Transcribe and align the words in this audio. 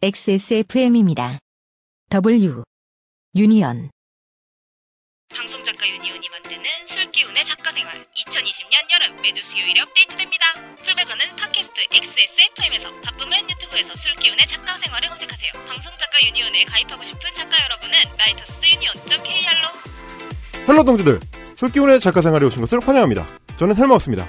XSFM입니다. 0.00 1.40
W 2.10 2.62
유니언 3.34 3.90
방송작가 5.34 5.88
유니온이 5.88 6.28
만드는 6.28 6.62
술기운의 6.86 7.44
작가생활 7.44 8.06
2020년 8.14 8.78
여름 8.94 9.20
매주 9.20 9.42
수요일에 9.42 9.80
업데이트됩니다. 9.80 10.44
full 10.84 10.98
version은 10.98 11.34
팟캐스트 11.34 11.80
XSFM에서 11.90 12.94
바쁘면 13.00 13.50
유튜브에서 13.50 13.96
술기운의 13.96 14.46
작가생활을 14.46 15.08
검색하세요. 15.08 15.52
방송작가 15.66 16.22
유니온에 16.28 16.64
가입하고 16.66 17.02
싶은 17.02 17.20
작가 17.34 17.56
여러분은 17.64 17.98
writersunion.kr로 18.18 19.68
Hello 20.68 20.84
동지들, 20.84 21.18
술기운의 21.56 21.98
작가생활에 21.98 22.46
오신 22.46 22.60
것을 22.60 22.78
환영합니다. 22.78 23.26
저는 23.58 23.74
헬마우스입니다. 23.76 24.28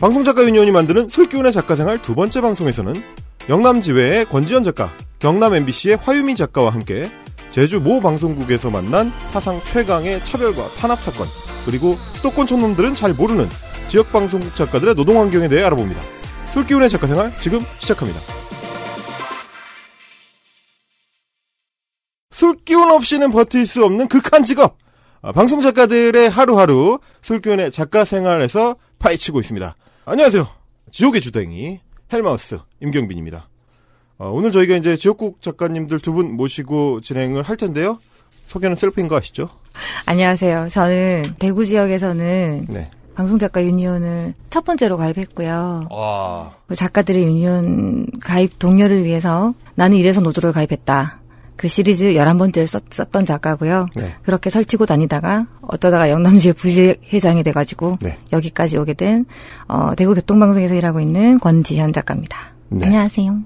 방송작가 0.00 0.42
유니온이 0.42 0.70
만드는 0.70 1.10
술기운의 1.10 1.52
작가생활 1.52 2.00
두 2.00 2.14
번째 2.14 2.40
방송에서는 2.40 3.21
영남지회의 3.48 4.26
권지현 4.26 4.62
작가, 4.62 4.92
경남 5.18 5.54
MBC의 5.54 5.96
화유미 5.96 6.36
작가와 6.36 6.70
함께 6.70 7.10
제주 7.50 7.80
모 7.80 8.00
방송국에서 8.00 8.70
만난 8.70 9.12
사상 9.32 9.60
최강의 9.64 10.24
차별과 10.24 10.74
탄압 10.76 11.00
사건, 11.00 11.26
그리고 11.66 11.96
수도권 12.14 12.46
촌놈들은 12.46 12.94
잘 12.94 13.12
모르는 13.12 13.48
지역 13.88 14.12
방송국 14.12 14.54
작가들의 14.54 14.94
노동 14.94 15.20
환경에 15.20 15.48
대해 15.48 15.64
알아봅니다. 15.64 16.00
술기운의 16.52 16.88
작가 16.88 17.06
생활 17.08 17.30
지금 17.40 17.60
시작합니다. 17.80 18.20
술기운 22.30 22.90
없이는 22.92 23.32
버틸 23.32 23.66
수 23.66 23.84
없는 23.84 24.08
극한 24.08 24.44
직업! 24.44 24.78
아, 25.20 25.32
방송 25.32 25.60
작가들의 25.60 26.30
하루하루 26.30 27.00
술기운의 27.22 27.72
작가 27.72 28.04
생활에서 28.04 28.76
파헤치고 28.98 29.40
있습니다. 29.40 29.74
안녕하세요. 30.04 30.48
지옥의 30.90 31.20
주댕이 31.20 31.80
헬마우스 32.12 32.58
임경빈입니다. 32.80 33.48
어, 34.18 34.30
오늘 34.30 34.52
저희가 34.52 34.76
이제 34.76 34.96
지역국 34.96 35.40
작가님들 35.42 36.00
두 36.00 36.12
분 36.12 36.32
모시고 36.36 37.00
진행을 37.00 37.42
할 37.42 37.56
텐데요. 37.56 37.98
소개는 38.46 38.76
셀프인 38.76 39.08
거 39.08 39.16
아시죠? 39.16 39.48
안녕하세요. 40.04 40.68
저는 40.68 41.22
대구 41.38 41.64
지역에서는 41.64 42.66
네. 42.68 42.90
방송작가 43.14 43.62
유니온을 43.64 44.34
첫 44.50 44.64
번째로 44.64 44.96
가입했고요. 44.98 45.88
아, 45.90 46.50
그 46.66 46.74
작가들의 46.74 47.22
유니온 47.24 48.06
가입 48.20 48.58
동료를 48.58 49.04
위해서 49.04 49.54
나는 49.74 49.96
이래서 49.96 50.20
노조를 50.20 50.52
가입했다. 50.52 51.20
그 51.56 51.68
시리즈 51.68 52.12
11번째를 52.14 52.66
썼, 52.66 53.10
던 53.12 53.24
작가고요. 53.24 53.88
네. 53.96 54.14
그렇게 54.22 54.50
설치고 54.50 54.86
다니다가 54.86 55.46
어쩌다가 55.62 56.10
영남지회 56.10 56.52
부회장이 56.54 57.42
돼가지고 57.42 57.98
네. 58.00 58.18
여기까지 58.32 58.78
오게 58.78 58.94
된 58.94 59.24
어, 59.68 59.94
대구 59.94 60.14
교통방송에서 60.14 60.74
일하고 60.74 61.00
있는 61.00 61.38
권지현 61.38 61.92
작가입니다. 61.92 62.38
네. 62.68 62.86
안녕하세요. 62.86 63.38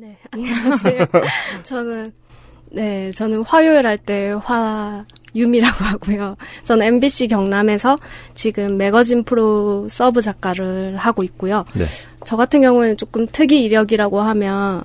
네, 0.00 0.16
안녕하세요. 0.30 0.98
저는, 1.64 2.12
네, 2.72 3.10
저는 3.12 3.42
화요일 3.42 3.86
할 3.86 3.98
때 3.98 4.32
화 4.32 5.04
유미라고 5.34 5.82
하고요. 5.84 6.36
저는 6.64 6.86
MBC 6.86 7.26
경남에서 7.28 7.96
지금 8.34 8.76
매거진 8.76 9.24
프로 9.24 9.88
sub 9.88 10.22
작가를 10.22 10.96
하고 10.96 11.24
있고요. 11.24 11.64
네. 11.74 11.84
저 12.24 12.36
같은 12.36 12.60
경우는 12.60 12.96
조금 12.96 13.26
특이 13.26 13.64
이력이라고 13.64 14.20
하면 14.20 14.84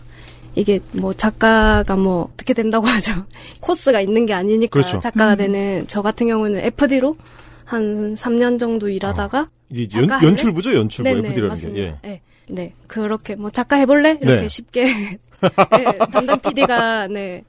이게 0.60 0.80
뭐 0.92 1.14
작가가 1.14 1.96
뭐 1.96 2.30
어떻게 2.34 2.54
된다고 2.54 2.86
하죠. 2.88 3.26
코스가 3.62 4.02
있는 4.02 4.26
게 4.26 4.34
아니니까 4.34 4.70
그렇죠. 4.72 5.00
작가가 5.00 5.36
되는 5.36 5.86
저 5.88 6.02
같은 6.02 6.28
경우는 6.28 6.60
FD로 6.64 7.16
한 7.66 8.16
3년 8.16 8.60
정도 8.60 8.90
일하다가 8.90 9.50
이게 9.70 9.88
연? 10.00 10.10
연출부죠, 10.24 10.74
연출부. 10.74 11.10
네네, 11.10 11.28
FD라는 11.30 11.50
맞습니다. 11.50 11.76
게. 11.76 11.82
예. 11.82 11.98
네. 12.08 12.22
네. 12.52 12.74
그렇게 12.88 13.36
뭐 13.36 13.52
작가 13.52 13.76
해볼래? 13.76 14.18
이렇게 14.22 14.42
네. 14.42 14.48
쉽게 14.48 14.84
네, 15.40 15.98
담당 16.12 16.40
PD가 16.40 17.08
네이 17.08 17.44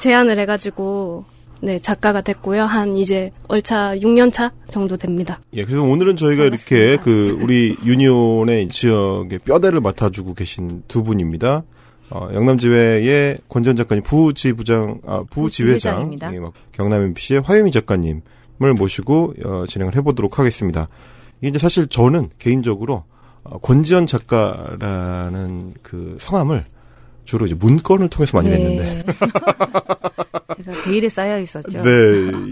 제안을 0.00 0.38
해가지고 0.40 1.24
네 1.60 1.78
작가가 1.80 2.20
됐고요. 2.20 2.64
한 2.64 2.96
이제 2.96 3.30
얼차 3.48 3.94
6년 3.96 4.32
차 4.32 4.52
정도 4.70 4.96
됩니다. 4.96 5.40
예, 5.54 5.64
그래서 5.64 5.82
오늘은 5.82 6.16
저희가 6.16 6.44
이렇게 6.44 6.96
반갑습니다. 6.96 7.02
그 7.04 7.38
우리 7.42 7.76
유니온의 7.84 8.68
지역의 8.68 9.40
뼈대를 9.40 9.80
맡아주고 9.80 10.34
계신 10.34 10.82
두 10.88 11.02
분입니다. 11.02 11.62
어, 12.10 12.28
영남지회의 12.32 13.38
권전 13.48 13.76
작가님, 13.76 14.02
부지부장, 14.02 15.00
아, 15.06 15.24
부지회장. 15.30 16.18
예, 16.32 16.38
막 16.38 16.52
경남 16.72 17.02
MBC의 17.02 17.40
화유미 17.42 17.72
작가님을 17.72 18.22
모시고 18.76 19.34
어, 19.44 19.64
진행을 19.68 19.94
해보도록 19.96 20.38
하겠습니다. 20.38 20.88
이게 21.40 21.48
이제 21.48 21.58
사실 21.58 21.86
저는 21.86 22.30
개인적으로 22.38 23.04
어, 23.44 23.58
권지현 23.58 24.06
작가라는 24.06 25.74
그 25.82 26.16
성함을 26.18 26.64
주로 27.24 27.44
이제 27.44 27.54
문건을 27.54 28.08
통해서 28.08 28.38
많이 28.38 28.48
냈는데, 28.48 29.04
제가 30.64 30.82
베일에 30.84 31.10
쌓여 31.10 31.38
있었죠. 31.38 31.82
네, 31.82 31.90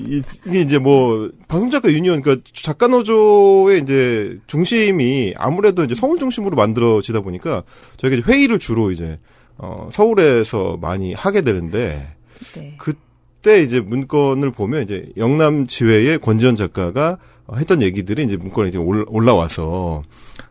이, 0.06 0.22
게 0.52 0.60
이제 0.60 0.78
뭐 0.78 1.30
방송 1.48 1.70
작가 1.70 1.90
유니온, 1.90 2.20
그러니까 2.20 2.46
작가 2.52 2.86
노조의 2.86 3.80
이제 3.80 4.38
중심이 4.46 5.32
아무래도 5.38 5.82
이제 5.82 5.94
서울 5.94 6.18
중심으로 6.18 6.56
만들어지다 6.56 7.22
보니까 7.22 7.62
저희가 7.96 8.18
이제 8.18 8.30
회의를 8.30 8.58
주로 8.58 8.90
이제 8.90 9.18
어, 9.58 9.88
서울에서 9.90 10.78
많이 10.80 11.14
하게 11.14 11.42
되는데 11.42 12.06
네. 12.54 12.74
그때 12.78 13.62
이제 13.62 13.80
문건을 13.80 14.50
보면 14.50 14.82
이제 14.82 15.10
영남 15.16 15.66
지회의 15.66 16.18
권지현 16.18 16.56
작가가 16.56 17.18
어, 17.46 17.56
했던 17.56 17.80
얘기들이 17.82 18.24
이제 18.24 18.36
문건에 18.36 18.68
이제 18.68 18.78
올- 18.78 19.06
올라와서 19.08 20.02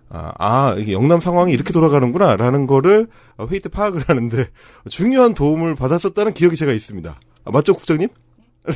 아, 0.10 0.32
아, 0.38 0.76
이게 0.78 0.94
영남 0.94 1.20
상황이 1.20 1.52
이렇게 1.52 1.74
돌아가는구나, 1.74 2.36
라는 2.38 2.68
거를 2.68 3.08
어, 3.38 3.48
회의 3.50 3.60
때 3.60 3.70
파악을 3.70 4.04
하는데 4.08 4.48
중요한 4.90 5.34
도움을 5.34 5.76
받았었다는 5.76 6.34
기억이 6.34 6.56
제가 6.56 6.72
있습니다. 6.72 7.20
아, 7.44 7.52
맞죠, 7.52 7.74
국장님? 7.74 8.08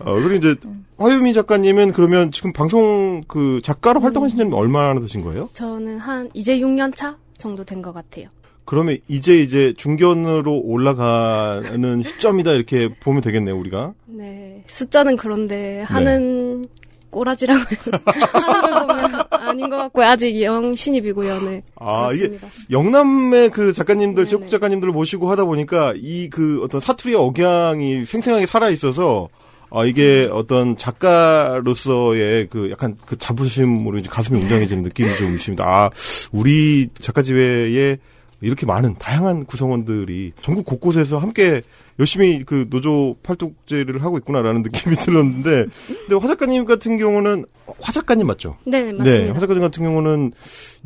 어, 0.00 0.14
그리고 0.14 0.34
이제 0.34 0.54
화유미 0.98 1.34
작가님은 1.34 1.92
그러면 1.92 2.30
지금 2.30 2.52
방송 2.52 3.22
그 3.26 3.60
작가로 3.64 4.00
활동하신 4.00 4.38
지는 4.38 4.52
얼마나 4.54 5.00
되신 5.00 5.22
거예요? 5.22 5.48
저는 5.54 5.98
한 5.98 6.28
이제 6.34 6.58
6년 6.58 6.94
차 6.94 7.16
정도 7.38 7.64
된 7.64 7.80
것 7.82 7.92
같아요. 7.92 8.28
그러면 8.64 8.98
이제 9.08 9.38
이제 9.40 9.72
중견으로 9.76 10.60
올라가는 10.62 12.02
시점이다 12.02 12.52
이렇게 12.52 12.88
보면 13.00 13.22
되겠네요, 13.22 13.56
우리가. 13.58 13.94
네 14.06 14.62
숫자는 14.66 15.16
그런데 15.16 15.80
하는 15.82 16.66
꼬라지라고 17.10 17.60
하는 18.32 18.70
걸 18.70 18.86
보면 18.86 19.24
아닌 19.30 19.70
것 19.70 19.76
같고요. 19.78 20.04
아직 20.06 20.42
영 20.42 20.74
신입이고요. 20.74 21.40
네. 21.40 21.62
아, 21.76 22.10
이게 22.12 22.26
그렇습니다. 22.28 22.48
영남의 22.70 23.48
그 23.50 23.72
작가님들, 23.72 24.26
네네. 24.26 24.48
작가님들을 24.50 24.92
모시고 24.92 25.30
하다 25.30 25.46
보니까 25.46 25.94
이 25.96 26.28
그 26.30 26.60
어떤 26.62 26.80
사투리의 26.82 27.16
억양이 27.18 28.04
생생하게 28.04 28.44
살아 28.44 28.68
있어서 28.68 29.28
어, 29.70 29.84
이게 29.84 30.26
음. 30.26 30.30
어떤 30.32 30.76
작가로서의 30.76 32.48
그 32.48 32.70
약간 32.70 32.96
그 33.06 33.16
자부심으로 33.16 33.98
이제 33.98 34.08
가슴이 34.08 34.40
웅장해지는 34.40 34.82
느낌이 34.82 35.16
좀 35.16 35.34
있습니다. 35.34 35.64
아, 35.64 35.90
우리 36.32 36.88
작가지회에 37.00 37.98
이렇게 38.40 38.66
많은 38.66 38.94
다양한 38.98 39.46
구성원들이 39.46 40.32
전국 40.42 40.64
곳곳에서 40.64 41.18
함께 41.18 41.62
열심히 41.98 42.44
그 42.44 42.66
노조 42.70 43.16
팔뚝제를 43.22 44.04
하고 44.04 44.18
있구나라는 44.18 44.62
느낌이 44.62 44.94
들었는데, 45.02 45.66
근데 45.86 46.14
화 46.14 46.28
작가님 46.28 46.64
같은 46.64 46.98
경우는 46.98 47.44
화 47.80 47.92
작가님 47.92 48.26
맞죠? 48.26 48.56
네, 48.64 48.82
네, 48.84 48.92
네, 48.92 48.98
맞습니다. 48.98 49.34
화 49.34 49.40
작가님 49.40 49.62
같은 49.62 49.82
경우는 49.82 50.32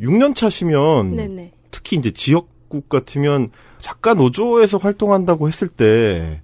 6년 0.01 0.35
차시면 0.35 1.15
네, 1.15 1.27
네. 1.27 1.51
특히 1.69 1.97
이제 1.97 2.09
지역국 2.11 2.89
같으면 2.89 3.51
작가 3.77 4.13
노조에서 4.15 4.79
활동한다고 4.79 5.47
했을 5.47 5.67
때 5.67 6.41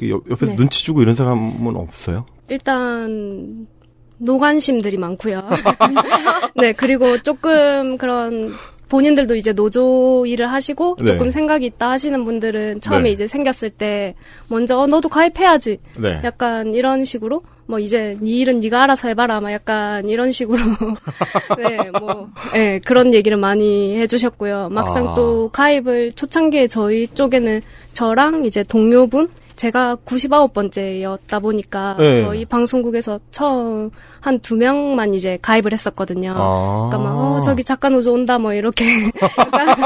그 0.00 0.08
옆에서 0.08 0.52
네. 0.52 0.56
눈치 0.56 0.82
주고 0.82 1.02
이런 1.02 1.14
사람은 1.14 1.76
없어요? 1.76 2.24
일단 2.48 3.66
노관심들이 4.16 4.96
많고요. 4.96 5.46
네, 6.56 6.72
그리고 6.72 7.20
조금 7.22 7.98
그런 7.98 8.50
본인들도 8.88 9.36
이제 9.36 9.52
노조 9.52 10.24
일을 10.26 10.50
하시고 10.50 10.96
네. 11.00 11.12
조금 11.12 11.30
생각이 11.30 11.66
있다 11.66 11.90
하시는 11.90 12.24
분들은 12.24 12.80
처음에 12.80 13.04
네. 13.04 13.10
이제 13.10 13.26
생겼을 13.26 13.70
때 13.70 14.14
먼저 14.48 14.78
어, 14.78 14.86
너도 14.86 15.08
가입해야지. 15.10 15.78
네. 15.98 16.20
약간 16.24 16.72
이런 16.74 17.04
식으로 17.04 17.42
뭐 17.66 17.78
이제 17.78 18.16
네 18.20 18.30
일은 18.32 18.58
네가 18.58 18.82
알아서 18.82 19.06
해봐라 19.08 19.40
막 19.40 19.52
약간 19.52 20.08
이런 20.08 20.32
식으로 20.32 20.58
네 21.56 21.90
뭐 22.00 22.28
네, 22.52 22.80
그런 22.80 23.14
얘기를 23.14 23.38
많이 23.38 23.96
해주셨고요 23.96 24.70
막상 24.70 25.08
아. 25.10 25.14
또 25.14 25.48
가입을 25.50 26.10
초창기에 26.12 26.66
저희 26.66 27.06
쪽에는 27.06 27.60
저랑 27.92 28.44
이제 28.44 28.64
동료분 28.64 29.28
제가 29.60 29.96
99번째였다 30.06 31.42
보니까 31.42 31.94
네. 31.98 32.16
저희 32.16 32.46
방송국에서 32.46 33.20
처음 33.30 33.90
한 34.20 34.38
두 34.40 34.56
명만 34.56 35.12
이제 35.12 35.38
가입을 35.42 35.72
했었거든요. 35.74 36.32
아. 36.34 36.88
그러니까 36.90 36.98
막 36.98 37.18
어, 37.18 37.40
저기 37.42 37.62
작가 37.62 37.90
노조 37.90 38.14
온다 38.14 38.38
뭐 38.38 38.54
이렇게 38.54 38.86
약간 39.52 39.76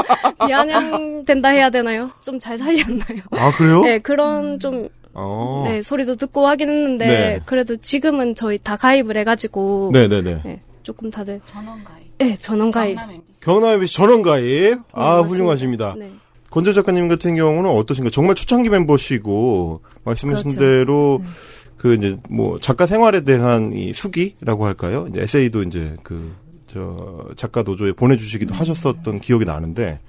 비아냥 0.47 1.25
된다 1.25 1.49
해야 1.49 1.69
되나요? 1.69 2.09
좀 2.21 2.39
잘 2.39 2.57
살렸나요? 2.57 3.19
아, 3.31 3.51
그래요? 3.57 3.81
네 3.81 3.99
그런 3.99 4.59
좀 4.59 4.87
어. 5.13 5.63
네, 5.65 5.81
소리도 5.81 6.15
듣고 6.17 6.45
하긴 6.47 6.69
했는데, 6.69 7.05
네. 7.07 7.39
그래도 7.45 7.77
지금은 7.77 8.35
저희 8.35 8.57
다 8.57 8.75
가입을 8.75 9.15
해가지고, 9.15 9.91
네네네. 9.93 10.41
네, 10.43 10.59
조금 10.83 11.09
다들, 11.09 11.39
전원 11.45 11.81
가입. 11.85 12.03
네, 12.17 12.37
전원 12.37 12.69
가입. 12.69 12.97
경남 13.39 13.71
MBC. 13.75 13.93
전원 13.95 14.21
가입. 14.21 14.77
아, 14.91 15.11
맞습니다. 15.21 15.27
훌륭하십니다. 15.29 15.95
네. 15.97 16.11
권재 16.55 16.73
작가님 16.73 17.07
같은 17.07 17.35
경우는 17.35 17.69
어떠신가? 17.69 18.09
정말 18.09 18.33
초창기 18.35 18.69
멤버시고 18.69 19.81
말씀하신 20.05 20.51
그렇죠. 20.51 20.59
대로 20.59 21.21
그 21.77 21.93
이제 21.93 22.17
뭐 22.29 22.59
작가 22.59 22.87
생활에 22.87 23.21
대한 23.21 23.73
이 23.73 23.91
수기라고 23.93 24.65
할까요? 24.65 25.05
이제 25.09 25.21
에세이도 25.21 25.63
이제 25.63 25.95
그 26.01 26.33
저 26.67 27.29
작가 27.37 27.63
노조에 27.63 27.93
보내주시기도 27.93 28.53
음. 28.53 28.59
하셨었던 28.59 29.21
기억이 29.21 29.45
나는데 29.45 29.99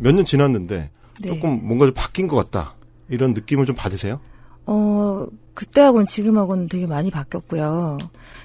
몇 0.00 0.12
년 0.14 0.26
지났는데 0.26 0.90
네. 1.22 1.26
조금 1.28 1.64
뭔가 1.64 1.86
좀 1.86 1.94
바뀐 1.94 2.28
것 2.28 2.36
같다 2.36 2.74
이런 3.08 3.32
느낌을 3.32 3.64
좀 3.64 3.74
받으세요? 3.74 4.20
어, 4.66 5.26
그때하고는 5.54 6.06
지금하고는 6.06 6.68
되게 6.68 6.86
많이 6.86 7.10
바뀌었고요. 7.10 7.98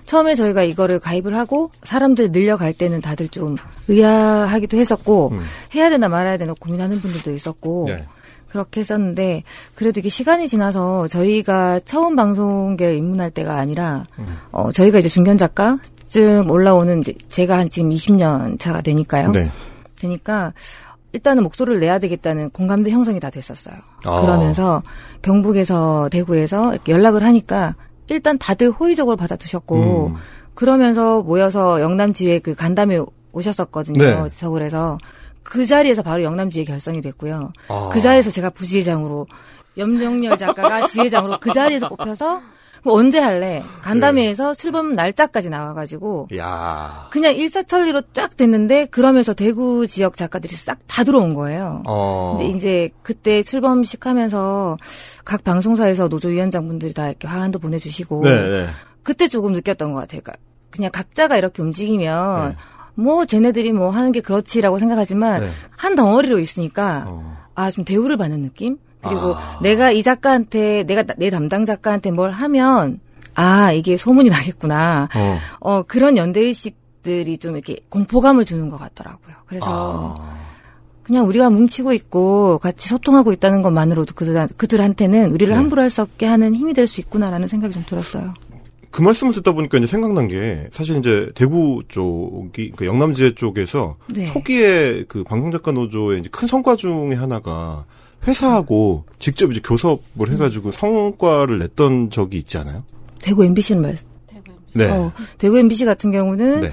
처음에 0.06 0.36
저희가 0.36 0.64
이거를 0.64 1.00
가입을 1.00 1.38
하고 1.38 1.72
사람들 1.84 2.32
늘려갈 2.32 2.74
때는 2.74 3.02
다들 3.02 3.28
좀 3.30 3.56
의아하기도 3.88 4.78
했었고 4.78 5.30
음. 5.34 5.42
해야 5.76 5.90
되나 5.90 6.10
말아야 6.10 6.38
되나 6.38 6.54
고민하는 6.60 7.00
분들도 7.02 7.32
있었고 7.32 7.88
예. 7.90 8.06
그렇게 8.50 8.80
했었는데 8.80 9.44
그래도 9.76 10.00
이게 10.00 10.10
시간이 10.10 10.48
지나서 10.48 11.08
저희가 11.08 11.82
처음 11.86 12.16
방송계에 12.16 12.96
입문할 12.96 13.32
때가 13.32 13.58
아니라 13.58 14.06
음. 14.20 14.38
어, 14.52 14.72
저희가 14.72 15.00
이제 15.00 15.10
중견 15.10 15.38
작가쯤 15.38 16.50
올라오는 16.50 17.04
제가 17.30 17.58
한 17.58 17.70
지금 17.70 17.90
20년 17.90 18.60
차가 18.60 18.82
되니까요. 18.82 19.32
네. 19.32 19.52
되니까 20.00 20.54
일단은 21.18 21.44
목소리를 21.44 21.80
내야 21.80 21.98
되겠다는 21.98 22.52
공감대 22.52 22.92
형성이 22.92 23.20
다 23.20 23.30
됐었어요. 23.30 23.76
아. 24.06 24.22
그러면서 24.22 24.84
경북에서 25.24 26.10
대구에서 26.12 26.74
이렇게 26.74 26.92
연락을 26.92 27.24
하니까 27.24 27.76
일단 28.08 28.38
다들 28.38 28.70
호의적으로 28.70 29.18
받아주셨고 29.18 30.08
음. 30.08 30.16
그러면서 30.54 31.22
모여서 31.22 31.82
영남지에 31.82 32.40
그 32.40 32.56
간담회 32.56 33.00
오셨었거든요. 33.32 34.00
네. 34.00 34.30
서울에서 34.32 34.98
그 35.44 35.66
자리에서 35.66 36.04
바로 36.04 36.24
영남지에 36.24 36.64
결성이 36.64 37.02
됐고요. 37.02 37.52
아. 37.68 37.90
그 37.92 38.00
자리에서 38.00 38.30
제가 38.30 38.52
부지회장으로 38.52 39.28
염정열 39.78 40.38
작가가 40.38 40.88
지회장으로 40.88 41.40
그 41.40 41.52
자리에서 41.52 41.90
뽑혀서 41.90 42.42
언제 42.94 43.20
할래? 43.20 43.64
간담회에서 43.82 44.56
출범 44.56 44.94
날짜까지 44.94 45.50
나와가지고 45.50 46.30
야. 46.38 47.08
그냥 47.12 47.36
일사천리로 47.36 48.02
쫙 48.14 48.36
됐는데 48.38 48.86
그러면서 48.86 49.34
대구 49.34 49.88
지역 49.88 50.18
작가들이 50.18 50.56
싹 50.56 50.80
다 50.88 51.04
들어온 51.04 51.34
거예요. 51.36 51.84
어. 51.86 52.38
근데 52.38 52.58
이제 52.58 52.90
그때 53.04 53.44
출범식 53.44 54.08
하면서 54.08 54.78
각 55.24 55.44
방송사에서 55.44 56.08
노조위원장분들이 56.08 56.94
다 56.94 57.08
이렇게 57.08 57.28
화환도 57.28 57.60
보내주시고 57.60 58.24
네, 58.24 58.50
네. 58.50 58.66
그때 59.04 59.28
조금 59.28 59.54
느꼈던 59.54 59.94
것 59.94 60.00
같아요. 60.00 60.22
그러니까 60.24 60.44
그냥 60.72 60.92
각자가 60.92 61.38
이렇게 61.38 61.62
움직이면 61.62 62.50
네. 62.50 62.56
뭐 62.96 63.26
쟤네들이 63.26 63.74
뭐 63.74 63.90
하는 63.92 64.12
게 64.12 64.22
그렇지라고 64.22 64.80
생각하지만 64.80 65.42
네. 65.42 65.50
한 65.76 65.94
덩어리로 65.94 66.40
있으니까 66.40 67.06
어. 67.08 67.38
아좀 67.54 67.86
대우를 67.86 68.18
받는 68.18 68.42
느낌? 68.42 68.78
그리고 69.02 69.36
아. 69.36 69.60
내가 69.62 69.92
이 69.92 70.04
작가한테 70.04 70.84
내가 70.84 71.04
나- 71.04 71.14
내 71.18 71.30
담당 71.30 71.66
작가한테 71.66 72.12
뭘 72.12 72.32
하면 72.32 73.00
아 73.36 73.72
이게 73.72 73.98
소문이 73.98 74.30
나겠구나. 74.32 75.10
어. 75.16 75.38
어 75.60 75.84
그런 75.84 76.18
연대 76.18 76.40
의식들이 76.42 77.38
좀 77.38 77.56
이렇게 77.56 77.78
공포감을 77.90 78.46
주는 78.46 78.70
것 78.70 78.78
같더라고요. 78.78 79.36
그래서 79.46 80.16
아. 80.20 80.38
그냥 81.04 81.26
우리가 81.28 81.50
뭉치고 81.50 81.94
있고 81.94 82.58
같이 82.58 82.90
소통하고 82.90 83.32
있다는 83.32 83.62
것만으로도 83.62 84.14
그들 84.14 84.48
그들한테는 84.58 85.32
우리를 85.32 85.54
네. 85.54 85.58
함부로 85.58 85.82
할 85.82 85.90
수 85.90 86.02
없게 86.02 86.26
하는 86.26 86.54
힘이 86.56 86.74
될 86.74 86.86
수 86.88 87.00
있구나라는 87.00 87.48
생각이 87.48 87.74
좀 87.74 87.84
들었어요. 87.88 88.34
그 88.92 89.02
말씀을 89.02 89.34
듣다 89.36 89.52
보니까 89.54 89.78
이제 89.78 89.86
생각난 89.88 90.28
게 90.28 90.68
사실 90.74 90.98
이제 90.98 91.30
대구 91.36 91.84
쪽이 91.88 92.72
그 92.76 92.86
영남지회 92.86 93.36
쪽에서 93.36 93.96
네. 94.08 94.26
초기에 94.26 95.04
그 95.08 95.24
방송작가 95.24 95.72
노조의 95.72 96.20
이제 96.22 96.30
큰 96.32 96.48
성과 96.48 96.76
중에 96.76 97.14
하나가 97.14 97.86
회사하고 98.28 99.06
직접 99.20 99.52
이제 99.52 99.62
교섭을 99.64 100.32
해가지고 100.32 100.72
성과를 100.72 101.60
냈던 101.60 102.10
적이 102.10 102.38
있지 102.38 102.58
않아요? 102.58 102.84
대구 103.22 103.46
MBC는 103.46 103.82
말. 103.82 103.98
네. 104.76 104.90
어, 104.90 105.12
대구 105.38 105.58
MBC 105.58 105.86
같은 105.86 106.12
경우는 106.12 106.62
네. 106.62 106.72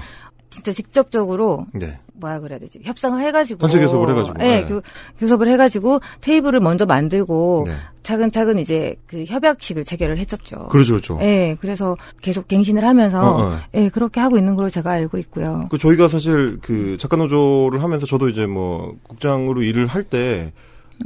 진짜 0.49 0.71
직접적으로 0.71 1.65
네. 1.73 1.99
뭐야 2.13 2.39
그래야 2.39 2.59
되지 2.59 2.79
협상을 2.83 3.21
해가지고 3.21 3.59
단체 3.59 3.79
교섭을 3.79 4.09
해가지고. 4.09 4.37
네, 4.37 4.61
네. 4.61 4.65
교, 4.65 4.81
교섭을 5.19 5.49
해가지고 5.49 5.99
테이블을 6.21 6.59
먼저 6.59 6.85
만들고 6.85 7.65
네. 7.67 7.73
차근차근 8.03 8.59
이제 8.59 8.95
그 9.05 9.25
협약식을 9.25 9.83
체결을 9.83 10.17
했었죠. 10.19 10.67
그렇죠, 10.67 10.93
그렇죠. 10.93 11.17
네, 11.17 11.57
그래서 11.59 11.97
계속 12.21 12.47
갱신을 12.47 12.85
하면서 12.85 13.21
어, 13.21 13.41
어. 13.41 13.59
예, 13.73 13.89
그렇게 13.89 14.21
하고 14.21 14.37
있는 14.37 14.55
걸로 14.55 14.69
제가 14.69 14.91
알고 14.91 15.17
있고요. 15.17 15.67
그 15.69 15.77
저희가 15.77 16.07
사실 16.07 16.59
그 16.61 16.97
작가 16.97 17.17
노조를 17.17 17.83
하면서 17.83 18.05
저도 18.05 18.29
이제 18.29 18.45
뭐 18.45 18.95
국장으로 19.03 19.61
일을 19.63 19.87
할때 19.87 20.53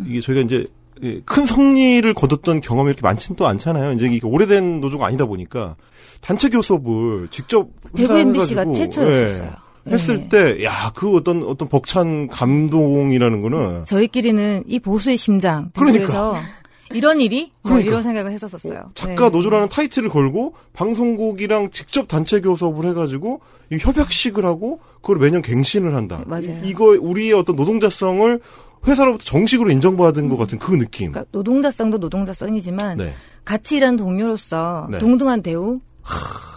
이게 0.05 0.21
저희가 0.21 0.41
이제 0.41 0.65
예, 1.03 1.21
큰 1.25 1.45
성리를 1.45 2.13
거뒀던 2.13 2.61
경험이 2.61 2.89
이렇게 2.89 3.01
많지는 3.03 3.35
또 3.37 3.47
않잖아요. 3.47 3.93
이제 3.93 4.07
이게 4.07 4.27
오래된 4.27 4.81
노조가 4.81 5.05
아니다 5.05 5.25
보니까 5.25 5.75
단체 6.21 6.49
교섭을 6.49 7.29
직접 7.31 7.69
대구 7.95 8.17
MBC가 8.17 8.61
해가지고, 8.61 8.75
최초였었어요. 8.75 9.49
예, 9.87 9.91
했을 9.91 10.19
예. 10.19 10.29
때, 10.29 10.63
야, 10.65 10.91
그 10.93 11.15
어떤, 11.15 11.43
어떤 11.43 11.69
벅찬 11.69 12.27
감동이라는 12.27 13.41
거는 13.41 13.85
저희끼리는 13.85 14.63
이 14.67 14.79
보수의 14.79 15.17
심장 15.17 15.71
그러니까. 15.73 16.43
이런 16.91 17.21
일이 17.21 17.51
뭐 17.61 17.73
그러니까. 17.73 17.87
이런 17.87 18.03
생각을 18.03 18.31
했었었어요. 18.31 18.89
작가 18.95 19.25
네. 19.25 19.29
노조라는 19.29 19.69
타이틀을 19.69 20.09
걸고 20.09 20.55
방송국이랑 20.73 21.69
직접 21.69 22.07
단체 22.07 22.41
교섭을 22.41 22.89
해가지고 22.89 23.41
이 23.71 23.77
협약식을 23.79 24.43
하고 24.43 24.79
그걸 25.01 25.19
매년 25.19 25.41
갱신을 25.41 25.95
한다. 25.95 26.17
네, 26.17 26.23
맞아요. 26.25 26.59
이, 26.63 26.73
거 26.73 26.97
우리의 26.99 27.33
어떤 27.33 27.55
노동자성을 27.55 28.39
회사로부터 28.87 29.23
정식으로 29.25 29.71
인정받은 29.71 30.29
것 30.29 30.37
같은 30.37 30.57
그 30.57 30.71
느낌. 30.73 31.11
그러니까 31.11 31.29
노동자성도 31.31 31.97
노동자성이지만 31.97 32.97
네. 32.97 33.13
같이 33.45 33.77
일하는 33.77 33.97
동료로서 33.97 34.87
네. 34.91 34.99
동등한 34.99 35.41
대우 35.41 35.79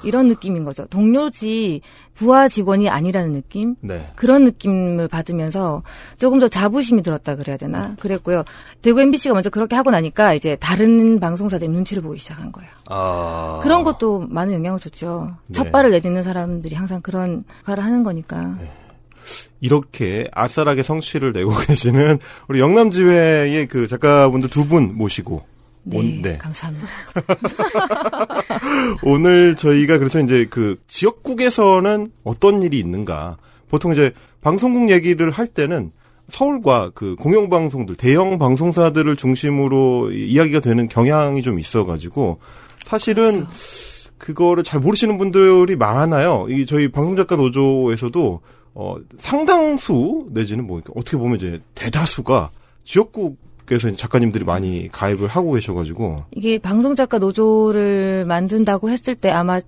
이런 0.04 0.28
느낌인 0.28 0.64
거죠. 0.64 0.86
동료지 0.86 1.80
부하 2.14 2.48
직원이 2.48 2.88
아니라는 2.88 3.32
느낌 3.32 3.76
네. 3.80 4.10
그런 4.16 4.44
느낌을 4.44 5.08
받으면서 5.08 5.82
조금 6.19 6.38
더 6.38 6.48
자부심이 6.48 7.02
들었다 7.02 7.36
그래야 7.36 7.56
되나 7.56 7.94
그랬고요. 8.00 8.44
대구 8.82 9.00
MBC가 9.00 9.34
먼저 9.34 9.50
그렇게 9.50 9.76
하고 9.76 9.90
나니까 9.90 10.34
이제 10.34 10.56
다른 10.56 11.20
방송사들 11.20 11.68
눈치를 11.70 12.02
보기 12.02 12.18
시작한 12.18 12.52
거예요. 12.52 12.70
아. 12.88 13.60
그런 13.62 13.84
것도 13.84 14.26
많은 14.28 14.54
영향을 14.54 14.80
줬죠. 14.80 15.36
네. 15.46 15.52
첫 15.52 15.70
발을 15.72 15.90
내딛는 15.90 16.22
사람들이 16.22 16.75
항상 16.75 17.00
그런 17.00 17.44
역할을 17.60 17.84
하는 17.84 18.02
거니까. 18.02 18.56
이렇게 19.60 20.26
아싸라게 20.32 20.82
성취를 20.82 21.32
내고 21.32 21.52
계시는 21.66 22.19
우리 22.48 22.60
영남지회의 22.60 23.66
그 23.68 23.87
작가분들 23.87 24.50
두 24.50 24.64
분 24.68 24.97
모시고 24.97 25.44
네, 25.85 25.99
온- 25.99 26.23
네. 26.23 26.38
감사합니다. 26.38 26.87
오늘 29.02 29.56
저희가 29.56 29.99
그래서 29.99 30.20
이제 30.20 30.47
그 30.49 30.76
지역국에서는 30.87 32.11
어떤 32.25 32.62
일이 32.62 32.78
있는가. 32.78 33.37
보통 33.68 33.92
이제 33.92 34.12
방송국 34.42 34.90
얘기를 34.90 35.30
할 35.30 35.47
때는 35.47 35.92
서울과 36.28 36.92
그 36.94 37.16
공영방송들, 37.16 37.97
대형 37.97 38.38
방송사들을 38.38 39.16
중심으로 39.16 40.12
이- 40.12 40.28
이야기가 40.32 40.61
되는 40.61 40.88
경향이 40.88 41.42
좀 41.42 41.58
있어가지고 41.58 42.38
사실은 42.85 43.47
그거를 44.18 44.62
잘 44.62 44.78
모르시는 44.80 45.18
분들이 45.18 45.75
많아요. 45.76 46.47
이 46.49 46.64
저희 46.66 46.90
방송작가 46.90 47.37
노조에서도 47.37 48.40
어 48.75 48.97
상당수 49.19 50.26
내지는 50.31 50.67
뭐 50.67 50.81
어떻게 50.95 51.17
보면 51.17 51.37
이제 51.37 51.61
대다수가 51.75 52.50
지역국에서 52.85 53.88
이제 53.88 53.97
작가님들이 53.97 54.45
많이 54.45 54.88
가입을 54.91 55.29
하고 55.29 55.52
계셔가지고 55.52 56.25
이게 56.33 56.59
방송 56.59 56.95
작가 56.95 57.19
노조를 57.19 58.25
만든다고 58.26 58.88
했을 58.88 59.14
때 59.14 59.31
아마 59.31 59.61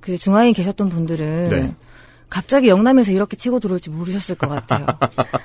그 0.00 0.16
중앙에 0.16 0.52
계셨던 0.52 0.88
분들은 0.88 1.48
네. 1.50 1.74
갑자기 2.28 2.68
영남에서 2.68 3.12
이렇게 3.12 3.36
치고 3.36 3.60
들어올지 3.60 3.90
모르셨을 3.90 4.34
것 4.36 4.48
같아요. 4.48 4.86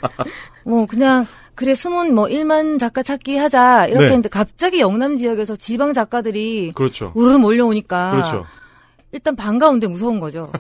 뭐 0.65 0.85
그냥 0.85 1.27
그래 1.55 1.75
숨은 1.75 2.15
뭐 2.15 2.25
1만 2.25 2.79
작가 2.79 3.03
찾기 3.03 3.37
하자 3.37 3.87
이렇게 3.87 3.99
네. 3.99 4.05
했는데 4.05 4.29
갑자기 4.29 4.79
영남 4.79 5.17
지역에서 5.17 5.55
지방 5.57 5.93
작가들이 5.93 6.71
그렇죠. 6.73 7.11
우르르 7.15 7.37
몰려오니까 7.37 8.11
그렇죠. 8.11 8.45
일단 9.11 9.35
반가운데 9.35 9.87
무서운 9.87 10.19
거죠. 10.19 10.51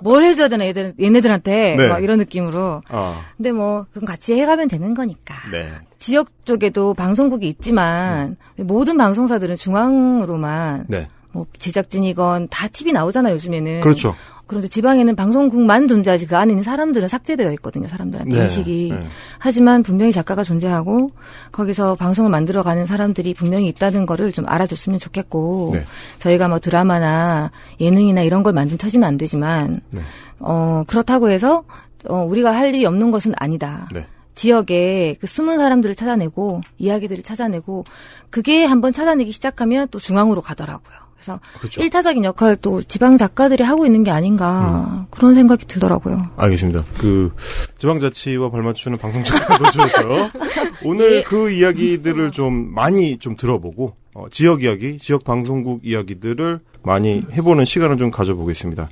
뭘 0.00 0.24
해줘야 0.24 0.48
되나 0.48 0.66
얘들, 0.66 0.94
얘네들한테 1.00 1.76
네. 1.76 1.88
막 1.88 2.02
이런 2.02 2.18
느낌으로. 2.18 2.82
아, 2.88 3.20
근데 3.36 3.52
뭐 3.52 3.86
그건 3.92 4.06
같이 4.06 4.38
해가면 4.40 4.68
되는 4.68 4.94
거니까. 4.94 5.34
네. 5.50 5.68
지역 5.98 6.28
쪽에도 6.44 6.94
방송국이 6.94 7.48
있지만 7.48 8.36
모든 8.56 8.96
방송사들은 8.96 9.56
중앙으로만 9.56 10.86
네. 10.88 11.08
뭐 11.30 11.46
제작진이건 11.58 12.48
다 12.50 12.68
TV 12.68 12.92
나오잖아요 12.92 13.34
요즘에는. 13.34 13.80
그렇죠. 13.80 14.14
그런데 14.46 14.68
지방에는 14.68 15.16
방송국만 15.16 15.88
존재하지 15.88 16.26
그 16.26 16.36
안에 16.36 16.52
있는 16.52 16.62
사람들은 16.62 17.08
삭제되어 17.08 17.52
있거든요 17.52 17.88
사람들한테 17.88 18.36
네, 18.36 18.42
인식이. 18.42 18.90
네. 18.92 19.06
하지만 19.38 19.82
분명히 19.82 20.12
작가가 20.12 20.44
존재하고 20.44 21.10
거기서 21.52 21.94
방송을 21.94 22.30
만들어가는 22.30 22.86
사람들이 22.86 23.34
분명히 23.34 23.68
있다는 23.68 24.04
거를 24.06 24.32
좀 24.32 24.44
알아줬으면 24.48 24.98
좋겠고 24.98 25.70
네. 25.74 25.84
저희가 26.18 26.48
뭐 26.48 26.58
드라마나 26.58 27.50
예능이나 27.80 28.22
이런 28.22 28.42
걸 28.42 28.52
만든 28.52 28.78
처지는 28.78 29.06
안 29.06 29.16
되지만 29.16 29.80
네. 29.90 30.00
어 30.38 30.84
그렇다고 30.86 31.30
해서 31.30 31.64
어 32.08 32.24
우리가 32.28 32.54
할 32.54 32.74
일이 32.74 32.84
없는 32.84 33.10
것은 33.10 33.32
아니다. 33.36 33.88
네. 33.92 34.06
지역에 34.34 35.16
그 35.20 35.26
숨은 35.26 35.58
사람들을 35.58 35.94
찾아내고 35.94 36.62
이야기들을 36.78 37.22
찾아내고 37.22 37.84
그게 38.30 38.64
한번 38.64 38.92
찾아내기 38.92 39.30
시작하면 39.30 39.88
또 39.90 39.98
중앙으로 39.98 40.40
가더라고요. 40.40 41.01
그래서 41.22 41.40
그렇죠. 41.58 41.80
일차적인 41.80 42.24
역할을 42.24 42.56
또 42.56 42.82
지방 42.82 43.16
작가들이 43.16 43.62
하고 43.62 43.86
있는 43.86 44.02
게 44.02 44.10
아닌가 44.10 45.06
그런 45.10 45.34
생각이 45.34 45.66
들더라고요. 45.66 46.30
알겠습니다. 46.36 46.84
그 46.98 47.32
지방자치와 47.78 48.50
발맞추는 48.50 48.98
방송 48.98 49.22
작가도 49.22 49.64
좋죠. 49.70 50.30
오늘 50.84 51.22
그 51.24 51.50
이야기들을 51.50 52.32
좀 52.32 52.74
많이 52.74 53.18
좀 53.18 53.36
들어보고 53.36 53.94
어, 54.14 54.26
지역 54.30 54.64
이야기, 54.64 54.98
지역 54.98 55.24
방송국 55.24 55.80
이야기들을 55.84 56.60
많이 56.82 57.22
해보는 57.32 57.64
시간을 57.64 57.96
좀 57.96 58.10
가져보겠습니다. 58.10 58.90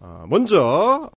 아, 0.00 0.24
먼저 0.28 1.10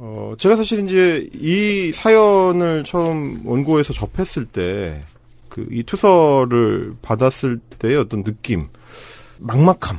어, 0.00 0.34
제가 0.38 0.54
사실 0.54 0.84
이제 0.84 1.28
이 1.34 1.90
사연을 1.92 2.84
처음 2.84 3.42
원고에서 3.44 3.92
접했을 3.92 4.44
때, 4.46 5.02
그, 5.48 5.66
이 5.72 5.82
투서를 5.82 6.94
받았을 7.02 7.58
때의 7.80 7.96
어떤 7.96 8.22
느낌, 8.22 8.68
막막함, 9.38 9.98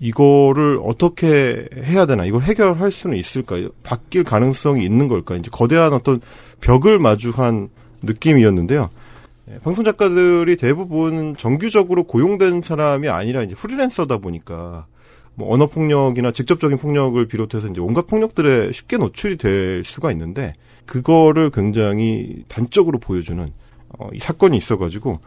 이거를 0.00 0.80
어떻게 0.82 1.68
해야 1.76 2.04
되나, 2.06 2.24
이걸 2.24 2.42
해결할 2.42 2.90
수는 2.90 3.16
있을까요? 3.16 3.68
바뀔 3.84 4.24
가능성이 4.24 4.84
있는 4.84 5.06
걸까? 5.06 5.36
이제 5.36 5.50
거대한 5.52 5.92
어떤 5.92 6.20
벽을 6.60 6.98
마주한 6.98 7.68
느낌이었는데요. 8.02 8.90
예, 9.52 9.58
방송 9.60 9.84
작가들이 9.84 10.56
대부분 10.56 11.36
정규적으로 11.36 12.02
고용된 12.02 12.62
사람이 12.62 13.08
아니라 13.08 13.44
이제 13.44 13.54
프리랜서다 13.54 14.18
보니까 14.18 14.86
뭐 15.38 15.54
언어 15.54 15.66
폭력이나 15.66 16.32
직접적인 16.32 16.78
폭력을 16.78 17.24
비롯해서 17.28 17.68
이제 17.68 17.80
온갖 17.80 18.08
폭력들에 18.08 18.72
쉽게 18.72 18.96
노출이 18.96 19.36
될 19.36 19.84
수가 19.84 20.10
있는데 20.10 20.52
그거를 20.84 21.50
굉장히 21.50 22.42
단적으로 22.48 22.98
보여주는 22.98 23.52
어, 23.98 24.08
이 24.12 24.18
사건이 24.18 24.56
있어가지고 24.56 25.20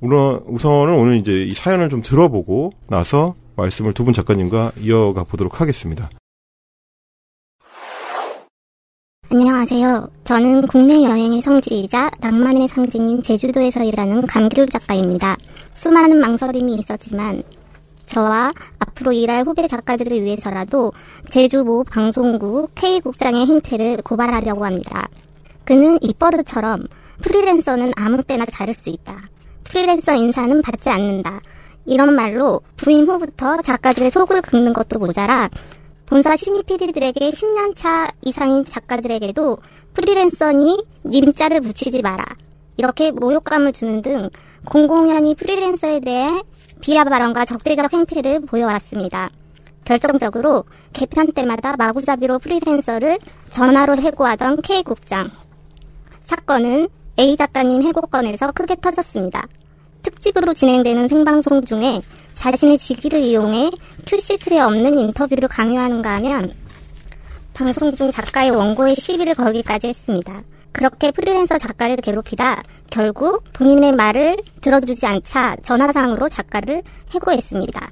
우선 0.00 0.42
우선은 0.46 0.94
오늘 0.94 1.16
이제 1.16 1.42
이 1.44 1.54
사연을 1.54 1.88
좀 1.88 2.02
들어보고 2.02 2.72
나서 2.88 3.34
말씀을 3.56 3.94
두 3.94 4.04
분 4.04 4.12
작가님과 4.12 4.72
이어가 4.80 5.24
보도록 5.24 5.60
하겠습니다. 5.62 6.10
안녕하세요. 9.30 10.08
저는 10.24 10.66
국내 10.68 11.02
여행의 11.04 11.40
성지이자 11.40 12.10
낭만의 12.20 12.68
상징인 12.68 13.22
제주도에서 13.22 13.82
일하는 13.82 14.26
감귤 14.26 14.68
작가입니다. 14.68 15.36
수많은 15.74 16.18
망설임이 16.18 16.74
있었지만 16.76 17.42
저와 18.08 18.52
앞으로 18.78 19.12
일할 19.12 19.46
후배 19.46 19.68
작가들을 19.68 20.22
위해서라도 20.22 20.92
제주 21.30 21.64
모 21.64 21.84
방송국 21.84 22.74
K국장의 22.74 23.46
행태를 23.46 23.98
고발하려고 24.02 24.64
합니다. 24.64 25.08
그는 25.64 25.98
입버릇처럼 26.00 26.82
프리랜서는 27.22 27.92
아무 27.96 28.22
때나 28.22 28.46
자를 28.46 28.72
수 28.72 28.90
있다. 28.90 29.28
프리랜서 29.64 30.14
인사는 30.14 30.62
받지 30.62 30.88
않는다. 30.88 31.40
이런 31.84 32.14
말로 32.14 32.62
부임 32.76 33.08
후부터 33.08 33.62
작가들의 33.62 34.10
속을 34.10 34.42
긁는 34.42 34.72
것도 34.72 34.98
모자라 34.98 35.48
본사 36.06 36.36
신입 36.36 36.66
PD들에게 36.66 37.30
10년차 37.30 38.12
이상인 38.22 38.64
작가들에게도 38.64 39.58
프리랜서니 39.92 40.84
님자를 41.04 41.60
붙이지 41.60 42.00
마라. 42.00 42.24
이렇게 42.78 43.10
모욕감을 43.10 43.72
주는 43.72 44.00
등 44.00 44.30
공공연히 44.64 45.34
프리랜서에 45.34 46.00
대해 46.00 46.42
비하 46.80 47.04
발언과 47.04 47.44
적대적 47.44 47.92
행태를 47.92 48.40
보여왔습니다. 48.46 49.30
결정적으로 49.84 50.64
개편 50.92 51.32
때마다 51.32 51.76
마구잡이로 51.76 52.38
프리랜서를 52.38 53.18
전화로 53.50 53.96
해고하던 53.96 54.62
K국장. 54.62 55.30
사건은 56.26 56.88
A 57.18 57.36
작가님 57.36 57.82
해고건에서 57.82 58.52
크게 58.52 58.76
터졌습니다. 58.76 59.46
특집으로 60.02 60.52
진행되는 60.54 61.08
생방송 61.08 61.64
중에 61.64 62.00
자신의 62.34 62.78
직위를 62.78 63.20
이용해 63.20 63.70
큐시트에 64.06 64.60
없는 64.60 64.98
인터뷰를 64.98 65.48
강요하는가 65.48 66.16
하면 66.16 66.52
방송 67.54 67.94
중 67.96 68.10
작가의 68.10 68.50
원고에 68.50 68.94
시비를 68.94 69.34
걸기까지 69.34 69.88
했습니다. 69.88 70.42
그렇게 70.78 71.10
프리랜서 71.10 71.58
작가를 71.58 71.96
괴롭히다 71.96 72.62
결국 72.88 73.42
본인의 73.52 73.94
말을 73.94 74.36
들어주지 74.60 75.06
않자 75.06 75.56
전화상으로 75.64 76.28
작가를 76.28 76.84
해고했습니다. 77.12 77.90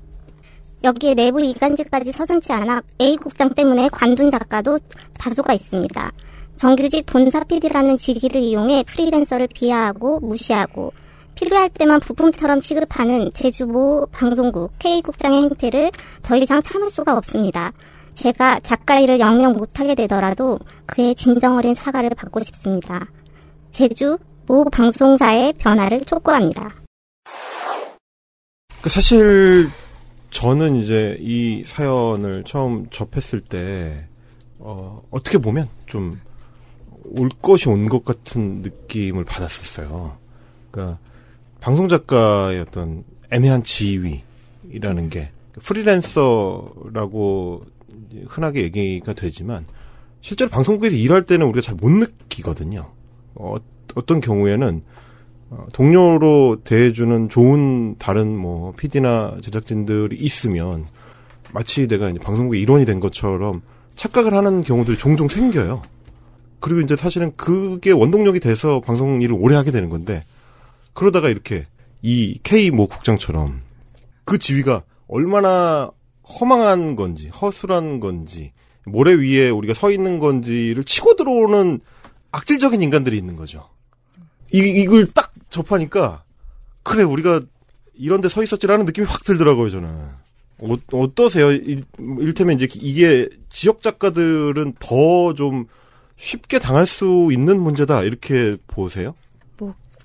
여기에 0.85 1.15
내부 1.15 1.41
이간질까지 1.41 2.13
서슴지 2.13 2.53
않아 2.53 2.83
A 3.01 3.17
국장 3.17 3.53
때문에 3.53 3.89
관둔 3.89 4.31
작가도 4.31 4.79
다수가 5.19 5.53
있습니다. 5.55 6.13
정규직 6.55 7.07
본사 7.07 7.43
PD라는 7.43 7.97
직위를 7.97 8.41
이용해 8.41 8.85
프리랜서를 8.85 9.49
비하하고 9.53 10.21
무시하고 10.21 10.93
필요할 11.35 11.71
때만 11.71 11.99
부품처럼 11.99 12.61
취급하는 12.61 13.33
제주 13.35 13.67
모 13.67 14.07
방송국 14.13 14.79
K국장의 14.79 15.43
행태를 15.43 15.91
더 16.23 16.37
이상 16.37 16.63
참을 16.63 16.89
수가 16.91 17.17
없습니다. 17.17 17.73
제가 18.17 18.61
작가 18.61 18.99
일을 18.99 19.21
영영 19.21 19.53
못하게 19.53 19.95
되더라도 19.95 20.59
그의 20.87 21.15
진정 21.15 21.57
어린 21.57 21.75
사과를 21.75 22.11
받고 22.11 22.43
싶습니다. 22.43 23.07
제주 23.71 24.19
모 24.47 24.65
방송사의 24.65 25.55
변화를 25.55 26.05
촉구합니다. 26.05 26.75
그 28.83 28.91
사실 28.91 29.69
저는 30.31 30.77
이제 30.77 31.17
이 31.21 31.63
사연을 31.65 32.45
처음 32.45 32.89
접했을 32.91 33.41
때 33.41 34.09
어, 34.59 35.03
어떻게 35.11 35.39
보면 35.39 35.67
좀 35.87 36.19
올 37.15 37.29
것이 37.41 37.69
온 37.69 37.89
것 37.89 38.05
같은 38.05 38.63
느낌을 38.63 39.25
받았었어요. 39.25 40.17
그러니까 40.71 40.99
방송 41.61 41.89
작가의 41.89 42.61
어떤 42.61 43.05
애매한 43.31 43.63
지위라는 43.63 45.11
게 45.11 45.31
프리랜서라고 45.63 47.65
흔하게 48.29 48.63
얘기가 48.63 49.13
되지만 49.13 49.67
실제로 50.21 50.51
방송국에서 50.51 50.97
일할 50.97 51.23
때는 51.23 51.47
우리가 51.47 51.61
잘 51.61 51.77
못 51.77 51.91
느끼거든요. 51.91 52.91
어, 53.35 53.55
어떤 53.95 54.21
경우에는 54.21 54.83
어, 55.51 55.67
동료로 55.73 56.63
대해주는 56.65 57.29
좋은 57.29 57.97
다른 57.99 58.37
뭐 58.37 58.73
PD나 58.77 59.37
제작진들이 59.43 60.17
있으면 60.17 60.87
마치 61.53 61.87
내가 61.87 62.11
이제 62.11 62.19
방송국의 62.19 62.61
일원이 62.61 62.85
된 62.85 62.99
것처럼 62.99 63.63
착각을 63.95 64.35
하는 64.35 64.63
경우들이 64.63 64.99
종종 64.99 65.29
생겨요. 65.29 65.83
그리고 66.61 66.81
이제 66.81 66.97
사실은 66.97 67.33
그게 67.37 67.93
원동력이 67.93 68.41
돼서 68.41 68.81
방송 68.81 69.23
일을 69.23 69.37
오래 69.39 69.55
하게 69.55 69.71
되는 69.71 69.89
건데 69.89 70.25
그러다가 70.93 71.29
이렇게 71.29 71.67
이 72.03 72.39
K 72.43 72.71
모 72.71 72.89
국장처럼 72.89 73.61
그 74.25 74.39
지위가 74.39 74.83
얼마나 75.07 75.91
허망한 76.29 76.97
건지 76.97 77.29
허술한 77.29 78.01
건지 78.01 78.53
모래 78.85 79.13
위에 79.15 79.51
우리가 79.51 79.75
서 79.75 79.91
있는 79.91 80.19
건지를 80.19 80.85
치고 80.85 81.17
들어오는 81.17 81.81
악질적인 82.33 82.83
인간들이 82.83 83.17
있는 83.17 83.37
거죠. 83.37 83.69
이, 84.53 84.59
이걸 84.59 85.07
딱 85.13 85.33
접하니까 85.51 86.23
그래 86.83 87.03
우리가 87.03 87.41
이런 87.95 88.21
데 88.21 88.29
서 88.29 88.43
있었지라는 88.43 88.85
느낌이 88.85 89.07
확 89.07 89.25
들더라고요 89.25 89.71
저는. 89.71 89.89
어, 90.59 90.75
어떠세요? 90.93 91.51
일, 91.53 91.85
일테면 92.21 92.57
이제 92.57 92.69
이게 92.75 93.29
지역 93.49 93.83
작가들은 93.83 94.75
더 94.79 95.33
좀 95.35 95.67
쉽게 96.17 96.59
당할 96.59 96.87
수 96.87 97.29
있는 97.31 97.61
문제다 97.61 98.03
이렇게 98.03 98.57
보세요? 98.67 99.15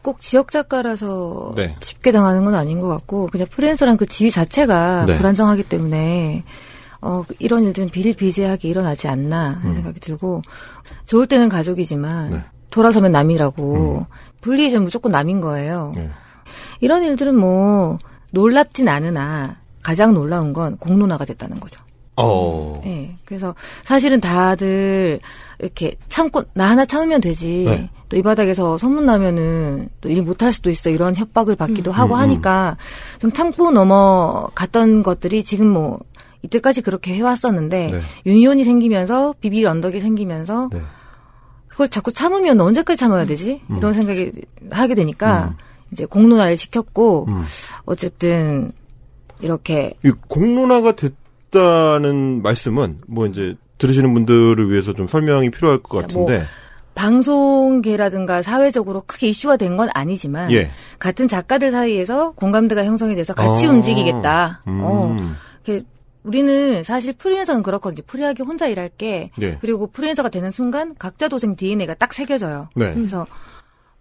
꼭 0.01 0.19
지역 0.19 0.51
작가라서 0.51 1.53
네. 1.55 1.75
쉽게 1.79 2.11
당하는 2.11 2.45
건 2.45 2.55
아닌 2.55 2.79
것 2.79 2.87
같고 2.87 3.27
그냥 3.27 3.47
프리랜서란 3.49 3.97
그 3.97 4.05
지위 4.05 4.31
자체가 4.31 5.05
네. 5.05 5.17
불안정하기 5.17 5.63
때문에 5.63 6.43
어 7.01 7.23
이런 7.39 7.63
일들은 7.63 7.89
비일비재하게 7.89 8.67
일어나지 8.67 9.07
않나 9.07 9.55
하는 9.55 9.69
음. 9.69 9.73
생각이 9.75 9.99
들고 9.99 10.41
좋을 11.05 11.27
때는 11.27 11.49
가족이지만 11.49 12.31
네. 12.31 12.43
돌아서면 12.69 13.11
남이라고 13.11 14.05
분리해주면 14.41 14.83
무조건 14.83 15.11
남인 15.11 15.41
거예요. 15.41 15.93
네. 15.95 16.09
이런 16.79 17.03
일들은 17.03 17.35
뭐 17.35 17.97
놀랍진 18.31 18.87
않으나 18.87 19.57
가장 19.83 20.13
놀라운 20.13 20.53
건 20.53 20.77
공론화가 20.77 21.25
됐다는 21.25 21.59
거죠. 21.59 21.81
어. 22.17 22.81
네. 22.83 23.15
그래서 23.25 23.55
사실은 23.83 24.19
다들 24.19 25.19
이렇게 25.59 25.95
참고 26.09 26.43
나 26.53 26.69
하나 26.69 26.85
참으면 26.85 27.21
되지. 27.21 27.89
네. 28.11 28.17
또이 28.17 28.21
바닥에서 28.23 28.77
소문 28.77 29.05
나면은 29.05 29.89
또 30.01 30.09
일 30.09 30.21
못할 30.21 30.51
수도 30.51 30.69
있어 30.69 30.89
이런 30.89 31.15
협박을 31.15 31.55
받기도 31.55 31.91
하고 31.91 32.15
음, 32.15 32.17
음. 32.17 32.21
하니까 32.21 32.77
좀 33.19 33.31
참고 33.31 33.71
넘어갔던 33.71 35.03
것들이 35.03 35.43
지금 35.43 35.67
뭐 35.69 35.99
이때까지 36.43 36.81
그렇게 36.81 37.13
해왔었는데 37.15 37.91
네. 37.91 38.01
유니온이 38.25 38.63
생기면서 38.63 39.33
비빌 39.39 39.65
언덕이 39.67 39.99
생기면서 39.99 40.69
네. 40.71 40.81
그걸 41.67 41.87
자꾸 41.87 42.11
참으면 42.11 42.59
언제까지 42.59 42.97
참아야 42.99 43.25
되지? 43.25 43.61
음. 43.69 43.77
이런 43.77 43.93
생각이 43.93 44.31
하게 44.69 44.95
되니까 44.95 45.55
이제 45.91 46.05
공론화를 46.05 46.57
시켰고 46.57 47.25
음. 47.29 47.43
어쨌든 47.85 48.71
이렇게 49.39 49.93
이 50.03 50.11
공론화가 50.27 50.93
됐다는 50.93 52.41
말씀은 52.41 52.99
뭐 53.07 53.27
이제 53.27 53.55
들으시는 53.77 54.13
분들을 54.13 54.69
위해서 54.69 54.93
좀 54.93 55.07
설명이 55.07 55.49
필요할 55.51 55.79
것뭐 55.79 56.01
같은데. 56.01 56.43
방송계라든가 56.95 58.41
사회적으로 58.43 59.03
크게 59.07 59.27
이슈가 59.27 59.57
된 59.57 59.71
건 59.77 59.89
아니지만 59.93 60.51
예. 60.51 60.69
같은 60.99 61.27
작가들 61.27 61.71
사이에서 61.71 62.31
공감대가 62.31 62.83
형성이 62.83 63.15
돼서 63.15 63.33
같이 63.33 63.67
어. 63.67 63.71
움직이겠다. 63.71 64.61
음. 64.67 64.81
어, 64.83 65.15
우리는 66.23 66.83
사실 66.83 67.13
프리랜서는 67.13 67.63
그렇거든요. 67.63 68.03
프리하게 68.05 68.43
혼자 68.43 68.67
일할 68.67 68.89
게. 68.89 69.31
네. 69.37 69.57
그리고 69.61 69.87
프리랜서가 69.87 70.29
되는 70.29 70.51
순간 70.51 70.93
각자 70.99 71.27
도생 71.27 71.55
DNA가 71.55 71.95
딱 71.95 72.13
새겨져요. 72.13 72.69
네. 72.75 72.93
그래서 72.93 73.25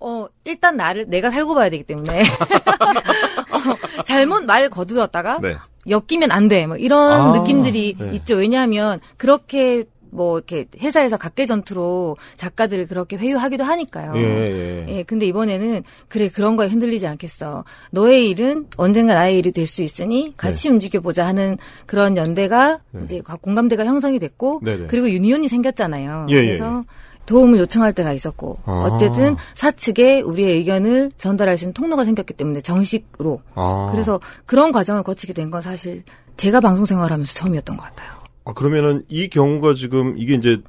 어 0.01 0.27
일단 0.45 0.77
나를 0.77 1.09
내가 1.09 1.31
살고 1.31 1.55
봐야 1.55 1.71
되기 1.71 1.83
때문에 1.85 2.21
어, 3.53 4.03
잘못 4.05 4.45
말 4.45 4.69
거들었다가 4.69 5.39
네. 5.41 5.57
엮이면 5.89 6.31
안 6.31 6.49
돼. 6.49 6.67
뭐 6.67 6.77
이런 6.77 7.13
아, 7.13 7.39
느낌들이 7.39 7.97
네. 7.99 8.11
있죠. 8.17 8.37
왜냐하면 8.37 9.01
그렇게 9.17 9.85
뭐 10.11 10.39
이렇게 10.39 10.67
회사에서 10.81 11.17
각계 11.17 11.47
전투로 11.47 12.17
작가들을 12.37 12.87
그렇게 12.87 13.17
회유하기도 13.17 13.65
하니까요. 13.65 14.13
예, 14.17 14.21
예. 14.21 14.87
예, 14.89 15.03
근데 15.05 15.27
이번에는 15.27 15.83
그래 16.09 16.29
그런 16.29 16.57
거에 16.57 16.69
흔들리지 16.69 17.07
않겠어. 17.07 17.65
너의 17.93 18.29
일은 18.31 18.67
언젠가 18.77 19.15
나의 19.15 19.39
일이 19.39 19.53
될 19.53 19.67
수 19.67 19.83
있으니 19.83 20.35
같이 20.37 20.69
움직여 20.69 21.01
보자 21.01 21.27
하는 21.27 21.57
그런 21.87 22.17
연대가 22.17 22.81
네. 22.91 23.03
이제 23.05 23.21
공감대가 23.21 23.85
형성이 23.85 24.19
됐고 24.19 24.61
네네. 24.65 24.87
그리고 24.89 25.09
유니온이 25.09 25.49
생겼잖아요. 25.49 26.27
예, 26.31 26.35
예, 26.35 26.47
그래서 26.47 26.83
도움을 27.27 27.61
요청할 27.61 27.93
때가 27.93 28.13
있었고 28.13 28.59
아. 28.65 28.89
어쨌든 28.91 29.37
사측에 29.55 30.23
우리의 30.23 30.55
의견을 30.57 31.13
전달할 31.19 31.57
수 31.59 31.65
있는 31.67 31.75
통로가 31.75 32.05
생겼기 32.05 32.35
때문에 32.35 32.61
정식으로 32.63 33.41
아. 33.55 33.91
그래서 33.93 34.19
그런 34.47 34.73
과정을 34.73 35.05
거치게 35.05 35.33
된 35.35 35.51
건 35.51 35.63
사실 35.63 36.03
제가 36.37 36.61
방송 36.61 36.87
생활하면서 36.87 37.33
처음이었던 37.35 37.77
것 37.77 37.83
같아요. 37.85 38.11
아, 38.45 38.53
그러면은 38.53 39.05
이 39.09 39.29
경우가 39.29 39.75
지금 39.75 40.15
이게 40.17 40.35
이제 40.35 40.61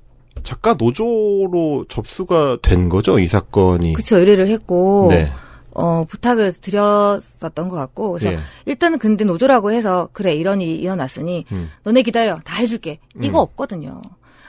작가 0.43 0.73
노조로 0.73 1.85
접수가 1.89 2.57
된 2.61 2.89
거죠, 2.89 3.19
이 3.19 3.27
사건이. 3.27 3.93
그쵸 3.93 4.17
의뢰를 4.17 4.47
했고 4.47 5.07
네. 5.09 5.29
어, 5.73 6.03
부탁을 6.05 6.53
드렸었던 6.53 7.69
것 7.69 7.75
같고, 7.75 8.13
그래서 8.13 8.33
예. 8.33 8.39
일단은 8.65 8.99
근데 8.99 9.23
노조라고 9.23 9.71
해서, 9.71 10.09
그래, 10.11 10.33
이런 10.33 10.59
일이 10.59 10.75
일어났으니, 10.75 11.45
음. 11.51 11.69
너네 11.83 12.01
기다려, 12.01 12.39
다 12.43 12.57
해줄게. 12.57 12.99
이거 13.21 13.39
음. 13.39 13.43
없거든요. 13.43 14.01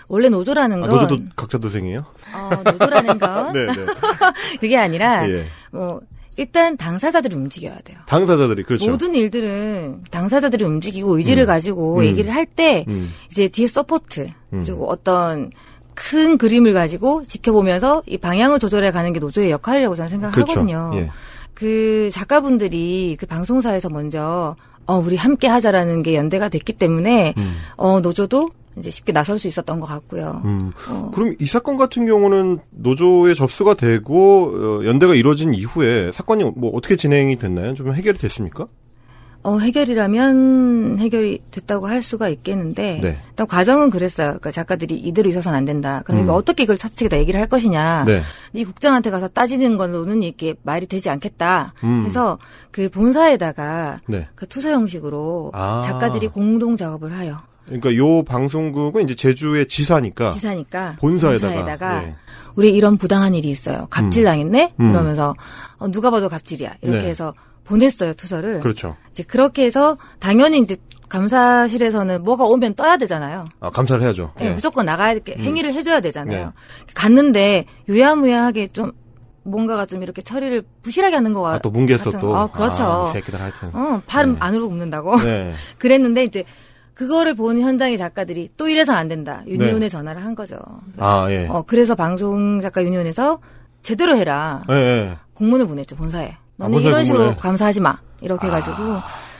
원래 0.09 0.29
노조라는 0.29 0.83
아, 0.83 0.87
건, 0.87 0.91
노조도 0.91 1.23
각자 1.37 1.59
도생이에요? 1.59 2.05
어, 2.35 2.63
노조라는 2.65 3.19
건, 3.19 3.53
네, 3.55 3.67
네. 3.67 3.73
그게 4.61 4.77
아니라, 4.77 5.29
예. 5.31 5.45
뭐, 5.71 6.01
일단 6.37 6.77
당사자들이 6.77 7.35
움직여야 7.35 7.79
돼요. 7.81 7.99
당사자들이 8.07 8.63
그렇죠. 8.63 8.91
모든 8.91 9.15
일들은 9.15 10.05
당사자들이 10.11 10.65
움직이고 10.65 11.17
의지를 11.17 11.45
음. 11.45 11.47
가지고 11.47 11.99
음. 11.99 12.05
얘기를 12.05 12.35
할 12.35 12.47
때, 12.47 12.85
음. 12.89 13.13
이제 13.31 13.49
뒤에 13.49 13.67
support, 13.67 14.29
음. 14.55 14.63
그리고 14.65 14.89
어떤 14.89 15.51
큰 15.95 16.39
그림을 16.39 16.73
가지고 16.73 17.25
지켜보면서 17.27 18.03
이 18.07 18.17
방향을 18.17 18.59
조절해 18.59 18.93
가는 18.93 19.13
게 19.13 19.21
노조의 19.21 19.51
역할이라고 19.51 19.95
저는 19.95 20.09
생각하거든요. 20.09 20.91
그렇죠. 20.91 21.07
예. 21.07 21.11
그 21.55 22.09
작가분들이 22.11 23.17
그 23.21 23.27
방송사에서 23.27 23.91
먼저 23.91 24.57
어 24.87 24.99
우리 24.99 25.17
함께 25.17 25.47
하자라는 25.47 26.03
게 26.03 26.15
연대가 26.15 26.49
됐기 26.49 26.75
때문에 26.75 27.35
음. 27.37 27.55
어 27.77 28.01
노조도 28.01 28.51
이제 28.79 28.91
쉽게 28.91 29.13
나설 29.13 29.39
수 29.39 29.49
있었던 29.49 29.81
것 29.81 29.87
같고요. 29.87 30.43
음. 30.45 30.73
어, 30.89 31.11
그럼 31.15 31.35
이 31.39 31.47
사건 31.47 31.77
같은 31.77 32.07
경우는 32.07 32.59
노조에 32.71 33.35
접수가 33.35 33.75
되고 33.75 34.81
어, 34.81 34.85
연대가 34.85 35.15
이루어진 35.15 35.55
이후에 35.55 36.11
사건이 36.13 36.45
뭐 36.57 36.71
어떻게 36.75 36.97
진행이 36.97 37.37
됐나요? 37.37 37.75
좀 37.75 37.93
해결이 37.93 38.19
됐습니까? 38.19 38.67
어, 39.45 39.59
해결이라면 39.59 40.99
해결이 40.99 41.43
됐다고 41.51 41.89
할 41.89 42.01
수가 42.01 42.29
있겠는데 42.29 43.01
네. 43.03 43.19
일단 43.31 43.47
과정은 43.47 43.91
그랬어요. 43.91 44.29
그러니까 44.29 44.53
작가들이 44.53 44.95
이대로 44.95 45.29
있어서는 45.29 45.59
안 45.59 45.65
된다. 45.65 46.03
그럼 46.05 46.23
이거 46.23 46.35
음. 46.35 46.39
어떻게 46.39 46.63
이걸 46.63 46.79
차측에다 46.79 47.19
얘기를 47.19 47.41
할 47.41 47.49
것이냐. 47.49 48.05
네. 48.07 48.23
이 48.53 48.65
국장한테 48.65 49.11
가서 49.11 49.27
따지는 49.29 49.79
걸로는 49.79 50.23
이게 50.23 50.55
말이 50.63 50.87
되지 50.87 51.11
않겠다. 51.11 51.75
음. 51.83 52.03
그래서 52.03 52.39
그 52.71 52.89
본사에다가 52.89 53.99
네. 54.07 54.29
그 54.37 54.47
투서 54.47 54.71
형식으로 54.71 55.51
아. 55.55 55.83
작가들이 55.85 56.29
공동 56.29 56.77
작업을 56.77 57.13
하여 57.13 57.39
그러니까 57.65 57.97
요 57.97 58.23
방송국은 58.23 59.05
이제 59.05 59.15
제주의 59.15 59.67
지사니까 59.67 60.33
지사니까 60.33 60.97
본사에다가, 60.99 62.05
예. 62.05 62.15
우리 62.55 62.73
이런 62.73 62.97
부당한 62.97 63.35
일이 63.35 63.49
있어요. 63.49 63.87
갑질 63.89 64.25
당했네? 64.25 64.75
음. 64.81 64.93
그러면서 64.93 65.35
어, 65.79 65.89
누가 65.91 66.11
봐도 66.11 66.29
갑질이야. 66.29 66.75
이렇게 66.83 67.03
네. 67.03 67.09
해서 67.09 67.33
보냈어요 67.65 68.15
투서를. 68.15 68.61
그렇죠. 68.61 68.97
이제 69.11 69.23
그렇게 69.23 69.65
해서 69.65 69.97
당연히 70.19 70.59
이제 70.59 70.77
감사실에서는 71.09 72.23
뭐가 72.25 72.45
오면 72.45 72.75
떠야 72.75 72.97
되잖아요. 72.97 73.47
아, 73.61 73.71
감사를 73.71 74.03
해야죠. 74.03 74.33
예, 74.41 74.47
예. 74.47 74.51
무조건 74.51 74.87
나가야 74.87 75.19
게 75.19 75.35
음. 75.39 75.43
행위를 75.45 75.75
해줘야 75.75 76.01
되잖아요. 76.01 76.47
네. 76.47 76.93
갔는데 76.95 77.67
유야무야하게 77.89 78.69
좀 78.69 78.93
뭔가가 79.45 79.87
좀 79.87 80.03
이렇게 80.03 80.23
처리를 80.23 80.63
부실하게 80.83 81.17
하는 81.17 81.33
거 81.33 81.47
아, 81.47 81.53
같. 81.53 81.63
또 81.63 81.71
같은- 82.13 82.21
또. 82.21 82.35
어, 82.35 82.51
그렇죠. 82.51 82.85
아, 82.85 83.09
이 83.09 83.13
새끼들 83.13 83.41
하여튼. 83.41 83.71
어, 83.75 84.01
팔은 84.07 84.33
네. 84.35 84.37
안으로 84.41 84.69
굽는다고. 84.69 85.17
네. 85.21 85.53
그랬는데 85.79 86.25
이제 86.25 86.45
그거를 86.95 87.35
본 87.35 87.61
현장의 87.61 87.99
작가들이 87.99 88.51
또 88.57 88.69
이래선 88.69 88.97
안 88.97 89.09
된다. 89.09 89.43
유니온에 89.47 89.81
네. 89.81 89.89
전화를 89.89 90.25
한 90.25 90.35
거죠. 90.35 90.59
아, 90.99 91.27
예. 91.31 91.47
어, 91.49 91.63
그래서 91.67 91.95
방송 91.95 92.61
작가 92.61 92.83
유니온에서 92.85 93.41
제대로 93.83 94.17
해라. 94.17 94.63
예, 94.71 94.75
예. 94.75 95.19
공문을 95.35 95.67
보냈죠, 95.67 95.97
본사에. 95.97 96.37
아, 96.59 96.69
본사에 96.69 96.89
이런 96.89 97.05
식으로. 97.05 97.37
감사하지 97.37 97.81
마. 97.81 97.99
이렇게 98.21 98.47
해가지고. 98.47 98.77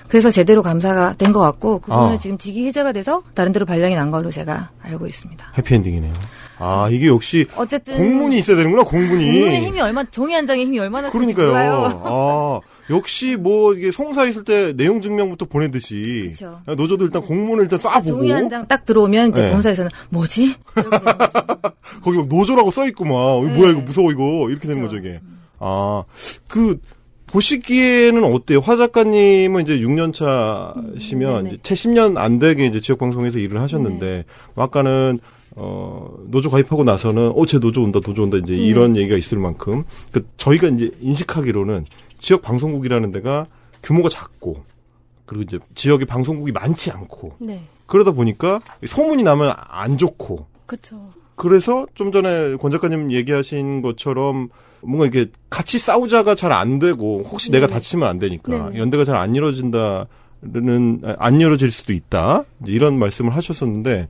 그래서 0.09 0.31
제대로 0.31 0.63
감사가 0.63 1.15
된 1.15 1.33
것 1.33 1.41
같고, 1.41 1.79
그거는 1.79 2.15
아. 2.15 2.19
지금 2.19 2.37
직위 2.37 2.67
해제가 2.67 2.93
돼서 2.93 3.23
다른 3.35 3.53
데로 3.53 3.65
발령이 3.65 3.95
난 3.95 4.11
걸로 4.11 4.31
제가 4.31 4.71
알고 4.83 5.07
있습니다. 5.07 5.53
해피엔딩이네요. 5.57 6.13
아, 6.59 6.89
이게 6.91 7.07
역시 7.09 7.47
어쨌든. 7.57 7.97
공문이 7.97 8.39
있어야 8.39 8.57
되는구나, 8.57 8.83
공문이. 8.85 9.25
공문의 9.33 9.65
힘이 9.67 9.81
얼마, 9.81 10.05
종이 10.11 10.35
한 10.35 10.47
장의 10.47 10.67
힘이 10.67 10.81
얼마나 10.81 11.11
그러니까요. 11.11 12.03
아, 12.05 12.61
역시 12.91 13.37
뭐 13.37 13.73
이게 13.75 13.91
송사 13.91 14.27
있을 14.27 14.45
때 14.45 14.75
내용 14.77 15.01
증명부터 15.01 15.47
보내듯이 15.47 16.27
그쵸. 16.33 16.61
노조도 16.67 17.05
일단 17.07 17.23
공문을 17.23 17.65
일단 17.65 17.79
쏴보고 17.79 18.07
종이 18.07 18.31
한 18.33 18.51
장 18.51 18.67
딱 18.69 18.85
들어오면 18.85 19.31
이제 19.31 19.47
네. 19.47 19.51
본사에서는 19.51 19.91
뭐지? 20.11 20.57
거기 22.05 22.19
막 22.19 22.29
노조라고 22.29 22.71
써 22.71 22.87
있고 22.89 23.05
막 23.05 23.15
어, 23.15 23.43
네. 23.45 23.55
뭐야 23.57 23.71
이거 23.71 23.81
무서워 23.81 24.11
이거 24.13 24.49
이렇게 24.51 24.69
되는. 24.69 24.83
거죠 24.83 24.97
이게. 24.99 25.21
아, 25.59 26.05
그 26.49 26.79
보시기에는 27.33 28.25
어때요? 28.25 28.61
화 28.61 28.77
작가님은 28.77 29.65
이제 29.65 29.79
6년 29.79 30.13
차시면 30.13 31.47
음, 31.47 31.59
채 31.63 31.75
10년 31.75 32.19
안 32.19 32.39
되게 32.39 32.67
이제 32.67 32.81
지역 32.81 32.99
방송에서 32.99 33.39
일을 33.39 33.61
하셨는데 33.61 34.07
네. 34.07 34.25
아까는 34.55 35.19
어 35.57 36.15
노조 36.29 36.51
가입하고 36.51 36.85
나서는 36.85 37.33
어제 37.35 37.59
노조 37.59 37.83
온다 37.83 38.01
노조 38.05 38.23
온다 38.23 38.39
이제 38.39 38.55
이런 38.55 38.97
얘기가 38.97 39.17
있을 39.17 39.39
만큼 39.39 39.85
그 40.11 40.27
저희가 40.37 40.69
이제 40.69 40.91
인식하기로는 41.01 41.87
지역 42.19 42.43
방송국이라는 42.43 43.13
데가 43.13 43.47
규모가 43.83 44.09
작고 44.09 44.65
그리고 45.27 45.43
이제 45.43 45.59
지역에 45.75 46.05
방송국이 46.05 46.53
많지 46.53 46.91
않고 46.91 47.37
네. 47.39 47.63
그러다 47.87 48.13
보니까 48.13 48.61
소문이 48.87 49.23
나면 49.23 49.55
안 49.57 49.99
좋고 49.99 50.47
그쵸. 50.67 51.11
그래서 51.43 51.87
좀 51.97 52.13
전에 52.13 52.55
권 52.55 52.71
작가님 52.71 53.11
얘기하신 53.11 53.83
것처럼 53.83 54.49
뭔가 54.81 55.07
이렇게 55.07 55.29
같이 55.51 55.81
싸우자가 55.81 56.37
잘 56.37 56.53
안 56.53 56.79
되고 56.79 57.25
혹시 57.29 57.51
내가 57.51 57.67
네. 57.67 57.73
다치면 57.73 58.09
안 58.09 58.21
되니까 58.21 58.53
네네. 58.71 58.79
연대가 58.79 59.05
잘 59.05 59.17
안 59.17 59.35
이루어진다는 59.35 61.03
안 61.19 61.41
이루어질 61.41 61.73
수도 61.73 61.93
있다 61.93 62.45
이런 62.65 62.97
말씀을 62.97 63.35
하셨었는데 63.35 64.07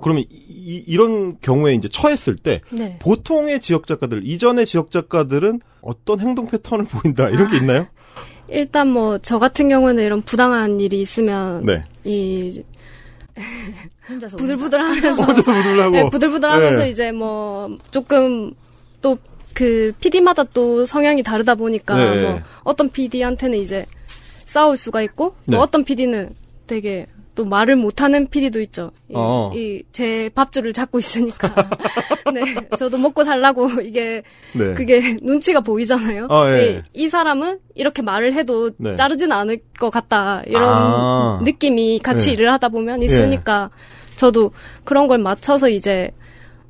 그러면 0.00 0.22
이, 0.30 0.84
이런 0.86 1.40
경우에 1.40 1.74
이제 1.74 1.88
처했을 1.88 2.36
때 2.36 2.60
네. 2.70 2.98
보통의 3.00 3.60
지역 3.60 3.88
작가들 3.88 4.24
이전의 4.24 4.64
지역 4.66 4.92
작가들은 4.92 5.60
어떤 5.80 6.20
행동 6.20 6.46
패턴을 6.46 6.84
보인다 6.92 7.28
이런 7.30 7.50
게 7.50 7.56
있나요? 7.56 7.86
일단 8.48 8.88
뭐 8.88 9.18
저 9.18 9.40
같은 9.40 9.68
경우는 9.68 10.04
이런 10.04 10.22
부당한 10.22 10.78
일이 10.78 11.00
있으면 11.00 11.66
네. 11.66 11.84
이 12.04 12.62
혼자서 14.10 14.36
부들부들하면서 14.36 15.10
혼자 15.14 15.42
부들하고 15.42 15.90
네, 15.90 16.10
부들부들하면서 16.10 16.78
네. 16.80 16.88
이제 16.90 17.12
뭐 17.12 17.76
조금 17.90 18.52
또그 19.00 19.92
PD마다 20.00 20.44
또 20.44 20.84
성향이 20.84 21.22
다르다 21.22 21.54
보니까 21.54 21.96
네. 21.96 22.22
뭐 22.22 22.40
어떤 22.64 22.90
PD한테는 22.90 23.58
이제 23.58 23.86
싸울 24.44 24.76
수가 24.76 25.02
있고 25.02 25.36
또 25.46 25.52
네. 25.52 25.56
어떤 25.56 25.84
PD는 25.84 26.34
되게 26.66 27.06
또 27.40 27.44
말을 27.46 27.74
못하는 27.76 28.26
PD도 28.26 28.60
있죠. 28.60 28.90
어. 29.14 29.50
이 29.54 29.82
제 29.92 30.30
밥줄을 30.34 30.74
잡고 30.74 30.98
있으니까 30.98 31.48
네 32.34 32.42
저도 32.76 32.98
먹고 32.98 33.24
살라고 33.24 33.80
이게 33.80 34.22
네. 34.52 34.74
그게 34.74 35.16
눈치가 35.22 35.60
보이잖아요. 35.60 36.26
아, 36.28 36.46
예. 36.50 36.52
네, 36.52 36.82
이 36.92 37.08
사람은 37.08 37.58
이렇게 37.74 38.02
말을 38.02 38.34
해도 38.34 38.70
네. 38.76 38.94
자르진 38.96 39.32
않을 39.32 39.58
것 39.78 39.88
같다 39.88 40.42
이런 40.46 40.64
아. 40.68 41.40
느낌이 41.42 42.00
같이 42.00 42.30
예. 42.30 42.34
일을 42.34 42.52
하다 42.52 42.68
보면 42.68 43.02
있으니까 43.02 43.70
저도 44.16 44.52
그런 44.84 45.06
걸 45.06 45.18
맞춰서 45.18 45.70
이제 45.70 46.10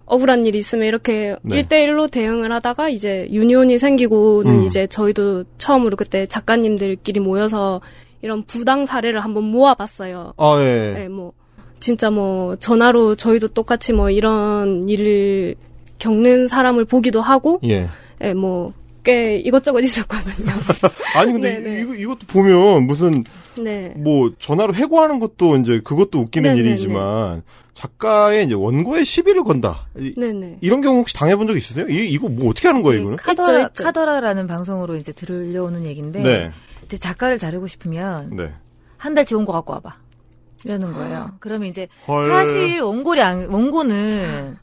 억울한 0.06 0.46
일이 0.46 0.58
있으면 0.58 0.86
이렇게 0.86 1.36
네. 1.42 1.56
일 1.56 1.62
1대1로 1.62 2.10
대응을 2.10 2.52
하다가 2.52 2.88
이제 2.88 3.28
유니온이 3.30 3.78
생기고는 3.78 4.60
음. 4.60 4.64
이제 4.64 4.86
저희도 4.86 5.44
처음으로 5.58 5.96
그때 5.96 6.26
작가님들끼리 6.26 7.20
모여서 7.20 7.80
이런 8.22 8.44
부당 8.44 8.86
사례를 8.86 9.20
한번 9.20 9.44
모아봤어요. 9.44 10.34
아, 10.36 10.56
예. 10.60 10.92
네, 10.94 11.08
뭐 11.08 11.32
진짜 11.78 12.10
뭐 12.10 12.56
전화로 12.56 13.14
저희도 13.14 13.48
똑같이 13.48 13.92
뭐 13.92 14.10
이런 14.10 14.88
일을 14.88 15.54
겪는 15.98 16.46
사람을 16.46 16.84
보기도 16.84 17.20
하고, 17.20 17.60
예. 17.64 17.88
예, 18.22 18.34
뭐꽤 18.34 19.38
이것저것 19.38 19.80
있었거든요. 19.80 20.52
아니 21.16 21.32
근데 21.32 21.58
네, 21.58 21.70
네. 21.70 21.80
이거 21.80 21.94
이것도 21.94 22.26
보면 22.26 22.86
무슨 22.86 23.24
네. 23.56 23.94
뭐 23.96 24.32
전화로 24.38 24.74
해고하는 24.74 25.18
것도 25.18 25.56
이제 25.56 25.80
그것도 25.82 26.20
웃기는 26.20 26.54
네, 26.54 26.62
네, 26.62 26.68
일이지만 26.68 27.42
작가의 27.74 28.44
이제 28.44 28.54
원고에 28.54 29.04
시비를 29.04 29.42
건다. 29.42 29.86
이, 29.98 30.14
네네. 30.14 30.58
이런 30.60 30.82
경우 30.82 30.98
혹시 30.98 31.14
당해본 31.14 31.46
적 31.46 31.56
있으세요? 31.56 31.88
이, 31.88 32.10
이거 32.10 32.28
뭐 32.28 32.50
어떻게 32.50 32.68
하는 32.68 32.82
거예요, 32.82 33.00
이거는? 33.00 33.16
카더라. 33.16 33.68
카더라라는 33.68 34.46
방송으로 34.46 34.96
이제 34.96 35.12
들려오는 35.12 35.86
얘기인데 35.86 36.22
네. 36.22 36.50
이제 36.90 36.98
작가를 36.98 37.38
자르고 37.38 37.68
싶으면 37.68 38.36
네. 38.36 38.52
한 38.96 39.14
달치 39.14 39.36
원고 39.36 39.52
갖고 39.52 39.74
와봐. 39.74 39.94
이러는 40.64 40.92
거예요. 40.92 41.30
그러면 41.38 41.68
이제 41.68 41.86
헐. 42.08 42.28
사실 42.28 42.80
원고량 42.80 43.46
원고는 43.50 44.56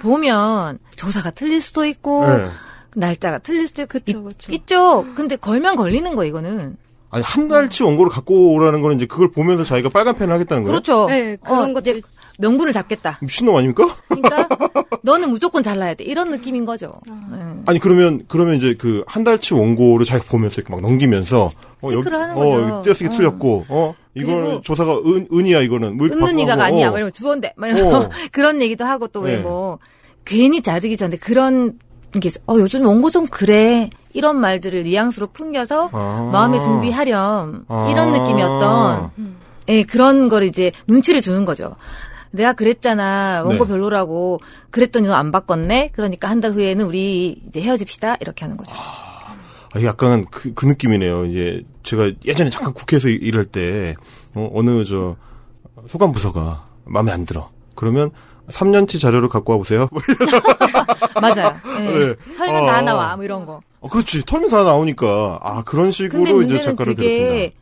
보면 0.00 0.78
조사가 0.96 1.32
틀릴 1.32 1.60
수도 1.60 1.84
있고 1.84 2.24
네. 2.26 2.46
날짜가 2.94 3.38
틀릴 3.40 3.66
수도 3.66 3.82
있고 3.82 3.98
그쵸, 3.98 4.18
있- 4.18 4.22
그쵸. 4.24 4.52
있죠. 4.52 5.06
근데 5.16 5.34
걸면 5.36 5.74
걸리는 5.76 6.14
거 6.14 6.24
이거는. 6.24 6.76
아니 7.10 7.24
한 7.24 7.48
달치 7.48 7.82
원고를 7.82 8.10
갖고 8.12 8.52
오라는 8.54 8.80
거는 8.80 8.96
이제 8.96 9.06
그걸 9.06 9.30
보면서 9.32 9.64
자기가 9.64 9.88
빨간 9.90 10.14
펜을 10.16 10.32
하겠다는 10.32 10.62
거예요? 10.62 10.72
그렇죠. 10.72 11.06
네, 11.08 11.36
그런 11.36 11.70
어, 11.70 11.72
것들 11.74 12.00
명분을 12.42 12.72
잡겠다. 12.72 13.18
미친놈 13.22 13.54
아닙니까? 13.56 13.94
그러니까 14.08 14.48
너는 15.02 15.30
무조건 15.30 15.62
잘라야 15.62 15.94
돼. 15.94 16.04
이런 16.04 16.30
느낌인 16.30 16.64
거죠. 16.64 16.92
음. 17.08 17.62
아니 17.66 17.78
그러면 17.78 18.24
그러면 18.28 18.56
이제 18.56 18.74
그 18.74 19.02
한 19.06 19.24
달치 19.24 19.54
원고를 19.54 20.06
자기가 20.06 20.28
보면서 20.30 20.60
이렇게 20.60 20.72
막 20.72 20.80
넘기면서 20.80 21.50
어, 21.80 21.88
체크를 21.88 22.18
하는 22.18 22.34
어, 22.36 22.38
거죠. 22.38 22.60
여기 22.62 22.84
띄어쓰기 22.84 23.06
어. 23.06 23.10
틀렸고 23.10 23.66
어 23.68 23.94
이거는 24.14 24.40
그리고 24.40 24.62
조사가 24.62 24.92
은 24.98 25.28
은이야 25.32 25.60
이거는 25.60 25.96
뭐 25.96 26.06
이가가 26.06 26.52
하고, 26.52 26.62
아니야. 26.62 26.88
어. 26.88 26.90
막 26.92 26.96
이러면 26.98 27.12
주원대. 27.12 27.52
막 27.56 27.66
이러면서 27.68 28.00
어. 28.00 28.10
그런 28.32 28.60
얘기도 28.62 28.84
하고 28.84 29.06
또왜 29.08 29.36
네. 29.36 29.42
뭐 29.42 29.78
괜히 30.24 30.62
자르기 30.62 30.96
전에 30.96 31.16
그런 31.16 31.78
게 32.20 32.30
어, 32.46 32.54
요즘 32.58 32.86
원고 32.86 33.10
좀 33.10 33.26
그래. 33.26 33.90
이런 34.14 34.38
말들을 34.40 34.82
뉘앙스로 34.82 35.28
풍겨서 35.28 35.88
아. 35.92 36.30
마음의 36.32 36.60
준비하렴. 36.60 37.64
아. 37.68 37.88
이런 37.90 38.12
느낌이 38.12 38.42
어떤 38.42 39.10
예, 39.68 39.82
그런 39.84 40.28
걸 40.28 40.42
이제 40.44 40.72
눈치를 40.86 41.20
주는 41.20 41.44
거죠. 41.44 41.76
내가 42.32 42.52
그랬잖아. 42.54 43.42
원고 43.44 43.64
네. 43.64 43.70
별로라고. 43.72 44.40
그랬더니 44.70 45.06
너 45.08 45.14
안 45.14 45.30
바꿨네? 45.32 45.90
그러니까 45.92 46.28
한 46.28 46.40
달 46.40 46.52
후에는 46.52 46.84
우리 46.84 47.40
이제 47.48 47.60
헤어집시다. 47.62 48.16
이렇게 48.20 48.44
하는 48.44 48.56
거죠. 48.56 48.74
아, 48.76 49.36
약간 49.84 50.24
그, 50.30 50.52
그 50.54 50.66
느낌이네요. 50.66 51.26
이제 51.26 51.62
제가 51.82 52.10
예전에 52.24 52.50
잠깐 52.50 52.72
국회에서 52.74 53.08
일- 53.08 53.22
일할 53.22 53.44
때 53.44 53.94
어, 54.34 54.50
어느 54.54 54.84
저 54.84 55.16
소감 55.86 56.12
부서가 56.12 56.66
마음에 56.84 57.12
안 57.12 57.24
들어. 57.24 57.50
그러면 57.74 58.10
3년치 58.50 59.00
자료를 59.00 59.28
갖고 59.28 59.52
와 59.52 59.58
보세요. 59.58 59.88
맞아요. 61.20 61.54
예. 61.80 61.82
네. 61.82 62.14
털면 62.36 62.62
어. 62.64 62.66
다 62.66 62.80
나와. 62.82 63.16
뭐 63.16 63.24
이런 63.24 63.46
거. 63.46 63.60
어, 63.80 63.88
그렇지. 63.88 64.24
털면서 64.24 64.56
다 64.58 64.64
나오니까 64.64 65.38
아 65.42 65.62
그런 65.64 65.92
식으로 65.92 66.42
이제 66.42 66.60
작가를 66.60 66.94
그게 66.94 67.08
괴롭힌다. 67.18 67.61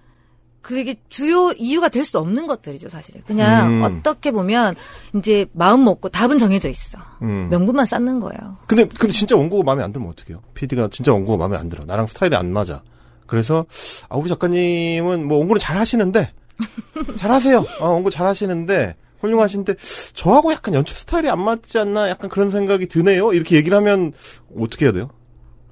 그게 0.63 0.97
주요 1.09 1.53
이유가 1.53 1.89
될 1.89 2.05
수 2.05 2.19
없는 2.19 2.47
것들이죠, 2.47 2.89
사실은. 2.89 3.23
그냥 3.27 3.83
음. 3.83 3.83
어떻게 3.83 4.31
보면 4.31 4.75
이제 5.17 5.47
마음 5.53 5.85
먹고 5.85 6.09
답은 6.11 6.39
정해져 6.39 6.69
있어. 6.69 6.99
음. 7.23 7.49
명분만 7.51 7.87
쌓는 7.87 8.21
거예요. 8.21 8.57
근데 8.67 8.85
근데 8.87 9.13
진짜 9.13 9.37
원고가 9.37 9.63
마음에 9.65 9.83
안 9.83 9.93
들면 9.93 10.11
어떡해요? 10.11 10.43
PD가 10.55 10.89
진짜 10.93 11.13
원고가 11.13 11.37
마음에 11.39 11.57
안 11.57 11.69
들어. 11.69 11.85
나랑 11.87 12.07
스타일이 12.07 12.35
안 12.37 12.53
맞아. 12.53 12.83
그래서 13.27 13.65
아 14.09 14.17
우리 14.17 14.29
작가님은 14.29 15.27
뭐 15.29 15.39
원고를 15.39 15.61
잘 15.61 15.77
하시는데 15.79 16.33
잘 17.17 17.31
하세요. 17.31 17.65
어, 17.81 17.91
원고 17.93 18.11
잘 18.11 18.27
하시는데 18.27 18.97
훌륭하신데 19.21 19.75
저하고 20.15 20.53
약간 20.53 20.75
연출 20.75 20.97
스타일이 20.97 21.29
안 21.31 21.41
맞지 21.43 21.79
않나 21.79 22.09
약간 22.09 22.29
그런 22.31 22.51
생각이 22.51 22.87
드네요. 22.87 23.33
이렇게 23.33 23.57
얘기를 23.57 23.77
하면 23.77 24.13
어떻게 24.59 24.87
해야 24.87 24.93
돼요? 24.93 25.11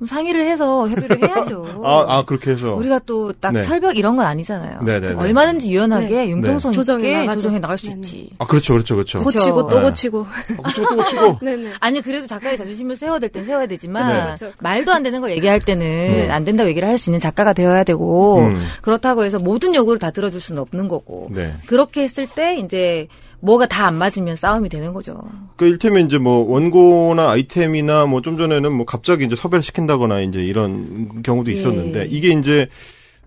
상의를 0.07 0.49
해서 0.49 0.89
협의를 0.89 1.23
해야죠. 1.23 1.65
아, 1.85 2.05
아 2.09 2.25
그렇게 2.25 2.53
해서 2.53 2.75
우리가 2.75 3.01
또딱 3.01 3.53
네. 3.53 3.63
철벽 3.63 3.97
이런 3.97 4.17
건 4.17 4.27
아니잖아요. 4.27 4.81
네네네. 4.85 5.15
얼마든지 5.15 5.71
유연하게 5.71 6.09
네. 6.09 6.29
융통성 6.31 6.73
조정해 6.73 7.09
있게 7.09 7.19
나가죠. 7.21 7.41
조정해 7.41 7.59
나갈 7.59 7.79
수 7.79 7.87
네네. 7.89 8.01
있지. 8.01 8.31
아 8.39 8.47
그렇죠 8.47 8.75
그렇죠 8.75 8.95
그렇죠. 8.95 9.23
고치고 9.23 9.69
또 9.69 9.77
네. 9.79 9.83
고치고. 9.83 10.27
아, 10.29 10.63
그치고 10.63 10.89
또 10.91 10.97
고치고 10.97 11.39
네네. 11.43 11.71
아니 11.81 12.01
그래도 12.03 12.27
작가의 12.27 12.57
자존심을 12.59 12.97
세워야 12.97 13.19
될 13.19 13.29
땐 13.31 13.45
세워야 13.45 13.67
되지만 13.67 14.09
네. 14.09 14.33
그쵸, 14.33 14.47
그쵸. 14.47 14.57
말도 14.61 14.93
안 14.93 15.03
되는 15.03 15.21
걸 15.21 15.31
얘기할 15.33 15.61
때는 15.61 15.87
음. 15.87 16.31
안 16.31 16.45
된다고 16.45 16.69
얘기를 16.69 16.87
할 16.87 16.99
수 16.99 17.11
있는 17.11 17.21
작가가 17.21 17.53
되어야 17.53 17.85
되고 17.85 18.41
음. 18.41 18.61
그렇다고 18.83 19.25
해서 19.25 19.39
모든 19.39 19.73
요구를 19.75 19.99
다 20.01 20.11
들어줄 20.11 20.41
수는 20.41 20.61
없는 20.63 20.89
거고 20.89 21.29
네. 21.31 21.55
그렇게 21.67 22.03
했을 22.03 22.27
때 22.27 22.57
이제 22.57 23.07
뭐가 23.41 23.67
다 23.67 23.87
안 23.87 23.95
맞으면 23.95 24.37
싸움이 24.37 24.69
되는 24.69 24.93
거죠. 24.93 25.21
그 25.57 25.67
일테면 25.67 26.07
이제 26.07 26.19
뭐 26.19 26.45
원고나 26.51 27.31
아이템이나 27.31 28.07
뭐 28.07 28.21
좀 28.21 28.37
전에는 28.37 28.73
뭐 28.73 28.85
갑자기 28.85 29.25
이제 29.25 29.37
섭외를 29.37 29.63
시킨다거나 29.63 30.21
이제 30.21 30.41
이런 30.43 31.23
경우도 31.23 31.51
예. 31.51 31.55
있었는데 31.55 32.07
이게 32.11 32.29
이제 32.29 32.69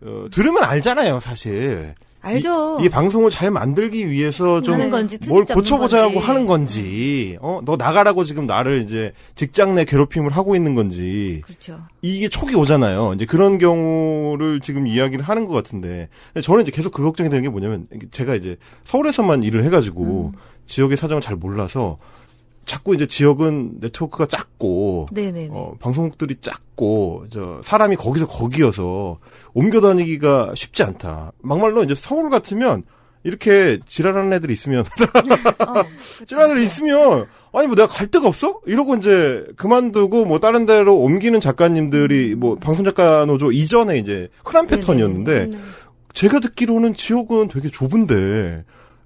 어, 0.03 0.25
들으면 0.31 0.63
알잖아요, 0.63 1.19
사실. 1.19 1.95
알죠. 2.21 2.77
이, 2.81 2.85
이 2.85 2.89
방송을 2.89 3.31
잘 3.31 3.49
만들기 3.51 4.09
위해서 4.09 4.61
좀 4.61 4.77
뭘 5.27 5.45
고쳐보자고 5.45 6.13
건지. 6.13 6.27
하는 6.27 6.45
건지, 6.45 7.37
어, 7.41 7.61
너 7.65 7.75
나가라고 7.75 8.23
지금 8.25 8.45
나를 8.45 8.81
이제 8.81 9.11
직장 9.35 9.75
내 9.75 9.85
괴롭힘을 9.85 10.31
하고 10.31 10.55
있는 10.55 10.75
건지, 10.75 11.41
그렇죠. 11.43 11.79
이게 12.01 12.29
촉이 12.29 12.55
오잖아요. 12.55 13.13
이제 13.15 13.25
그런 13.25 13.57
경우를 13.57 14.59
지금 14.61 14.87
이야기를 14.87 15.23
하는 15.25 15.47
것 15.47 15.53
같은데, 15.53 16.09
저는 16.41 16.63
이제 16.63 16.71
계속 16.71 16.91
그 16.93 17.03
걱정이 17.03 17.29
되는 17.29 17.41
게 17.43 17.49
뭐냐면, 17.49 17.87
제가 18.11 18.35
이제 18.35 18.57
서울에서만 18.83 19.43
일을 19.43 19.63
해가지고, 19.65 20.33
지역의 20.67 20.97
사정을 20.97 21.21
잘 21.21 21.35
몰라서, 21.35 21.97
자꾸 22.71 22.95
이제 22.95 23.05
지역은 23.05 23.79
네트워크가 23.81 24.27
작고. 24.27 25.07
어, 25.51 25.73
방송국들이 25.81 26.37
작고, 26.39 27.25
저, 27.29 27.59
사람이 27.65 27.97
거기서 27.97 28.29
거기여서 28.29 29.19
옮겨 29.53 29.81
다니기가 29.81 30.53
쉽지 30.55 30.81
않다. 30.83 31.33
막말로 31.41 31.83
이제 31.83 31.93
서울 31.95 32.29
같으면, 32.29 32.83
이렇게 33.25 33.79
지랄하는 33.85 34.31
애들이 34.31 34.53
있으면, 34.53 34.85
어, 35.67 35.83
지랄하는 36.25 36.55
애들이 36.55 36.65
있으면, 36.65 37.25
아니 37.51 37.67
뭐 37.67 37.75
내가 37.75 37.89
갈 37.89 38.07
데가 38.07 38.29
없어? 38.29 38.61
이러고 38.65 38.95
이제 38.95 39.45
그만두고 39.57 40.23
뭐 40.23 40.39
다른 40.39 40.65
데로 40.65 40.97
옮기는 40.97 41.41
작가님들이 41.41 42.35
뭐 42.35 42.55
방송 42.55 42.85
작가 42.85 43.25
노조 43.25 43.51
이전에 43.51 43.97
이제 43.97 44.29
흔한 44.45 44.65
패턴이었는데, 44.65 45.47
네. 45.47 45.57
제가 46.13 46.39
듣기로는 46.39 46.95
지역은 46.95 47.49
되게 47.49 47.69
좁은데, 47.69 48.63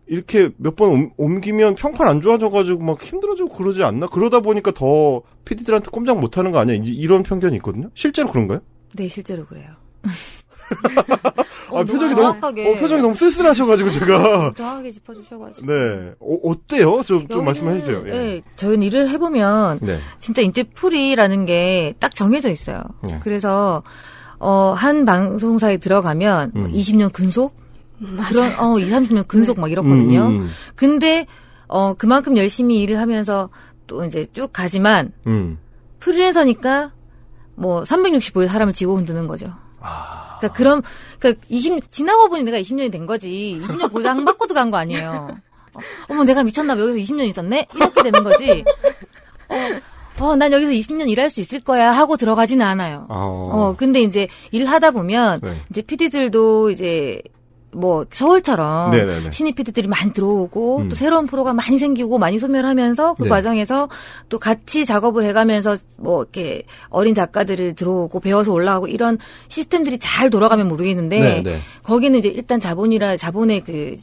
이렇게 0.08 0.50
몇 0.58 0.76
번 0.76 1.12
옮기면 1.18 1.76
평판 1.76 2.08
안 2.08 2.22
좋아져가지고 2.22 2.84
막 2.84 3.02
힘들어지고 3.02 3.50
그러지 3.50 3.84
않나? 3.84 4.08
그러다 4.08 4.40
보니까 4.42 4.72
더 4.72 5.22
PD들한테 5.46 5.90
꼼짝 5.92 6.20
못하는 6.20 6.52
거 6.52 6.60
아니야? 6.60 6.78
이런 6.84 7.24
편견이 7.24 7.56
있거든요. 7.58 7.90
실제로 7.96 8.30
그런가요? 8.32 8.60
네, 8.94 9.08
실제로 9.08 9.46
그래요. 9.46 9.68
아, 11.72 11.84
표정이 11.84 12.12
너무, 12.12 12.16
정확하게. 12.16 12.72
어, 12.72 12.80
표정이 12.80 13.02
너무 13.02 13.16
쓸쓸하셔가지고 13.16 13.90
제가. 13.90 14.54
정확하게 14.56 14.92
짚어주셔가지고. 14.92 15.66
네. 15.68 16.14
어, 16.20 16.38
어때요? 16.44 17.04
좀, 17.04 17.28
좀 17.28 17.44
말씀해 17.46 17.80
주세요. 17.80 18.04
예. 18.08 18.12
네, 18.12 18.42
저희는 18.56 18.84
일을 18.84 19.10
해보면 19.10 19.80
네. 19.82 20.00
진짜 20.20 20.42
인테풀이라는 20.42 21.46
게 21.46 21.94
딱 22.00 22.14
정해져 22.16 22.50
있어요. 22.50 22.82
네. 23.04 23.20
그래서 23.24 23.84
어, 24.40 24.74
한 24.76 25.06
방송사에 25.06 25.78
들어가면 25.78 26.52
뭐 26.54 26.66
음. 26.66 26.72
20년 26.72 27.12
근속 27.12 27.56
그런 28.30 28.52
어 28.60 28.78
2, 28.80 28.90
30년 28.90 29.28
근속 29.28 29.60
막 29.60 29.72
이렇거든요. 29.72 30.28
음, 30.28 30.50
근데 30.76 31.26
어 31.68 31.94
그만큼 31.94 32.38
열심히 32.38 32.82
일을 32.82 33.00
하면서 33.00 33.50
또 33.88 34.04
이제 34.06 34.26
쭉 34.34 34.52
가지만 34.52 35.12
음. 35.28 35.58
프리랜서니까 36.00 36.92
뭐 37.56 37.82
365일 37.84 38.48
사람을 38.48 38.74
지고 38.74 38.98
흔드는 38.98 39.28
거죠. 39.28 39.54
아. 39.80 40.38
그러니까 40.40 40.58
그럼 40.58 40.82
그러니까 41.20 41.46
20 41.50 41.90
지나고 41.92 42.30
보니 42.30 42.44
내가 42.44 42.60
20년이 42.60 42.92
된 42.92 43.06
거지. 43.06 43.60
20년 43.64 43.92
보장 43.92 44.26
받고도 44.26 44.54
간 44.54 44.72
거 44.72 44.78
아니에요. 44.78 45.38
어, 45.74 45.80
어머 46.10 46.24
내가 46.24 46.44
미쳤나 46.44 46.76
봐 46.76 46.82
여기서 46.82 46.98
20년 47.00 47.26
있었네 47.28 47.68
이렇게 47.74 48.04
되는 48.04 48.24
거지. 48.24 48.64
어, 49.50 50.26
어, 50.26 50.36
난 50.36 50.52
여기서 50.52 50.72
20년 50.72 51.10
일할 51.10 51.30
수 51.30 51.40
있을 51.42 51.60
거야 51.62 51.92
하고 51.92 52.18
들어가지는 52.18 52.66
않아요. 52.66 53.06
아. 53.10 53.14
어, 53.16 53.76
근데 53.78 54.02
이제 54.02 54.28
일하다 54.52 54.92
보면 54.92 55.40
네. 55.42 55.56
이제 55.70 55.82
PD들도 55.82 56.72
이제 56.72 57.22
뭐 57.76 58.06
서울처럼 58.10 58.92
네네네. 58.92 59.32
신입 59.32 59.56
PD들이 59.56 59.88
많이 59.88 60.14
들어오고 60.14 60.78
음. 60.80 60.90
또 60.90 60.96
새로운 60.96 61.28
프로가 61.28 61.54
많이 61.54 61.78
생기고 61.78 62.18
많이 62.18 62.40
소멸하면서 62.40 63.16
그 63.16 63.24
네. 63.24 63.30
과정에서 63.30 63.90
또 64.30 64.40
같이 64.40 64.86
작업을 64.86 65.26
해가면서 65.26 65.76
뭐 65.98 66.22
이렇게 66.24 66.64
어린 66.90 67.14
작가들을 67.14 67.76
들어오고 67.76 68.20
배워서 68.20 68.54
올라가고 68.54 68.88
이런 68.88 69.18
시스템들이 69.50 70.00
잘 70.00 70.30
돌아가면 70.30 70.68
모르겠는데 70.68 71.20
네, 71.20 71.44
네. 71.44 71.60
거기는 71.84 72.18
이제 72.18 72.30
일단 72.30 72.60
자본이라 72.60 73.18
자본의 73.18 73.62
그 73.62 73.98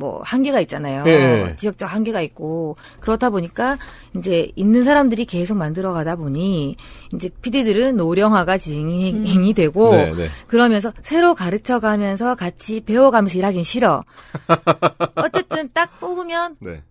뭐 0.00 0.22
한계가 0.24 0.60
있잖아요. 0.62 1.04
예. 1.06 1.54
지역적 1.58 1.92
한계가 1.92 2.22
있고 2.22 2.76
그렇다 3.00 3.28
보니까 3.28 3.76
이제 4.16 4.50
있는 4.56 4.82
사람들이 4.82 5.26
계속 5.26 5.58
만들어 5.58 5.92
가다 5.92 6.16
보니 6.16 6.74
이제 7.14 7.28
PD들은 7.42 7.98
노령화가 7.98 8.56
진행이 8.56 9.52
되고 9.52 9.90
네, 9.92 10.10
네. 10.12 10.28
그러면서 10.46 10.90
새로 11.02 11.34
가르쳐 11.34 11.80
가면서 11.80 12.34
같이 12.34 12.80
배워가면서 12.80 13.36
일하긴 13.36 13.62
싫어. 13.62 14.02
어쨌든 15.16 15.68
딱 15.74 16.00
뽑으면 16.00 16.56
네. 16.60 16.82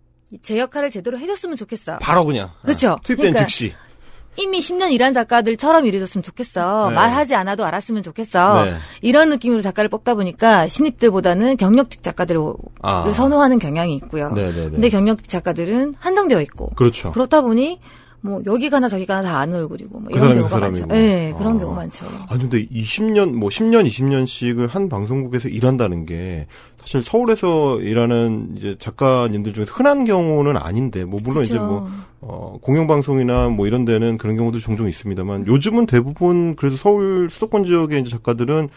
제 0.43 0.59
역할을 0.59 0.91
제대로 0.91 1.17
해줬으면 1.17 1.57
좋겠어. 1.57 1.97
바로 1.97 2.23
그냥. 2.23 2.51
아, 2.61 2.97
투입된 3.01 3.33
그러니까 3.33 3.47
즉시. 3.47 3.73
이미 4.39 4.59
10년 4.59 4.91
일한 4.91 5.13
작가들처럼 5.13 5.85
일해줬으면 5.85 6.23
좋겠어. 6.23 6.89
네. 6.89 6.95
말하지 6.95 7.35
않아도 7.35 7.65
알았으면 7.65 8.03
좋겠어. 8.03 8.65
네. 8.65 8.73
이런 9.01 9.29
느낌으로 9.29 9.61
작가를 9.61 9.89
뽑다 9.89 10.15
보니까 10.15 10.67
신입들보다는 10.67 11.57
경력직 11.57 12.03
작가들을 12.03 12.41
아. 12.81 13.11
선호하는 13.11 13.59
경향이 13.59 13.95
있고요. 13.95 14.31
네네네. 14.31 14.69
근데 14.71 14.89
경력직 14.89 15.29
작가들은 15.29 15.95
한정되어 15.99 16.41
있고 16.41 16.69
그렇죠. 16.75 17.11
그렇다 17.11 17.41
보니 17.41 17.79
뭐 18.21 18.41
여기 18.45 18.69
가나 18.69 18.89
저기 18.89 19.05
가나 19.05 19.21
다 19.23 19.37
아는 19.39 19.59
얼굴이고 19.59 19.97
뭐 19.97 20.11
그 20.11 20.17
이런 20.17 20.29
그 20.31 20.35
경우가 20.39 20.57
많죠. 20.59 20.77
사람이고. 20.79 20.87
네, 20.93 21.33
그런 21.37 21.55
아. 21.55 21.59
경우 21.59 21.73
많죠. 21.75 22.05
아니 22.27 22.41
근데 22.41 22.65
20년 22.67 23.33
뭐 23.33 23.49
10년 23.49 23.87
20년씩을 23.87 24.69
한 24.69 24.89
방송국에서 24.89 25.47
일한다는 25.47 26.05
게 26.05 26.47
사실 26.89 27.03
서울에서 27.03 27.81
일하는 27.81 28.55
이제 28.57 28.75
작가님들 28.79 29.53
중에서 29.53 29.71
흔한 29.75 30.05
경우는 30.05 30.57
아닌데 30.57 31.05
뭐 31.05 31.19
물론 31.23 31.43
이제 31.43 31.53
그쵸. 31.53 31.63
뭐 31.63 31.89
어, 32.19 32.57
공영방송이나 32.63 33.49
뭐 33.49 33.67
이런 33.67 33.85
데는 33.85 34.17
그런 34.17 34.35
경우도 34.35 34.57
종종 34.57 34.89
있습니다만 34.89 35.45
요즘은 35.45 35.85
대부분 35.85 36.55
그래서 36.55 36.77
서울 36.77 37.29
수도권 37.29 37.65
지역의 37.65 38.01
이제 38.01 38.09
작가들은 38.09 38.69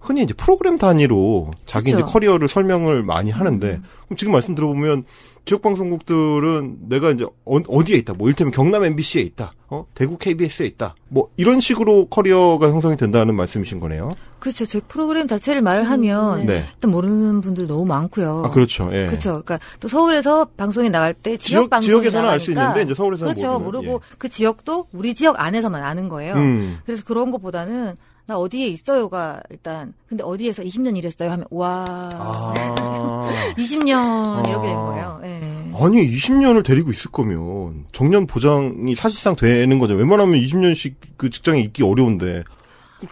흔히 0.00 0.22
이제 0.22 0.32
프로그램 0.32 0.78
단위로 0.78 1.50
자기 1.64 1.86
그쵸. 1.90 1.96
이제 1.96 2.08
커리어를 2.08 2.46
설명을 2.46 3.02
많이 3.02 3.32
하는데 3.32 3.66
음. 3.68 3.82
그럼 4.04 4.16
지금 4.16 4.32
말씀 4.32 4.54
들어보면 4.54 5.02
지역 5.46 5.62
방송국들은 5.62 6.88
내가 6.88 7.10
이제 7.12 7.24
어, 7.44 7.84
디에 7.84 7.96
있다. 7.98 8.14
뭐 8.14 8.26
이를테면 8.26 8.50
경남 8.50 8.84
MBC에 8.84 9.22
있다. 9.22 9.52
어? 9.68 9.86
대구 9.94 10.18
KBS에 10.18 10.66
있다. 10.66 10.96
뭐 11.08 11.30
이런 11.36 11.60
식으로 11.60 12.06
커리어가 12.06 12.68
형성이 12.68 12.96
된다는 12.96 13.36
말씀이신 13.36 13.78
거네요. 13.78 14.10
그렇죠. 14.40 14.66
저희 14.66 14.82
프로그램 14.88 15.28
자체를 15.28 15.62
말을 15.62 15.88
하면 15.88 16.46
네. 16.46 16.64
일단 16.74 16.90
모르는 16.90 17.40
분들 17.42 17.68
너무 17.68 17.84
많고요. 17.84 18.42
아 18.44 18.50
그렇죠. 18.50 18.90
예. 18.92 19.06
그렇죠. 19.06 19.42
그러니까 19.44 19.60
또 19.78 19.86
서울에서 19.86 20.46
방송에 20.56 20.88
나갈 20.88 21.14
때 21.14 21.36
지역, 21.36 21.60
지역 21.60 21.70
방송에 21.70 21.92
지역에서는 21.92 22.28
알 22.28 22.40
수 22.40 22.50
있는데 22.50 22.82
이제 22.82 22.94
서울에서는 22.94 23.32
그렇죠. 23.32 23.60
모르면, 23.60 23.84
모르고 23.86 24.00
그 24.18 24.28
지역도 24.28 24.88
우리 24.92 25.14
지역 25.14 25.40
안에서만 25.40 25.84
아는 25.84 26.08
거예요. 26.08 26.34
예. 26.34 26.38
음. 26.40 26.78
그래서 26.84 27.04
그런 27.04 27.30
것보다는 27.30 27.94
나 28.26 28.36
어디에 28.38 28.66
있어요가 28.66 29.40
일단 29.50 29.94
근데 30.08 30.24
어디에서 30.24 30.62
20년 30.64 30.96
일했어요 30.96 31.30
하면 31.30 31.46
와 31.50 31.84
아. 32.12 32.52
20년 33.56 34.48
이렇게 34.48 34.66
된 34.66 34.76
아. 34.76 34.84
거예요. 34.84 35.20
예. 35.22 35.72
아니 35.78 36.10
20년을 36.10 36.64
데리고 36.64 36.90
있을 36.90 37.10
거면 37.12 37.86
정년 37.92 38.26
보장이 38.26 38.94
사실상 38.96 39.36
되는 39.36 39.78
거죠. 39.78 39.94
웬만하면 39.94 40.40
20년씩 40.40 40.94
그 41.16 41.30
직장에 41.30 41.60
있기 41.60 41.84
어려운데 41.84 42.42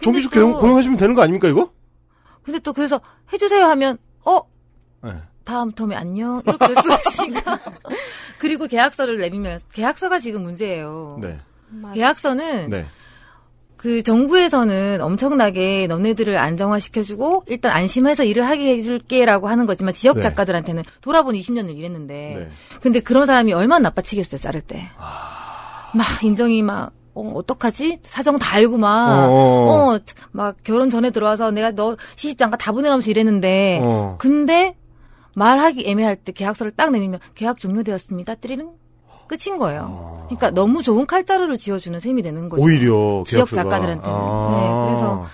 정기적 0.01 0.31
또- 0.33 0.39
고용, 0.39 0.59
고용하시면 0.59 0.97
되는 0.97 1.15
거 1.15 1.21
아닙니까 1.21 1.47
이거? 1.47 1.71
근데 2.43 2.59
또 2.59 2.73
그래서 2.73 2.99
해주세요 3.31 3.63
하면 3.65 3.97
어 4.25 4.41
네. 5.03 5.13
다음 5.45 5.71
텀에 5.71 5.93
안녕 5.95 6.41
이렇게 6.45 6.65
될 6.67 6.75
수가 6.75 6.97
있으니까 7.07 7.59
그리고 8.39 8.67
계약서를 8.67 9.17
내밀면 9.17 9.61
계약서가 9.73 10.19
지금 10.19 10.43
문제예요. 10.43 11.19
네. 11.21 11.39
계약서는 11.93 12.69
네. 12.69 12.85
그 13.85 14.01
정부에서는 14.01 14.99
엄청나게 14.99 15.85
너네들을 15.85 16.35
안정화시켜주고 16.35 17.43
일단 17.49 17.71
안심해서 17.71 18.23
일을 18.23 18.43
하게 18.47 18.77
해줄게라고 18.77 19.47
하는 19.47 19.67
거지만 19.67 19.93
지역 19.93 20.15
네. 20.15 20.21
작가들한테는 20.23 20.81
돌아보니 21.01 21.39
20년을 21.39 21.77
일했는데 21.77 22.35
네. 22.35 22.49
근데 22.81 22.99
그런 22.99 23.27
사람이 23.27 23.53
얼마나 23.53 23.89
나빠치겠어요 23.89 24.41
자를 24.41 24.61
때. 24.61 24.89
아. 24.97 25.91
막 25.93 26.03
인정이 26.23 26.63
막 26.63 26.93
어, 27.13 27.31
어떡하지? 27.35 27.99
사정 28.01 28.39
다 28.39 28.55
알고 28.55 28.79
막, 28.79 29.27
어, 29.27 29.31
어. 29.31 29.93
어, 29.93 29.99
막 30.31 30.57
결혼 30.63 30.89
전에 30.89 31.11
들어와서 31.11 31.51
내가 31.51 31.71
너 31.71 31.95
시집장가 32.15 32.57
다 32.57 32.71
보내가면서 32.71 33.11
일했는데, 33.11 33.81
어. 33.83 34.15
근데 34.17 34.75
말하기 35.35 35.83
애매할 35.85 36.15
때 36.15 36.31
계약서를 36.31 36.71
딱 36.71 36.89
내밀면 36.89 37.19
계약 37.35 37.59
종료되었습니다. 37.59 38.33
뜨리는 38.35 38.67
끝인 39.27 39.57
거예요. 39.57 40.25
그러니까 40.27 40.51
너무 40.51 40.81
좋은 40.83 41.05
칼자루를 41.05 41.57
지어주는 41.57 41.99
셈이 41.99 42.21
되는 42.21 42.49
거죠. 42.49 42.61
아. 42.61 42.65
오히려 42.65 43.23
지역 43.27 43.49
계약서가. 43.49 43.63
작가들한테는. 43.63 44.15
아. 44.17 44.51
네, 44.51 44.87
그래서 44.87 45.25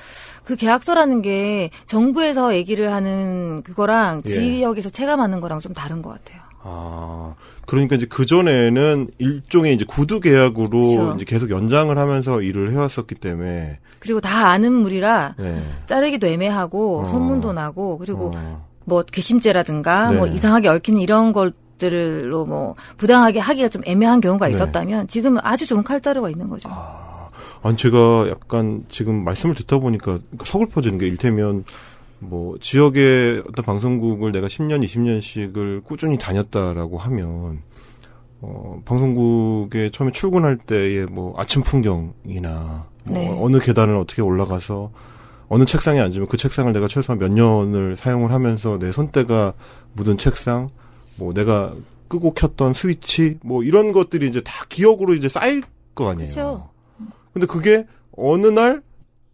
그 0.43 0.55
계약서라는 0.55 1.21
게 1.21 1.69
정부에서 1.87 2.55
얘기를 2.55 2.91
하는 2.91 3.61
그거랑 3.63 4.23
예. 4.25 4.29
지역에서 4.29 4.89
체감하는 4.89 5.39
거랑 5.39 5.59
좀 5.59 5.73
다른 5.73 6.01
것 6.01 6.09
같아요. 6.09 6.41
아, 6.63 7.33
그러니까 7.65 7.95
이제 7.95 8.05
그 8.05 8.25
전에는 8.25 9.09
일종의 9.17 9.73
이제 9.73 9.85
구두 9.87 10.19
계약으로 10.19 10.69
그렇죠. 10.69 11.15
이제 11.15 11.25
계속 11.25 11.49
연장을 11.49 11.95
하면서 11.97 12.41
일을 12.41 12.71
해왔었기 12.71 13.15
때문에 13.15 13.79
그리고 13.99 14.19
다 14.21 14.49
아는 14.49 14.71
물이라 14.73 15.35
네. 15.37 15.61
자르기도 15.87 16.27
애매하고 16.27 17.01
어. 17.01 17.05
소문도 17.07 17.53
나고 17.53 17.97
그리고 17.97 18.31
어. 18.35 18.67
뭐 18.85 19.03
괘씸죄라든가 19.03 20.11
네. 20.11 20.17
뭐 20.17 20.27
이상하게 20.27 20.69
얽히는 20.69 21.01
이런 21.01 21.33
것들로 21.81 22.45
뭐 22.45 22.75
부당하게 22.97 23.39
하기가 23.39 23.69
좀 23.69 23.81
애매한 23.85 24.21
경우가 24.21 24.47
네. 24.47 24.53
있었다면 24.53 25.07
지금은 25.07 25.41
아주 25.43 25.65
좋은 25.65 25.83
칼자루가 25.83 26.29
있는 26.29 26.49
거죠. 26.49 26.69
아니 27.63 27.77
제가 27.77 28.27
약간 28.29 28.85
지금 28.89 29.23
말씀을 29.23 29.55
듣다 29.55 29.79
보니까 29.79 30.19
서글퍼지는 30.43 30.99
게 30.99 31.07
일테면 31.07 31.63
뭐 32.19 32.57
지역의 32.59 33.43
어떤 33.49 33.65
방송국을 33.65 34.31
내가 34.31 34.47
10년, 34.47 34.85
20년씩을 34.85 35.83
꾸준히 35.83 36.17
다녔다라고 36.17 36.97
하면 36.97 37.61
어 38.41 38.81
방송국에 38.85 39.91
처음에 39.91 40.11
출근할 40.11 40.57
때의 40.57 41.05
뭐 41.07 41.33
아침 41.37 41.61
풍경이나 41.63 42.85
뭐 43.05 43.13
네. 43.13 43.37
어느 43.39 43.59
계단을 43.59 43.95
어떻게 43.97 44.21
올라가서 44.21 44.91
어느 45.47 45.65
책상에 45.65 45.99
앉으면 45.99 46.27
그 46.27 46.37
책상을 46.37 46.71
내가 46.71 46.87
최소한 46.87 47.19
몇 47.19 47.31
년을 47.31 47.95
사용을 47.95 48.31
하면서 48.31 48.79
내 48.79 48.91
손때가 48.91 49.53
묻은 49.93 50.17
책상, 50.17 50.69
뭐 51.21 51.33
내가 51.33 51.75
끄고 52.07 52.33
켰던 52.33 52.73
스위치, 52.73 53.37
뭐 53.43 53.63
이런 53.63 53.91
것들이 53.91 54.27
이제 54.27 54.41
다 54.41 54.65
기억으로 54.69 55.13
이제 55.13 55.29
쌓일 55.29 55.61
거 55.93 56.09
아니에요. 56.09 56.31
그렇죠. 56.33 56.69
근데 57.31 57.45
그게 57.45 57.85
어느 58.17 58.47
날, 58.47 58.81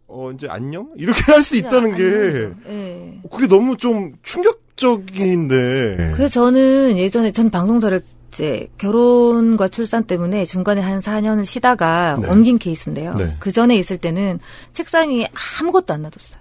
어, 0.06 0.30
이제 0.32 0.46
안녕? 0.50 0.90
이렇게 0.96 1.18
할 1.32 1.42
수 1.42 1.56
있다는 1.56 1.96
게, 1.96 2.70
예. 2.70 3.20
그게 3.30 3.46
너무 3.48 3.76
좀 3.78 4.12
충격적인데. 4.22 6.12
그래서 6.14 6.28
저는 6.28 6.98
예전에 6.98 7.32
전 7.32 7.48
방송사를 7.50 8.00
이제 8.34 8.68
결혼과 8.76 9.68
출산 9.68 10.04
때문에 10.04 10.44
중간에 10.44 10.80
한 10.82 11.00
4년을 11.00 11.46
쉬다가 11.46 12.18
네. 12.20 12.28
옮긴 12.28 12.58
케이스인데요. 12.58 13.14
네. 13.14 13.34
그 13.40 13.50
전에 13.50 13.76
있을 13.76 13.96
때는 13.96 14.38
책상 14.74 15.10
위에 15.10 15.28
아무것도 15.60 15.94
안 15.94 16.02
놔뒀어요. 16.02 16.38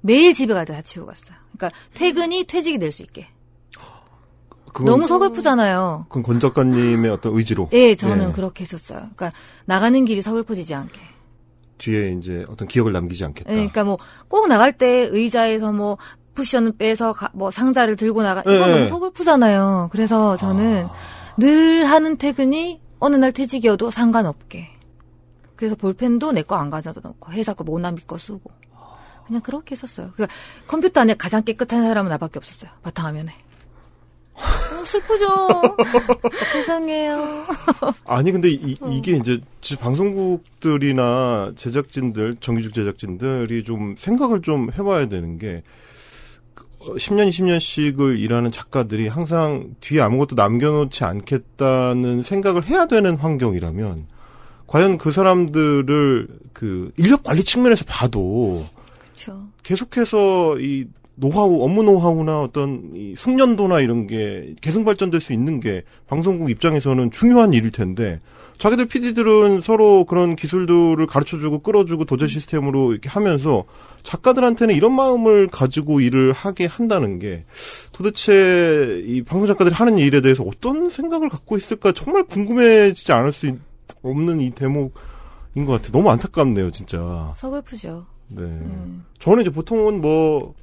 매일 0.00 0.34
집에 0.34 0.52
갈때다 0.52 0.82
치우고 0.82 1.06
갔어요. 1.08 1.36
그러니까 1.56 1.78
퇴근이 1.94 2.44
퇴직이 2.48 2.78
될 2.78 2.90
수 2.90 3.02
있게. 3.04 3.28
너무 4.74 5.06
서글프잖아요. 5.06 6.06
그건 6.08 6.22
권 6.22 6.40
작가님의 6.40 7.10
어떤 7.10 7.34
의지로. 7.36 7.68
예, 7.72 7.94
저는 7.94 8.28
예. 8.30 8.32
그렇게 8.32 8.62
했었어요. 8.62 8.98
그러니까 8.98 9.32
나가는 9.66 10.04
길이 10.04 10.22
서글퍼지지 10.22 10.74
않게. 10.74 11.00
뒤에 11.78 12.12
이제 12.12 12.44
어떤 12.48 12.68
기억을 12.68 12.92
남기지 12.92 13.24
않겠다. 13.24 13.50
예, 13.50 13.54
그러니까 13.56 13.84
뭐 13.84 13.98
꼭 14.28 14.46
나갈 14.48 14.72
때 14.72 15.08
의자에서 15.10 15.72
뭐 15.72 15.98
쿠션을 16.36 16.72
빼서 16.78 17.12
가- 17.12 17.30
뭐 17.34 17.50
상자를 17.50 17.96
들고 17.96 18.22
나가 18.22 18.40
이건 18.40 18.54
예, 18.54 18.58
너무 18.60 18.72
예. 18.80 18.88
서글프잖아요. 18.88 19.88
그래서 19.92 20.36
저는 20.36 20.86
늘 21.36 21.84
하는 21.84 22.16
퇴근이 22.16 22.80
어느 23.00 23.16
날 23.16 23.32
퇴직이어도 23.32 23.90
상관없게. 23.90 24.68
그래서 25.56 25.74
볼펜도 25.76 26.32
내 26.32 26.42
거 26.42 26.56
안 26.56 26.70
가져다 26.70 27.00
놓고 27.02 27.32
회사 27.32 27.52
거 27.54 27.62
모나미 27.64 28.00
거 28.06 28.16
쓰고 28.16 28.50
그냥 29.26 29.42
그렇게 29.42 29.72
했었어요. 29.76 30.10
그러니까 30.14 30.34
컴퓨터 30.66 31.00
안에 31.02 31.14
가장 31.14 31.42
깨끗한 31.42 31.82
사람은 31.82 32.08
나밖에 32.10 32.38
없었어요. 32.38 32.70
바탕화면에. 32.82 33.32
너무 34.36 34.84
슬프죠. 34.86 35.26
죄송해요. 36.52 37.44
아니, 38.06 38.32
근데 38.32 38.50
이, 38.50 38.74
어. 38.80 39.00
게 39.02 39.12
이제 39.12 39.40
지- 39.60 39.76
방송국들이나 39.76 41.52
제작진들, 41.56 42.36
정규직 42.40 42.74
제작진들이 42.74 43.64
좀 43.64 43.94
생각을 43.98 44.42
좀 44.42 44.70
해봐야 44.72 45.06
되는 45.08 45.38
게, 45.38 45.62
그, 46.54 46.64
어, 46.80 46.94
10년, 46.96 47.28
20년씩을 47.28 48.18
일하는 48.18 48.50
작가들이 48.50 49.08
항상 49.08 49.74
뒤에 49.80 50.00
아무것도 50.00 50.34
남겨놓지 50.34 51.04
않겠다는 51.04 52.22
생각을 52.22 52.64
해야 52.66 52.86
되는 52.86 53.16
환경이라면, 53.16 54.06
과연 54.66 54.96
그 54.98 55.12
사람들을 55.12 56.28
그 56.54 56.90
인력 56.96 57.22
관리 57.22 57.44
측면에서 57.44 57.84
봐도 57.86 58.64
그렇죠. 59.14 59.46
계속해서 59.62 60.58
이 60.60 60.86
노하우, 61.22 61.62
업무 61.62 61.84
노하우나 61.84 62.40
어떤 62.40 62.90
이 62.96 63.14
숙련도나 63.16 63.78
이런 63.80 64.08
게 64.08 64.54
계승 64.60 64.84
발전될 64.84 65.20
수 65.20 65.32
있는 65.32 65.60
게 65.60 65.84
방송국 66.08 66.50
입장에서는 66.50 67.12
중요한 67.12 67.52
일일 67.52 67.70
텐데 67.70 68.20
자기들 68.58 68.86
PD들은 68.86 69.60
서로 69.60 70.04
그런 70.04 70.34
기술들을 70.34 71.06
가르쳐주고 71.06 71.60
끌어주고 71.60 72.04
도제 72.06 72.26
시스템으로 72.26 72.90
이렇게 72.92 73.08
하면서 73.08 73.64
작가들한테는 74.02 74.74
이런 74.74 74.94
마음을 74.96 75.46
가지고 75.46 76.00
일을 76.00 76.32
하게 76.32 76.66
한다는 76.66 77.20
게 77.20 77.44
도대체 77.92 79.02
이 79.06 79.22
방송 79.22 79.46
작가들이 79.46 79.74
하는 79.74 79.98
일에 79.98 80.20
대해서 80.20 80.42
어떤 80.42 80.88
생각을 80.90 81.28
갖고 81.28 81.56
있을까 81.56 81.92
정말 81.92 82.24
궁금해지지 82.24 83.12
않을 83.12 83.30
수 83.30 83.46
있- 83.46 83.54
없는 84.02 84.40
이 84.40 84.50
대목인 84.50 84.90
것 85.64 85.66
같아요. 85.72 85.92
너무 85.92 86.10
안타깝네요, 86.10 86.72
진짜. 86.72 87.32
서글프죠. 87.36 88.06
네. 88.28 88.42
음. 88.42 89.04
저는 89.20 89.42
이제 89.42 89.50
보통은 89.50 90.00
뭐 90.00 90.54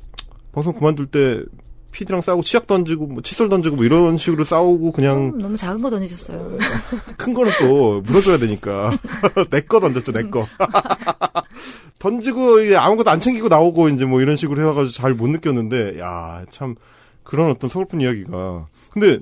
방송 0.52 0.74
그만둘 0.74 1.08
때 1.08 1.44
PD랑 1.92 2.22
싸우고 2.22 2.44
치약 2.44 2.68
던지고 2.68 3.08
뭐 3.08 3.22
칫솔 3.24 3.50
던지고 3.50 3.76
뭐 3.78 3.86
이런 3.86 4.18
식으로 4.18 4.44
싸우고 4.44 4.92
그냥 4.92 5.32
음, 5.34 5.38
너무 5.40 5.58
작은 5.58 5.82
거 5.82 5.90
던지셨어요. 5.90 6.58
큰 7.18 7.34
거는 7.34 7.52
또 7.60 8.02
물어줘야 8.02 8.38
되니까 8.38 8.92
내 9.50 9.62
거 9.62 9.80
던졌죠 9.80 10.12
내 10.12 10.24
거. 10.30 10.46
던지고 12.00 12.58
아무것도 12.78 13.10
안 13.10 13.20
챙기고 13.20 13.50
나오고 13.50 13.90
이제 13.90 14.06
뭐 14.06 14.22
이런 14.22 14.36
식으로 14.36 14.62
해와가지고 14.62 14.92
잘 14.92 15.14
못 15.14 15.28
느꼈는데 15.30 16.00
야 16.00 16.46
참 16.52 16.76
그런 17.24 17.52
어떤 17.52 17.70
서글픈 17.70 18.02
이야기가 18.02 18.68
근데 18.92 19.20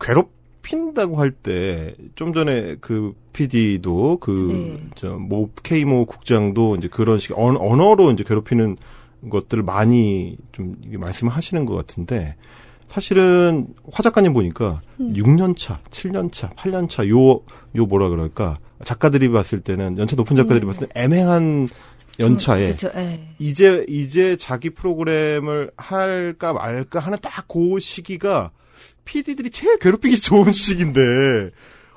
괴롭힌다고 0.00 1.16
할 1.20 1.30
때 1.42 1.94
좀 2.14 2.32
전에 2.32 2.76
그 2.80 3.14
PD도 3.32 4.18
네. 4.26 4.78
그저모 4.94 5.48
K모 5.62 6.04
국장도 6.06 6.76
이제 6.76 6.88
그런 6.88 7.18
식 7.18 7.36
언, 7.38 7.56
언어로 7.56 8.10
이제 8.12 8.24
괴롭히는 8.24 8.76
것들을 9.30 9.62
많이 9.62 10.36
좀 10.52 10.76
말씀을 10.90 11.32
하시는 11.32 11.64
것 11.64 11.74
같은데 11.74 12.36
사실은 12.92 13.68
화 13.90 14.02
작가님 14.02 14.34
보니까 14.34 14.82
6년 15.00 15.56
차, 15.56 15.80
7년 15.90 16.30
차, 16.30 16.50
8년 16.50 16.90
차, 16.90 17.08
요, 17.08 17.40
요 17.74 17.86
뭐라 17.86 18.10
그럴까. 18.10 18.58
작가들이 18.84 19.30
봤을 19.30 19.60
때는, 19.60 19.96
연차 19.96 20.14
높은 20.14 20.36
작가들이 20.36 20.66
봤을 20.66 20.86
때 20.88 21.00
애매한 21.00 21.70
연차에 22.20 22.72
그쵸, 22.72 22.90
예. 22.96 23.34
이제, 23.38 23.86
이제 23.88 24.36
자기 24.36 24.68
프로그램을 24.68 25.70
할까 25.78 26.52
말까 26.52 27.00
하는 27.00 27.16
딱 27.22 27.46
그 27.48 27.80
시기가 27.80 28.50
PD들이 29.06 29.48
제일 29.48 29.78
괴롭히기 29.78 30.20
좋은 30.20 30.52
시기인데, 30.52 31.00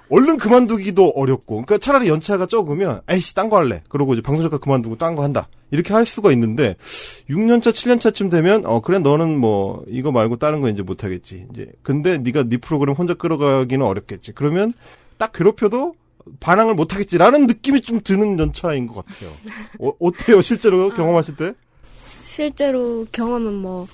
얼른 0.09 0.37
그만두기도 0.37 1.13
어렵고, 1.15 1.55
그러니까 1.55 1.77
차라리 1.77 2.09
연차가 2.09 2.45
적으면, 2.45 3.01
에이씨, 3.09 3.33
딴 3.33 3.49
거 3.49 3.57
할래. 3.57 3.81
그러고 3.89 4.13
이제 4.13 4.21
방송작가 4.21 4.57
그만두고 4.59 4.97
딴 4.97 5.15
거 5.15 5.23
한다. 5.23 5.47
이렇게 5.71 5.93
할 5.93 6.05
수가 6.05 6.31
있는데, 6.31 6.75
6년차, 7.29 7.71
7년차쯤 7.71 8.29
되면, 8.29 8.65
어, 8.65 8.81
그래, 8.81 8.99
너는 8.99 9.37
뭐, 9.37 9.83
이거 9.87 10.11
말고 10.11 10.37
다른 10.37 10.61
거 10.61 10.69
이제 10.69 10.83
못하겠지. 10.83 11.47
이제, 11.51 11.71
근데 11.81 12.17
네가 12.17 12.43
네 12.43 12.57
프로그램 12.57 12.95
혼자 12.95 13.13
끌어가기는 13.13 13.85
어렵겠지. 13.85 14.33
그러면, 14.33 14.73
딱 15.17 15.31
괴롭혀도, 15.33 15.95
반항을 16.39 16.73
못하겠지라는 16.75 17.45
느낌이 17.47 17.81
좀 17.81 17.99
드는 18.01 18.39
연차인 18.39 18.87
것 18.87 19.05
같아요. 19.05 19.31
어, 19.79 19.93
어때요, 19.99 20.41
실제로 20.41 20.89
경험하실 20.89 21.35
때? 21.35 21.53
실제로 22.23 23.05
경험은 23.11 23.53
뭐, 23.53 23.87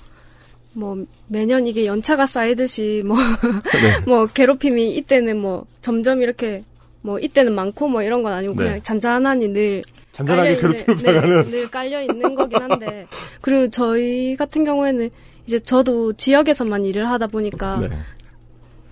뭐, 0.74 0.96
매년 1.28 1.66
이게 1.66 1.86
연차가 1.86 2.26
쌓이듯이 2.26 3.02
뭐, 3.04 3.16
네. 3.72 4.00
뭐, 4.06 4.26
괴롭힘이 4.26 4.96
이때는 4.96 5.38
뭐, 5.38 5.64
점점 5.80 6.22
이렇게, 6.22 6.64
뭐, 7.02 7.18
이때는 7.18 7.54
많고 7.54 7.88
뭐 7.88 8.02
이런 8.02 8.22
건 8.22 8.32
아니고 8.32 8.54
네. 8.54 8.64
그냥 8.64 8.82
잔잔하니 8.82 9.48
늘 9.48 9.82
잔잔하게 10.12 10.56
당하는. 10.58 11.44
네, 11.44 11.50
늘 11.50 11.70
깔려 11.70 12.00
있는 12.02 12.34
거긴 12.34 12.60
한데 12.62 13.06
그리고 13.40 13.68
저희 13.70 14.36
같은 14.36 14.64
경우에는 14.64 15.10
이제 15.46 15.58
저도 15.58 16.12
지역에서만 16.12 16.84
일을 16.84 17.08
하다 17.10 17.26
보니까 17.28 17.78
네. 17.80 17.88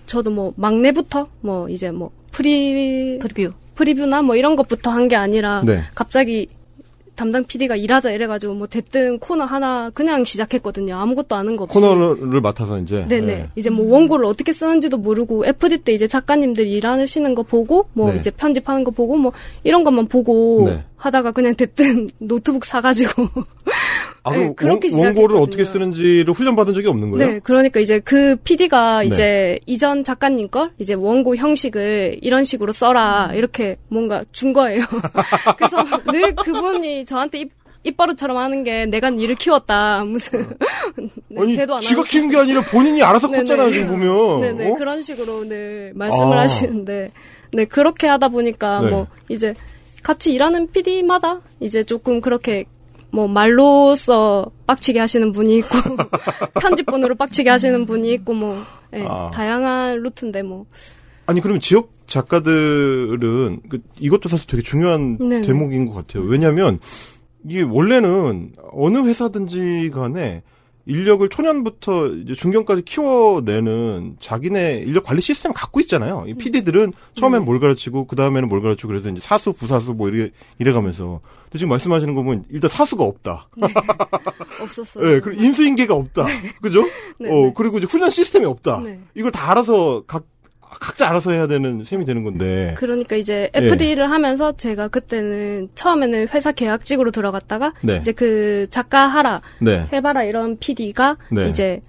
저도 0.07 0.29
뭐 0.31 0.51
막내부터 0.57 1.27
뭐 1.41 1.69
이제 1.69 1.89
뭐 1.91 2.11
프리 2.31 3.17
프리뷰. 3.19 3.53
프리뷰나 3.75 4.21
뭐 4.23 4.35
이런 4.35 4.55
것부터 4.57 4.91
한 4.91 5.07
게 5.07 5.15
아니라 5.15 5.61
네. 5.65 5.81
갑자기 5.95 6.47
담당 7.15 7.43
PD가 7.45 7.75
일하자 7.75 8.11
이래가지고 8.11 8.53
뭐 8.53 8.67
대뜸 8.67 9.19
코너 9.19 9.45
하나 9.45 9.89
그냥 9.91 10.23
시작했거든요. 10.23 10.95
아무것도 10.95 11.35
아는 11.35 11.55
거 11.55 11.65
없이. 11.65 11.73
코너를 11.73 12.41
맡아서 12.41 12.79
이제. 12.79 13.05
네네. 13.07 13.25
네. 13.25 13.49
이제 13.55 13.69
뭐 13.69 13.91
원고를 13.91 14.25
어떻게 14.25 14.51
쓰는지도 14.51 14.97
모르고 14.97 15.45
FD 15.45 15.79
때 15.79 15.93
이제 15.93 16.07
작가님들이 16.07 16.71
일하시는 16.71 17.35
거 17.35 17.43
보고 17.43 17.87
뭐 17.93 18.11
네. 18.11 18.17
이제 18.17 18.31
편집하는 18.31 18.83
거 18.83 18.91
보고 18.91 19.17
뭐 19.17 19.33
이런 19.63 19.83
것만 19.83 20.07
보고 20.07 20.65
네. 20.67 20.83
하다가 20.95 21.31
그냥 21.31 21.55
대뜸 21.55 22.09
노트북 22.19 22.65
사가지고 22.65 23.27
아, 24.23 24.31
네, 24.37 24.53
그렇게 24.55 24.89
원, 24.93 25.05
원고를. 25.05 25.37
어떻게 25.37 25.65
쓰는지를 25.65 26.33
훈련받은 26.33 26.75
적이 26.75 26.87
없는 26.89 27.09
거예요? 27.11 27.27
네, 27.31 27.39
그러니까 27.39 27.79
이제 27.79 27.99
그 27.99 28.35
PD가 28.43 29.01
네. 29.01 29.07
이제 29.07 29.59
이전 29.65 30.03
작가님 30.03 30.47
걸 30.49 30.71
이제 30.77 30.93
원고 30.93 31.35
형식을 31.35 32.19
이런 32.21 32.43
식으로 32.43 32.71
써라 32.71 33.31
이렇게 33.33 33.77
뭔가 33.87 34.23
준 34.31 34.53
거예요. 34.53 34.81
그래서 35.57 35.77
늘 36.11 36.35
그분이 36.35 37.05
저한테 37.05 37.39
입, 37.39 37.51
입버릇처럼 37.83 38.37
하는 38.37 38.63
게 38.63 38.85
내가 38.85 39.09
일을 39.09 39.33
키웠다 39.33 40.03
무슨 40.03 40.47
네, 41.27 41.41
아니, 41.41 41.55
대도 41.55 41.75
안 41.75 41.81
지가. 41.81 42.03
키운 42.03 42.29
게 42.29 42.37
아니라 42.37 42.61
본인이 42.65 43.01
알아서 43.01 43.27
네네. 43.27 43.39
컸잖아요, 43.41 43.71
지금 43.71 43.87
보면. 43.99 44.41
네네 44.41 44.71
어? 44.71 44.75
그런 44.75 45.01
식으로 45.01 45.45
늘 45.47 45.93
말씀을 45.95 46.37
아. 46.37 46.41
하시는데 46.41 47.09
네 47.53 47.65
그렇게 47.65 48.05
하다 48.05 48.27
보니까 48.27 48.81
네. 48.81 48.89
뭐 48.91 49.07
이제 49.29 49.55
같이 50.03 50.31
일하는 50.33 50.69
PD마다 50.71 51.41
이제 51.59 51.83
조금 51.83 52.21
그렇게 52.21 52.65
뭐 53.11 53.27
말로써 53.27 54.49
빡치게 54.67 54.99
하시는 54.99 55.31
분이 55.31 55.57
있고 55.57 55.69
편집본으로 56.61 57.15
빡치게 57.15 57.49
하시는 57.49 57.85
분이 57.85 58.11
있고 58.13 58.33
뭐 58.33 58.63
예, 58.93 59.05
아. 59.07 59.31
다양한 59.31 60.01
루트인데 60.01 60.43
뭐 60.43 60.65
아니, 61.31 61.39
그러면 61.39 61.61
지역 61.61 61.93
작가들은, 62.07 63.61
그, 63.69 63.79
이것도 63.99 64.27
사실 64.27 64.47
되게 64.47 64.61
중요한 64.61 65.17
네네. 65.17 65.43
대목인 65.43 65.85
것 65.85 65.93
같아요. 65.93 66.23
왜냐면, 66.23 66.79
이게 67.45 67.61
원래는 67.61 68.51
어느 68.73 68.97
회사든지 68.97 69.91
간에 69.93 70.43
인력을 70.85 71.27
초년부터 71.29 72.07
이제 72.07 72.35
중견까지 72.35 72.83
키워내는 72.83 74.17
자기네 74.19 74.83
인력 74.85 75.03
관리 75.03 75.21
시스템을 75.21 75.53
갖고 75.53 75.79
있잖아요. 75.81 76.25
이 76.27 76.33
PD들은 76.33 76.93
처음엔 77.15 77.45
뭘 77.45 77.59
가르치고 77.59 78.07
그 78.07 78.15
다음에는 78.15 78.49
뭘 78.49 78.61
가르치고 78.61 78.87
그래서 78.87 79.09
이제 79.09 79.19
사수, 79.19 79.53
부사수 79.53 79.93
뭐 79.93 80.09
이래 80.09 80.31
이래가면서 80.59 81.21
근데 81.43 81.59
지금 81.59 81.69
말씀하시는 81.69 82.15
거 82.15 82.23
보면 82.23 82.45
일단 82.49 82.69
사수가 82.69 83.03
없다. 83.03 83.49
없었어요. 84.61 85.07
예, 85.07 85.19
그리고 85.19 85.43
인수인계가 85.43 85.93
없다. 85.93 86.25
그죠? 86.61 86.83
네, 87.19 87.29
어, 87.29 87.45
네. 87.47 87.53
그리고 87.55 87.77
이제 87.77 87.87
훈련 87.87 88.09
시스템이 88.09 88.45
없다. 88.45 88.81
네. 88.81 88.99
이걸 89.15 89.31
다 89.31 89.51
알아서 89.51 90.03
각 90.07 90.23
각자 90.79 91.09
알아서 91.09 91.31
해야 91.31 91.47
되는 91.47 91.83
셈이 91.83 92.05
되는 92.05 92.23
건데. 92.23 92.73
그러니까 92.77 93.15
이제 93.15 93.49
예. 93.55 93.65
FD를 93.65 94.09
하면서 94.09 94.51
제가 94.53 94.87
그때는 94.87 95.69
처음에는 95.75 96.29
회사 96.29 96.51
계약직으로 96.51 97.11
들어갔다가 97.11 97.73
네. 97.81 97.97
이제 97.97 98.11
그 98.11 98.67
작가 98.69 99.07
하라 99.07 99.41
네. 99.59 99.87
해봐라 99.91 100.23
이런 100.23 100.57
PD가 100.57 101.17
네. 101.31 101.47
이제 101.49 101.81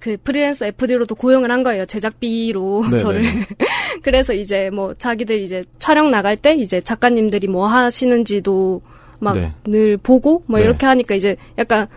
그 0.00 0.16
프리랜서 0.22 0.66
FD로도 0.66 1.14
고용을 1.16 1.50
한 1.50 1.62
거예요. 1.62 1.84
제작비로 1.84 2.84
네, 2.90 2.98
저를. 2.98 3.22
네, 3.22 3.32
네. 3.32 3.46
그래서 4.02 4.32
이제 4.32 4.70
뭐 4.70 4.94
자기들 4.94 5.40
이제 5.40 5.62
촬영 5.78 6.08
나갈 6.08 6.36
때 6.36 6.54
이제 6.54 6.80
작가님들이 6.80 7.48
뭐 7.48 7.66
하시는지도 7.66 8.80
막 9.20 9.36
네. 9.36 9.52
늘 9.64 9.96
보고 9.96 10.44
뭐 10.46 10.60
네. 10.60 10.64
이렇게 10.64 10.86
하니까 10.86 11.14
이제 11.14 11.36
약간 11.58 11.88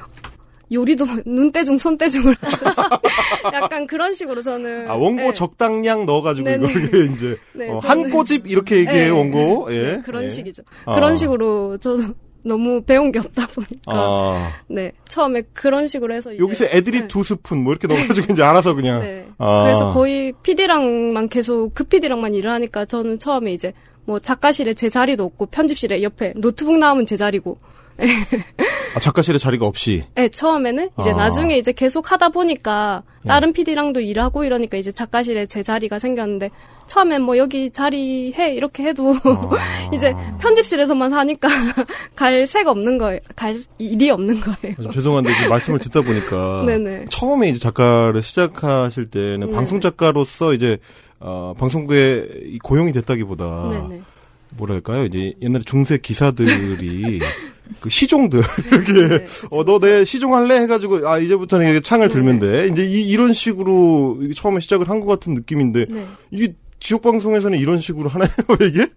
요리도 0.72 1.06
눈대중 1.26 1.78
손대중을 1.78 2.36
하듯이 2.40 2.90
약간 3.54 3.86
그런 3.88 4.14
식으로 4.14 4.42
저는 4.42 4.90
아, 4.90 4.94
원고 4.94 5.22
네. 5.24 5.34
적당량 5.34 6.06
넣어가지고. 6.06 6.50
이걸 6.50 7.12
이제 7.14 7.38
네, 7.54 7.70
어, 7.70 7.80
저는- 7.80 7.88
한 7.88 8.10
꼬집 8.10 8.48
이렇게 8.48 8.78
얘기해 8.78 9.06
네. 9.06 9.10
원고. 9.10 9.68
예. 9.72 9.82
네, 9.98 10.02
그런 10.06 10.24
예. 10.26 10.30
식이죠. 10.30 10.64
아. 10.86 10.96
그런 10.96 11.16
식으로 11.16 11.78
저도 11.78 12.14
너무 12.44 12.82
배운 12.82 13.12
게 13.12 13.20
없다 13.20 13.46
보니까 13.48 13.82
아, 13.88 14.52
네 14.68 14.92
처음에 15.10 15.44
그런 15.54 15.86
식으로 15.88 16.14
해서 16.14 16.34
이제 16.34 16.42
여기서 16.42 16.66
애들이 16.66 17.02
네. 17.02 17.08
두 17.08 17.22
스푼 17.24 17.64
뭐 17.64 17.74
이렇게 17.74 17.88
넣어가지고 17.88 18.34
이제 18.34 18.42
알아서 18.42 18.74
그냥. 18.74 19.02
네. 19.02 19.28
아. 19.38 19.64
그래서 19.64 19.90
거의 19.92 20.34
PD랑만 20.42 21.30
계속 21.30 21.72
그 21.74 21.84
PD랑만 21.84 22.34
일을 22.34 22.50
하니까 22.52 22.86
저는 22.86 23.20
처음에 23.20 23.54
이제 23.54 23.74
뭐 24.06 24.20
작가실에 24.20 24.74
제 24.74 24.90
자리도 24.90 25.24
없고 25.24 25.48
편집실에 25.48 26.02
옆에 26.02 26.34
노트북 26.38 26.78
나오면 26.78 27.06
제 27.06 27.18
자리고. 27.18 27.58
아, 28.96 29.00
작가실에 29.00 29.38
자리가 29.38 29.66
없이. 29.66 30.04
네, 30.16 30.30
처음에는 30.30 30.90
이제 31.00 31.12
아. 31.12 31.16
나중에 31.16 31.58
이제 31.58 31.72
계속 31.72 32.12
하다 32.12 32.30
보니까 32.30 33.04
다른 33.28 33.54
PD랑도 33.54 34.02
일하고 34.02 34.44
이러니까 34.44 34.78
이제 34.78 34.92
작가실에 34.92 35.46
제 35.46 35.64
자리가 35.64 36.00
생겼는데 36.00 36.50
처음엔 36.88 37.22
뭐 37.22 37.38
여기 37.38 37.72
자리 37.72 38.34
해 38.34 38.54
이렇게 38.54 38.84
해도 38.84 39.16
아. 39.24 39.90
이제 39.94 40.14
편집실에서만 40.40 41.10
사니까 41.10 41.48
갈 42.16 42.46
새가 42.46 42.72
없는 42.72 42.98
거예요. 42.98 43.20
갈 43.36 43.56
일이 43.78 44.10
없는 44.10 44.42
거예요. 44.42 44.76
좀 44.82 44.92
죄송한데 44.92 45.34
지금 45.36 45.50
말씀을 45.50 45.80
듣다 45.80 46.02
보니까 46.02 46.64
네네. 46.68 47.06
처음에 47.10 47.50
이제 47.50 47.60
작가를 47.60 48.22
시작하실 48.22 49.10
때는 49.10 49.48
네. 49.48 49.54
방송 49.54 49.80
작가로서 49.80 50.54
이제 50.54 50.78
어, 51.20 51.54
방송국에 51.58 52.28
이 52.46 52.60
고용이 52.60 52.92
됐다기보다 52.94 53.70
네네. 53.70 54.02
뭐랄까요 54.58 55.06
이제 55.06 55.34
옛날에 55.42 55.64
중세 55.66 55.98
기사들이 55.98 57.22
그 57.80 57.90
시종들 57.90 58.42
이렇게 58.72 59.08
네, 59.08 59.28
어너 59.52 59.80
내 59.80 60.04
시종할래 60.06 60.60
해가지고 60.62 61.08
아 61.10 61.18
이제부터는 61.18 61.70
이게 61.70 61.80
창을 61.82 62.08
네. 62.10 62.14
들면 62.14 62.40
돼 62.40 62.68
이제 62.68 62.84
이, 62.84 63.02
이런 63.02 63.34
식으로 63.34 64.18
이게 64.22 64.34
처음에 64.34 64.60
시작을 64.60 64.90
한 64.90 65.02
것 65.02 65.08
같은 65.08 65.34
느낌인데 65.34 65.86
네. 65.90 66.06
이게 66.32 66.54
지역 66.80 67.02
방송에서는 67.02 67.58
이런 67.60 67.80
식으로 67.80 68.10
하나요 68.10 68.30
이게? 68.62 68.88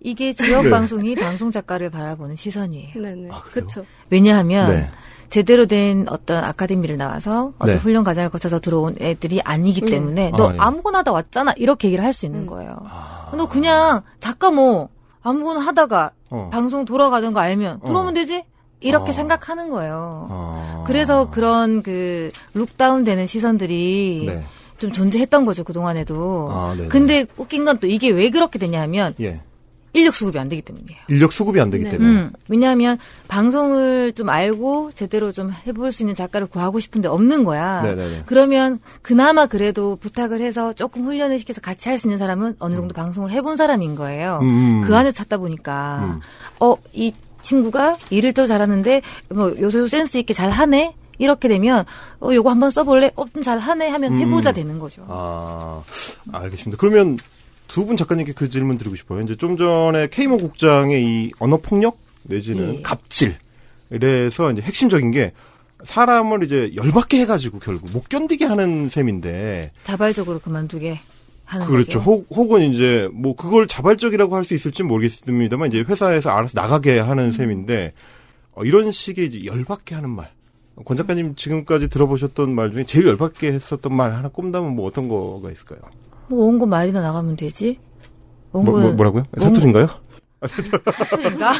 이게 0.00 0.32
지역 0.32 0.64
네. 0.64 0.70
방송이 0.70 1.14
방송 1.14 1.50
작가를 1.50 1.90
바라보는 1.90 2.36
시선이에요. 2.36 3.00
네네. 3.00 3.28
아? 3.30 3.42
그렇죠. 3.52 3.84
왜냐하면 4.10 4.70
네. 4.70 4.90
제대로 5.30 5.66
된 5.66 6.04
어떤 6.08 6.44
아카데미를 6.44 6.96
나와서 6.96 7.54
어떤 7.58 7.74
네. 7.76 7.80
훈련 7.80 8.04
과정을 8.04 8.28
거쳐서 8.28 8.60
들어온 8.60 8.96
애들이 9.00 9.40
아니기 9.42 9.82
음. 9.82 9.86
때문에 9.86 10.30
아, 10.34 10.36
너 10.36 10.52
예. 10.52 10.58
아무거나 10.58 11.02
다 11.02 11.12
왔잖아 11.12 11.52
이렇게 11.56 11.88
얘기를 11.88 12.04
할 12.04 12.12
수 12.12 12.26
있는 12.26 12.40
음. 12.40 12.46
거예요. 12.46 12.76
아. 12.84 13.32
너 13.36 13.48
그냥 13.48 14.02
작가 14.20 14.50
뭐 14.50 14.88
아무거나 15.22 15.60
하다가 15.60 16.10
어. 16.30 16.50
방송 16.52 16.84
돌아가는 16.84 17.32
거 17.32 17.40
알면 17.40 17.80
어. 17.82 17.86
들어오면 17.86 18.14
되지 18.14 18.44
이렇게 18.80 19.10
아. 19.10 19.12
생각하는 19.12 19.70
거예요. 19.70 20.28
아. 20.30 20.84
그래서 20.86 21.30
그런 21.30 21.82
그 21.82 22.30
룩다운 22.54 23.04
되는 23.04 23.26
시선들이 23.26 24.24
네. 24.26 24.44
좀 24.78 24.90
존재했던 24.90 25.44
거죠 25.44 25.62
그 25.64 25.72
동안에도. 25.72 26.48
아, 26.50 26.74
네네. 26.76 26.88
근데 26.88 27.26
웃긴 27.36 27.64
건 27.64 27.78
또 27.78 27.86
이게 27.86 28.10
왜 28.10 28.30
그렇게 28.30 28.58
되냐면 28.58 29.14
예 29.20 29.40
인력 29.94 30.14
수급이 30.14 30.38
안 30.38 30.48
되기 30.48 30.62
때문이에요. 30.62 31.00
인력 31.08 31.32
수급이 31.32 31.60
안 31.60 31.70
되기 31.70 31.84
네. 31.84 31.90
때문에 31.90 32.10
음, 32.10 32.32
왜냐하면 32.48 32.98
방송을 33.28 34.12
좀 34.14 34.28
알고 34.30 34.92
제대로 34.94 35.32
좀 35.32 35.52
해볼 35.66 35.92
수 35.92 36.02
있는 36.02 36.14
작가를 36.14 36.46
구하고 36.46 36.80
싶은데 36.80 37.08
없는 37.08 37.44
거야. 37.44 37.82
네네네. 37.82 38.22
그러면 38.26 38.80
그나마 39.02 39.46
그래도 39.46 39.96
부탁을 39.96 40.40
해서 40.40 40.72
조금 40.72 41.04
훈련을 41.04 41.38
시켜서 41.38 41.60
같이 41.60 41.88
할 41.88 41.98
수 41.98 42.06
있는 42.08 42.18
사람은 42.18 42.56
어느 42.58 42.74
정도 42.74 42.94
방송을 42.94 43.30
해본 43.30 43.56
사람인 43.56 43.94
거예요. 43.96 44.38
음. 44.42 44.80
그 44.84 44.96
안에 44.96 45.10
찾다 45.12 45.36
보니까 45.38 46.16
음. 46.16 46.20
어이 46.58 47.12
친구가 47.42 47.96
일을 48.10 48.32
또 48.32 48.46
잘하는데 48.46 49.02
뭐 49.28 49.54
요새 49.60 49.86
센스 49.88 50.16
있게 50.18 50.32
잘 50.32 50.50
하네. 50.50 50.94
이렇게 51.18 51.46
되면 51.46 51.84
어 52.20 52.30
요거 52.32 52.50
한번 52.50 52.70
써볼래? 52.70 53.12
어좀 53.14 53.42
잘하네 53.44 53.88
하면 53.90 54.14
해보자 54.18 54.50
음. 54.50 54.54
되는 54.54 54.78
거죠. 54.78 55.04
아, 55.08 55.82
알겠습니다. 56.32 56.80
그러면 56.80 57.18
두 57.72 57.86
분 57.86 57.96
작가님께 57.96 58.32
그 58.34 58.50
질문 58.50 58.76
드리고 58.76 58.96
싶어요. 58.96 59.22
이제 59.22 59.34
좀 59.36 59.56
전에 59.56 60.08
케이모 60.10 60.36
국장의 60.36 61.02
이 61.02 61.32
언어 61.38 61.56
폭력 61.56 61.98
내지는 62.24 62.76
예. 62.76 62.82
갑질. 62.82 63.34
이래서 63.90 64.50
이제 64.52 64.60
핵심적인 64.60 65.10
게 65.10 65.32
사람을 65.84 66.44
이제 66.44 66.70
열받게 66.76 67.18
해가지고 67.22 67.60
결국 67.60 67.90
못 67.92 68.08
견디게 68.10 68.44
하는 68.44 68.88
셈인데 68.90 69.72
자발적으로 69.84 70.38
그만두게 70.38 71.00
하는 71.46 71.66
그렇죠. 71.66 71.98
거죠. 71.98 72.00
혹, 72.00 72.26
혹은 72.30 72.62
이제 72.62 73.08
뭐 73.12 73.34
그걸 73.34 73.66
자발적이라고 73.66 74.36
할 74.36 74.44
수 74.44 74.54
있을지 74.54 74.82
모르겠습니다만 74.82 75.68
이제 75.68 75.80
회사에서 75.80 76.30
알아서 76.30 76.60
나가게 76.60 76.98
하는 77.00 77.24
음. 77.24 77.30
셈인데 77.30 77.94
어, 78.52 78.64
이런 78.64 78.92
식의 78.92 79.26
이제 79.28 79.44
열받게 79.46 79.94
하는 79.94 80.10
말. 80.10 80.30
권 80.84 80.96
작가님 80.96 81.36
지금까지 81.36 81.88
들어보셨던 81.88 82.54
말 82.54 82.70
중에 82.70 82.84
제일 82.84 83.06
열받게 83.06 83.50
했었던 83.52 83.94
말 83.94 84.12
하나 84.12 84.28
꼽다면 84.28 84.74
뭐 84.76 84.86
어떤 84.86 85.08
거가 85.08 85.50
있을까요? 85.50 85.80
뭐 86.28 86.46
원고 86.46 86.66
말이나 86.66 87.00
나가면 87.00 87.36
되지. 87.36 87.78
뭐, 88.50 88.60
원고는 88.62 88.86
뭐, 88.88 88.94
뭐 88.94 89.04
라고요? 89.04 89.22
원고- 89.36 89.40
사투리인가요? 89.42 89.88
사투리인가? 90.92 91.52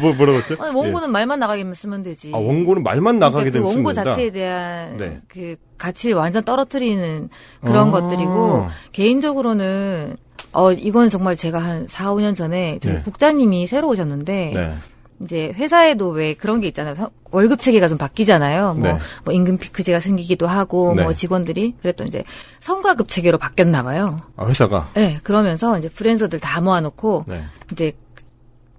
뭐, 0.00 0.12
뭐라고 0.14 0.38
했죠? 0.38 0.56
아니, 0.60 0.74
원고는 0.74 1.10
말만 1.10 1.38
나가게만 1.40 1.74
쓰면 1.74 2.02
되지. 2.02 2.28
예. 2.30 2.32
아, 2.34 2.38
원고는 2.38 2.82
말만 2.82 3.18
나가게 3.18 3.50
그러니까 3.50 3.52
되면 3.58 3.66
그 3.68 3.74
원고 3.74 3.92
된다? 3.92 4.10
자체에 4.10 4.30
대한 4.30 4.96
네. 4.96 5.20
그 5.28 5.56
가치를 5.78 6.16
완전 6.16 6.44
떨어뜨리는 6.44 7.28
그런 7.64 7.88
아. 7.88 7.90
것들이고 7.90 8.66
개인적으로는 8.92 10.16
어 10.52 10.72
이건 10.72 11.10
정말 11.10 11.36
제가 11.36 11.58
한 11.58 11.86
4, 11.88 12.12
5년 12.14 12.34
전에 12.36 12.78
저희 12.80 12.94
네. 12.94 13.02
국장님이 13.02 13.66
새로 13.66 13.88
오셨는데 13.88 14.52
네. 14.54 14.74
이제 15.24 15.52
회사에도 15.56 16.08
왜 16.10 16.34
그런 16.34 16.60
게 16.60 16.66
있잖아요. 16.68 16.94
서- 16.94 17.10
월급 17.30 17.60
체계가 17.60 17.88
좀 17.88 17.96
바뀌잖아요. 17.98 18.74
뭐, 18.74 18.92
네. 18.92 18.98
뭐 19.24 19.32
임금 19.34 19.58
피크제가 19.58 20.00
생기기도 20.00 20.46
하고 20.46 20.94
네. 20.94 21.02
뭐 21.02 21.12
직원들이 21.12 21.74
그랬던 21.80 22.06
이제 22.08 22.22
성과급 22.60 23.08
체계로 23.08 23.38
바뀌었나 23.38 23.82
봐요. 23.82 24.18
아, 24.36 24.46
회사가. 24.46 24.90
네, 24.94 25.18
그러면서 25.22 25.78
이제 25.78 25.88
프리랜서들 25.88 26.38
다 26.40 26.60
모아놓고 26.60 27.24
네. 27.26 27.42
이제 27.72 27.92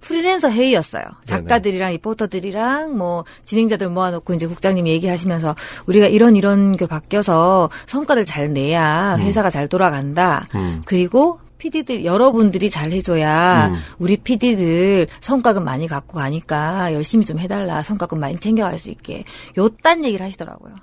프리랜서 0.00 0.48
회의였어요. 0.50 1.02
작가들이랑 1.24 1.90
리포터들이랑 1.92 2.96
뭐 2.96 3.24
진행자들 3.44 3.90
모아놓고 3.90 4.32
이제 4.32 4.46
국장님이 4.46 4.90
얘기하시면서 4.92 5.54
우리가 5.86 6.06
이런 6.06 6.36
이런 6.36 6.72
게 6.72 6.86
바뀌어서 6.86 7.68
성과를 7.86 8.24
잘 8.24 8.52
내야 8.52 9.16
회사가 9.18 9.50
잘 9.50 9.68
돌아간다. 9.68 10.46
음. 10.54 10.82
그리고 10.86 11.40
PD들 11.58 12.04
여러분들이 12.04 12.70
잘 12.70 12.92
해줘야 12.92 13.68
음. 13.68 13.74
우리 13.98 14.16
PD들 14.16 15.08
성과금 15.20 15.64
많이 15.64 15.86
갖고 15.86 16.18
가니까 16.18 16.92
열심히 16.94 17.24
좀 17.24 17.38
해달라. 17.38 17.82
성과금 17.82 18.20
많이 18.20 18.38
챙겨갈 18.38 18.78
수 18.78 18.90
있게. 18.90 19.24
요딴 19.56 20.04
얘기를 20.04 20.24
하시더라고요. 20.24 20.74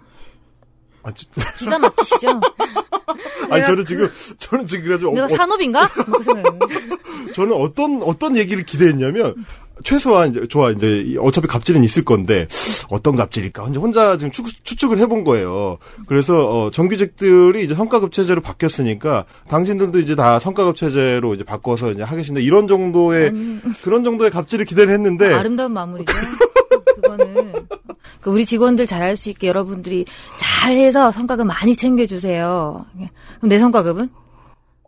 아, 1.03 1.11
저, 1.11 1.27
기가 1.59 1.77
막히시죠? 1.77 2.41
아니, 3.51 3.63
저는 3.63 3.85
지금, 3.85 4.09
저는 4.39 4.65
지금 4.65 4.85
그래가지고, 4.85 5.13
내가 5.13 5.25
어, 5.25 5.27
산업인가? 5.27 5.87
뭐 6.07 6.19
그. 6.19 7.31
저는 7.33 7.53
어떤, 7.53 8.01
어떤 8.01 8.35
얘기를 8.35 8.63
기대했냐면, 8.63 9.35
최소한 9.83 10.29
이제 10.31 10.47
좋아 10.47 10.71
이제 10.71 11.01
이- 11.05 11.17
어차피 11.17 11.47
갑질은 11.47 11.83
있을 11.83 12.03
건데 12.05 12.47
어떤 12.89 13.15
갑질일까 13.15 13.67
이제 13.69 13.79
혼자 13.79 14.17
지금 14.17 14.31
추, 14.31 14.43
추측 14.63 14.91
을 14.91 14.99
해본 14.99 15.23
거예요. 15.23 15.77
그래서 16.07 16.47
어, 16.47 16.71
정규직들이 16.71 17.63
이제 17.63 17.75
성과급 17.75 18.11
체제로 18.13 18.41
바뀌었으니까 18.41 19.25
당신들도 19.49 19.99
이제 19.99 20.15
다 20.15 20.39
성과급 20.39 20.75
체제로 20.75 21.33
이제 21.33 21.43
바꿔서 21.43 21.91
이제 21.91 22.03
하겠습니다. 22.03 22.43
이런 22.45 22.67
정도의 22.67 23.27
아니. 23.29 23.59
그런 23.83 24.03
정도의 24.03 24.31
갑질을 24.31 24.65
기대를 24.65 24.93
했는데 24.93 25.33
아름다운 25.33 25.73
마무리죠. 25.73 26.13
그거는 26.95 27.53
그 28.21 28.29
우리 28.31 28.45
직원들 28.45 28.87
잘할 28.87 29.17
수 29.17 29.29
있게 29.29 29.47
여러분들이 29.47 30.05
잘해서 30.39 31.11
성과급 31.11 31.45
많이 31.47 31.75
챙겨주세요. 31.75 32.85
그럼 33.37 33.49
내 33.49 33.59
성과급은? 33.59 34.09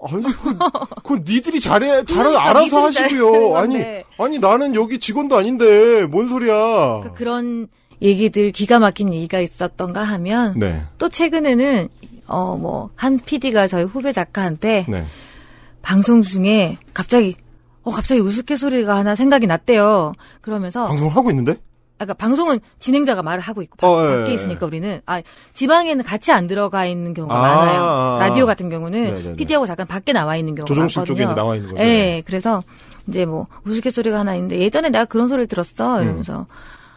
아니 0.01 0.23
그, 0.23 0.57
그건 1.03 1.23
니들이 1.27 1.59
잘해 1.59 2.03
잘 2.05 2.17
그러니까 2.23 2.49
알아서 2.49 2.83
하시고요. 2.85 3.53
잘하는 3.53 3.55
아니. 3.57 4.03
아니 4.19 4.39
나는 4.39 4.75
여기 4.75 4.99
직원도 4.99 5.37
아닌데 5.37 6.05
뭔 6.07 6.27
소리야? 6.27 7.01
그 7.03 7.13
그런 7.13 7.67
얘기들 8.01 8.51
기가 8.51 8.77
막힌 8.79 9.11
얘기가 9.13 9.39
있었던가 9.39 10.03
하면 10.03 10.53
네, 10.59 10.81
또 10.99 11.09
최근에는 11.09 11.89
어 12.27 12.57
뭐 12.57 12.89
한 12.95 13.19
PD가 13.19 13.67
저희 13.67 13.83
후배 13.85 14.11
작가한테 14.11 14.85
네. 14.87 15.05
방송 15.81 16.21
중에 16.21 16.77
갑자기 16.93 17.35
어 17.83 17.91
갑자기 17.91 18.19
우스갯소리가 18.21 18.95
하나 18.97 19.15
생각이 19.15 19.47
났대요. 19.47 20.13
그러면서 20.41 20.85
방송을 20.87 21.15
하고 21.15 21.29
있는데? 21.31 21.55
아까 21.99 22.13
방송은 22.13 22.59
진행자가 22.79 23.23
말을 23.23 23.41
하고 23.41 23.61
있고 23.61 23.75
바, 23.77 23.87
어, 23.87 24.05
예, 24.11 24.15
밖에 24.17 24.29
예. 24.31 24.33
있으니까 24.35 24.65
우리는 24.65 25.01
아 25.05 25.21
지방에는 25.53 26.03
같이 26.03 26.31
안 26.31 26.47
들어가 26.47 26.85
있는 26.85 27.13
경우가 27.13 27.35
아, 27.35 27.41
많아요. 27.41 27.81
아, 27.81 28.15
아. 28.17 28.19
라디오 28.19 28.45
같은 28.45 28.69
경우는. 28.69 29.35
PD하고 29.35 29.65
잠깐 29.65 29.87
밖에 29.87 30.13
나와 30.13 30.35
있는 30.35 30.55
경우가 30.55 30.67
조정실 30.67 30.99
많거든요. 31.01 31.25
쪽에 31.25 31.35
나와 31.35 31.55
있는 31.55 31.71
거죠. 31.71 31.83
예, 31.83 32.21
그래서 32.25 32.63
이제 33.07 33.25
뭐 33.25 33.45
우스갯소리가 33.65 34.19
하나 34.19 34.35
있는데 34.35 34.59
예전에 34.59 34.89
내가 34.89 35.05
그런 35.05 35.27
소리를 35.29 35.47
들었어 35.47 36.01
이러면서 36.03 36.45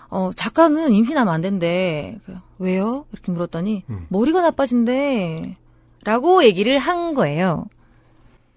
어 0.08 0.30
작가는 0.34 0.92
임신하면 0.92 1.32
안 1.32 1.40
된대. 1.40 2.18
왜요? 2.58 3.06
이렇게 3.12 3.32
물었더니 3.32 3.84
음. 3.88 4.06
머리가 4.08 4.42
나빠진대. 4.42 5.56
라고 6.04 6.44
얘기를 6.44 6.78
한 6.78 7.14
거예요. 7.14 7.66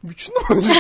미친놈 0.03 0.43
아니야? 0.49 0.71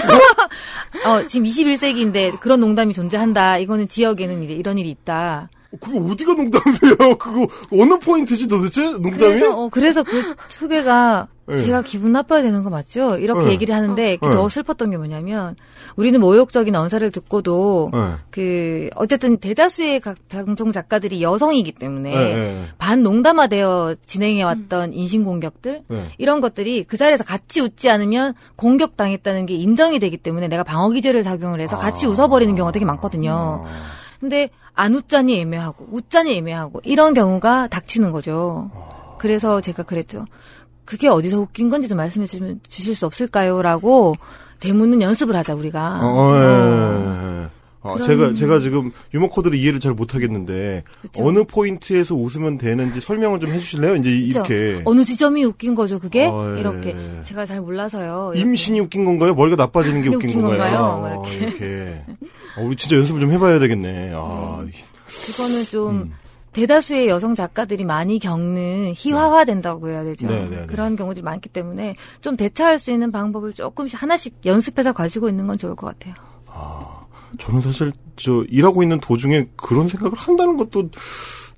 어, 1.07 1.27
지금 1.27 1.47
21세기인데 1.47 2.39
그런 2.39 2.59
농담이 2.59 2.93
존재한다. 2.93 3.57
이거는 3.57 3.87
지역에는 3.87 4.43
이제 4.43 4.53
이런 4.53 4.77
일이 4.77 4.89
있다. 4.89 5.49
그거 5.79 5.99
어디가 5.99 6.33
농담이에요? 6.33 7.17
그거 7.17 7.47
어느 7.71 7.97
포인트지 7.97 8.47
도대체? 8.47 8.81
농담이? 8.91 9.17
그래서 9.17 9.57
어, 9.57 9.69
그래서 9.69 10.03
그 10.03 10.35
후배가 10.49 11.27
네. 11.45 11.57
제가 11.57 11.81
기분 11.81 12.13
나빠야 12.13 12.41
되는 12.41 12.63
거 12.63 12.69
맞죠? 12.69 13.17
이렇게 13.17 13.45
네. 13.45 13.51
얘기를 13.51 13.75
하는데 13.75 14.01
네. 14.01 14.17
더 14.17 14.47
슬펐던 14.47 14.91
게 14.91 14.97
뭐냐면 14.97 15.55
우리는 15.95 16.19
모욕적인 16.19 16.73
언사를 16.73 17.09
듣고도 17.11 17.89
네. 17.91 17.99
그 18.31 18.89
어쨌든 18.95 19.37
대다수의 19.37 19.99
각 19.99 20.17
방송 20.29 20.71
작가들이 20.71 21.21
여성이기 21.21 21.73
때문에 21.73 22.15
네, 22.15 22.35
네. 22.35 22.65
반 22.77 23.03
농담화되어 23.03 23.95
진행해 24.05 24.43
왔던 24.43 24.93
인신 24.93 25.23
공격들 25.25 25.83
네. 25.87 26.05
이런 26.17 26.39
것들이 26.39 26.85
그 26.85 26.95
자리에서 26.97 27.23
같이 27.23 27.59
웃지 27.59 27.89
않으면 27.89 28.33
공격당했다는 28.55 29.45
게 29.45 29.55
인정이 29.55 29.99
되기 29.99 30.17
때문에 30.17 30.47
내가 30.47 30.63
방어 30.63 30.89
기제를 30.89 31.23
작용을 31.23 31.59
해서 31.59 31.77
같이 31.77 32.05
아. 32.05 32.09
웃어버리는 32.09 32.55
경우가 32.55 32.71
되게 32.71 32.85
많거든요. 32.85 33.65
근데 34.19 34.49
안 34.73 34.95
웃자니 34.95 35.39
애매하고 35.41 35.87
웃자니 35.91 36.35
애매하고 36.37 36.81
이런 36.85 37.13
경우가 37.13 37.67
닥치는 37.67 38.11
거죠. 38.13 38.71
그래서 39.19 39.61
제가 39.61 39.83
그랬죠. 39.83 40.25
그게 40.85 41.07
어디서 41.07 41.39
웃긴 41.39 41.69
건지 41.69 41.87
좀 41.87 41.97
말씀해 41.97 42.25
주시면 42.27 42.61
주실 42.67 42.95
수 42.95 43.05
없을까요?라고 43.05 44.15
대묻는 44.59 45.01
연습을 45.01 45.35
하자 45.35 45.55
우리가. 45.55 45.99
어, 46.01 46.07
어, 46.07 46.35
예, 46.35 46.41
예, 46.41 47.41
예. 47.43 47.49
어, 47.81 47.93
그런- 47.95 48.07
제가 48.07 48.33
제가 48.33 48.59
지금 48.61 48.91
유머 49.13 49.27
코드를 49.27 49.57
이해를 49.57 49.81
잘 49.81 49.91
못하겠는데 49.93 50.83
그쵸? 51.01 51.25
어느 51.25 51.43
포인트에서 51.43 52.15
웃으면 52.15 52.57
되는지 52.57 53.01
설명을 53.01 53.41
좀 53.41 53.51
해주실래요? 53.51 53.97
이제? 53.97 54.09
이렇게 54.09 54.81
어느 54.85 55.03
지점이 55.03 55.43
웃긴 55.43 55.75
거죠, 55.75 55.99
그게? 55.99 56.25
어, 56.27 56.55
예. 56.55 56.59
이렇게. 56.61 56.95
제가 57.25 57.45
잘 57.45 57.59
몰라서요. 57.59 58.31
이렇게. 58.35 58.39
임신이 58.49 58.79
웃긴 58.79 59.03
건가요? 59.03 59.33
머리가 59.35 59.57
나빠지는 59.61 60.01
게 60.01 60.09
웃긴, 60.15 60.29
웃긴 60.29 60.41
건가요? 60.41 60.77
건가요? 60.77 60.97
뭐 60.97 61.07
어, 61.07 61.27
이렇게. 61.29 61.45
이렇게. 61.45 62.01
어, 62.57 62.61
우리 62.63 62.75
진짜 62.77 62.95
연습을 62.97 63.19
좀 63.19 63.31
해봐야 63.31 63.59
되겠네. 63.59 64.11
아, 64.15 64.65
그거는 65.25 65.63
좀 65.65 65.89
음. 66.03 66.13
대다수의 66.53 67.07
여성 67.07 67.35
작가들이 67.35 67.83
많이 67.83 68.19
겪는 68.19 68.93
희화화된다고 68.95 69.89
해야 69.89 70.03
되죠. 70.03 70.27
네, 70.27 70.47
네, 70.49 70.57
네. 70.61 70.65
그런 70.67 70.95
경우들이 70.95 71.23
많기 71.23 71.49
때문에 71.49 71.95
좀 72.21 72.37
대처할 72.37 72.79
수 72.79 72.91
있는 72.91 73.11
방법을 73.11 73.53
조금씩 73.53 74.01
하나씩 74.01 74.37
연습해서 74.45 74.93
가지고 74.93 75.29
있는 75.29 75.47
건 75.47 75.57
좋을 75.57 75.75
것 75.75 75.87
같아요. 75.87 76.13
저는 77.39 77.61
사실 77.61 77.91
저 78.15 78.43
일하고 78.47 78.83
있는 78.83 78.99
도중에 78.99 79.47
그런 79.55 79.87
생각을 79.87 80.15
한다는 80.15 80.55
것도 80.55 80.89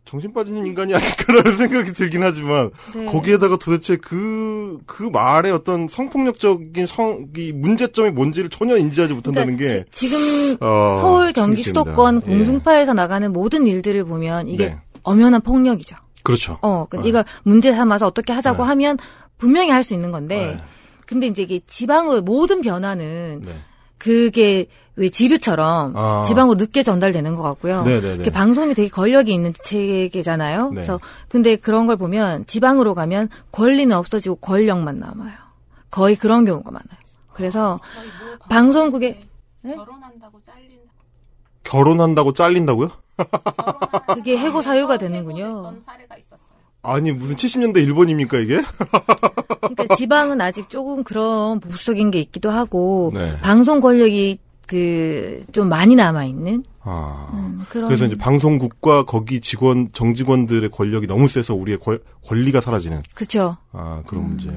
정신 0.05 0.31
빠지는 0.33 0.65
인간이 0.67 0.93
아닐까라는 0.93 1.57
생각이 1.57 1.93
들긴 1.93 2.21
하지만 2.23 2.69
네. 2.93 3.05
거기에다가 3.05 3.57
도대체 3.57 3.97
그, 3.97 4.77
그 4.85 5.03
말의 5.03 5.51
어떤 5.51 5.87
성폭력적인 5.87 6.85
성, 6.85 7.27
이 7.35 7.51
문제점이 7.51 8.11
뭔지를 8.11 8.49
전혀 8.49 8.77
인지하지 8.77 9.15
못한다는 9.15 9.57
그러니까 9.57 9.83
게. 9.83 9.89
지, 9.91 10.09
금 10.09 10.57
어, 10.61 10.97
서울 10.99 11.33
경기. 11.33 11.63
수도권 11.63 12.21
예. 12.27 12.31
공중파에서 12.31 12.93
나가는 12.93 13.33
모든 13.33 13.65
일들을 13.65 14.05
보면 14.05 14.47
이게 14.47 14.67
네. 14.67 14.77
엄연한 15.05 15.41
폭력이죠. 15.41 15.95
그렇죠. 16.23 16.57
어, 16.61 16.85
그 16.89 16.97
네. 16.97 17.09
이거 17.09 17.23
문제 17.43 17.71
삼아서 17.71 18.07
어떻게 18.07 18.33
하자고 18.33 18.63
네. 18.63 18.67
하면 18.69 18.97
분명히 19.37 19.69
할 19.71 19.83
수 19.83 19.93
있는 19.93 20.11
건데 20.11 20.55
네. 20.57 20.63
근데 21.05 21.27
이제 21.27 21.43
이게 21.43 21.59
지방의 21.67 22.21
모든 22.21 22.61
변화는 22.61 23.41
네. 23.45 23.51
그게 23.97 24.65
왜 24.97 25.09
지류처럼 25.09 25.93
아. 25.95 26.23
지방으로 26.25 26.57
늦게 26.57 26.81
전달되는 26.83 27.35
것 27.35 27.43
같고요. 27.43 27.83
네네네. 27.83 28.15
이렇게 28.15 28.31
방송이 28.31 28.73
되게 28.73 28.89
권력이 28.89 29.33
있는 29.33 29.53
체계잖아요. 29.63 30.69
네. 30.69 30.75
그래서 30.75 30.99
근데 31.29 31.55
그런 31.55 31.85
걸 31.85 31.97
보면 31.97 32.45
지방으로 32.45 32.95
가면 32.95 33.29
권리는 33.51 33.95
없어지고 33.95 34.37
권력만 34.37 34.99
남아요. 34.99 35.33
거의 35.91 36.15
그런 36.15 36.45
경우가 36.45 36.71
많아요. 36.71 36.99
그래서 37.33 37.77
방송국에 38.49 39.21
결혼한다고 39.63 40.41
잘린 40.45 40.79
결혼한다고 41.63 42.33
잘린다고요? 42.33 42.89
그게 44.13 44.37
해고 44.37 44.61
사유가 44.61 44.97
되는군요. 44.97 45.75
아니, 46.81 47.11
무슨 47.11 47.35
70년대 47.35 47.77
일본입니까, 47.77 48.37
이게? 48.39 48.61
그러니까 49.59 49.95
지방은 49.95 50.39
아직 50.41 50.69
조금 50.69 51.03
그런 51.03 51.59
보수적인 51.59 52.11
게 52.11 52.19
있기도 52.19 52.51
하고 52.51 53.11
네. 53.13 53.39
방송 53.41 53.79
권력이 53.79 54.39
그 54.67 55.45
좀 55.51 55.69
많이 55.69 55.95
남아 55.95 56.25
있는 56.25 56.63
아. 56.81 57.29
음, 57.33 57.65
그런 57.69 57.87
그래서 57.87 58.05
이제 58.05 58.15
방송국과 58.15 59.05
거기 59.05 59.41
직원, 59.41 59.91
정직원들의 59.91 60.69
권력이 60.69 61.07
너무 61.07 61.27
세서 61.27 61.55
우리의 61.55 61.79
권, 61.79 61.99
권리가 62.25 62.61
사라지는, 62.61 63.01
그렇죠. 63.13 63.57
아, 63.71 64.03
그런 64.05 64.27
문제. 64.27 64.49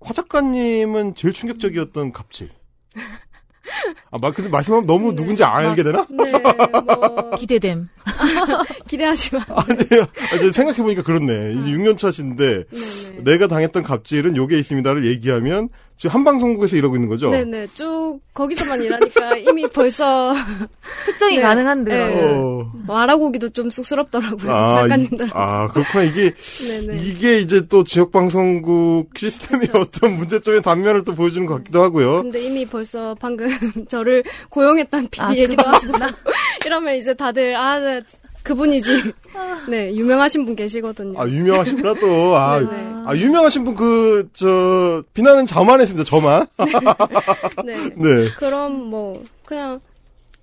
화 0.00 0.12
작가님은 0.12 1.14
제일 1.16 1.32
충격적이었던 1.32 2.12
갑질. 2.12 2.50
아, 4.10 4.16
말, 4.20 4.32
근데 4.32 4.50
말씀하면 4.50 4.86
너무 4.86 5.14
누군지 5.14 5.44
알게 5.44 5.82
되나? 5.82 6.06
네, 6.08 6.32
뭐 6.32 7.30
기대됨. 7.38 7.88
기대하시면 8.88 9.44
아니에요. 9.48 10.06
아, 10.32 10.36
이제 10.36 10.52
생각해보니까 10.52 11.02
그렇네. 11.02 11.52
이제 11.52 11.70
6년 11.72 11.98
차신데, 11.98 12.64
네네. 12.70 13.24
내가 13.24 13.46
당했던 13.48 13.82
갑질은 13.82 14.36
요게 14.36 14.58
있습니다를 14.58 15.04
얘기하면, 15.06 15.68
지금 15.96 16.14
한방송국에서 16.14 16.76
이러고 16.76 16.96
있는 16.96 17.08
거죠? 17.08 17.30
네네 17.30 17.68
쭉 17.72 18.20
거기서만 18.34 18.82
일하니까 18.82 19.36
이미 19.38 19.66
벌써 19.66 20.34
특정이 21.06 21.36
네. 21.36 21.42
가능한데요. 21.42 22.06
네. 22.06 22.22
어. 22.34 22.70
말하고 22.86 23.26
오기도 23.28 23.48
좀 23.48 23.70
쑥스럽더라고요 23.70 24.52
아, 24.52 24.70
이- 24.70 24.74
작가님들. 24.74 25.30
아, 25.32 25.68
그렇구나. 25.68 26.04
이게, 26.04 26.34
네네. 26.68 26.98
이게 27.02 27.38
이제 27.38 27.66
또 27.68 27.82
지역 27.82 28.12
방송국 28.12 29.10
시스템의 29.16 29.70
어떤 29.74 30.16
문제점의 30.18 30.60
단면을 30.62 31.02
또 31.04 31.14
보여주는 31.14 31.46
것 31.46 31.54
같기도 31.56 31.82
하고요. 31.82 32.22
근데 32.22 32.42
이미 32.44 32.66
벌써 32.66 33.14
방금 33.18 33.46
저를 33.88 34.22
고용했던 34.50 35.08
아, 35.18 35.28
PD이기도 35.30 35.62
하고 35.66 35.86
이러면 36.66 36.96
이제 36.96 37.14
다들 37.14 37.56
아 37.56 37.78
네, 37.80 38.00
그분이지. 38.46 39.12
네 39.68 39.92
유명하신 39.92 40.44
분 40.44 40.54
계시거든요. 40.54 41.20
아, 41.20 41.26
유명하시구나, 41.26 41.94
또. 41.94 42.36
아, 42.36 42.60
네네. 42.60 43.02
아, 43.04 43.16
유명하신 43.16 43.64
분 43.64 43.74
그, 43.74 44.28
저, 44.32 45.02
비난은 45.14 45.46
저만 45.46 45.80
했습니다, 45.80 46.08
저만. 46.08 46.46
네. 47.66 47.74
네. 47.96 48.30
그럼 48.38 48.88
뭐 48.88 49.22
그냥 49.44 49.80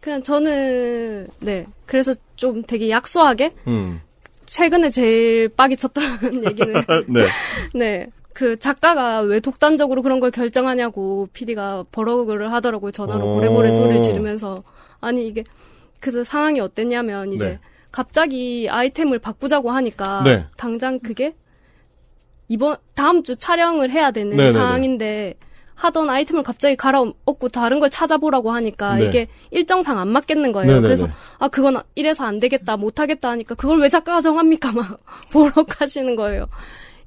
그냥 0.02 0.22
저는 0.22 1.28
네 1.40 1.66
그래서 1.86 2.14
좀 2.36 2.64
되게 2.64 2.90
약소하게 2.90 3.52
음. 3.68 4.02
최근에 4.46 4.90
제일 4.90 5.48
빡이 5.48 5.78
쳤다는 5.78 6.44
얘기는 6.46 6.74
네. 7.08 7.28
네. 7.74 8.08
그 8.34 8.58
작가가 8.60 9.22
왜 9.22 9.40
독단적으로 9.40 10.02
그런 10.02 10.20
걸 10.20 10.32
결정하냐고 10.32 11.30
PD가 11.32 11.86
버럭을 11.92 12.52
하더라고요. 12.52 12.92
전화로 12.92 13.26
어. 13.26 13.34
고래고래 13.36 13.72
소리를 13.72 14.02
지르면서 14.02 14.62
아니 15.00 15.28
이게 15.28 15.44
그래서 16.02 16.26
상황이 16.26 16.60
어땠냐면 16.60 17.32
이제 17.32 17.48
네. 17.48 17.60
갑자기 17.94 18.68
아이템을 18.70 19.20
바꾸자고 19.20 19.72
하니까 19.72 20.24
네. 20.26 20.46
당장 20.58 21.00
그게 21.00 21.36
이번 22.50 22.76
다음 22.96 23.24
주 23.24 23.36
촬영을 23.36 23.92
해야 23.92 24.10
되는 24.10 24.36
네네네. 24.36 24.52
상황인데 24.52 25.36
하던 25.76 26.10
아이템을 26.10 26.42
갑자기 26.44 26.76
갈아엎고 26.76 27.50
다른 27.50 27.80
걸 27.80 27.92
찾아보라고 27.92 28.52
하니까 28.52 28.96
네. 28.96 29.06
이게 29.06 29.28
일정상 29.52 30.00
안 30.00 30.08
맞겠는 30.08 30.52
거예요. 30.52 30.68
네네네. 30.68 30.82
그래서 30.82 31.08
아 31.38 31.48
그건 31.48 31.82
이래서 31.94 32.26
안 32.26 32.40
되겠다 32.40 32.78
못 32.78 33.00
하겠다 33.00 33.30
하니까 33.30 33.54
그걸 33.54 33.80
왜 33.80 33.90
작가가 33.90 34.22
정합니까 34.22 34.72
막 34.72 35.00
보럭하시는 35.32 36.16
거예요. 36.16 36.48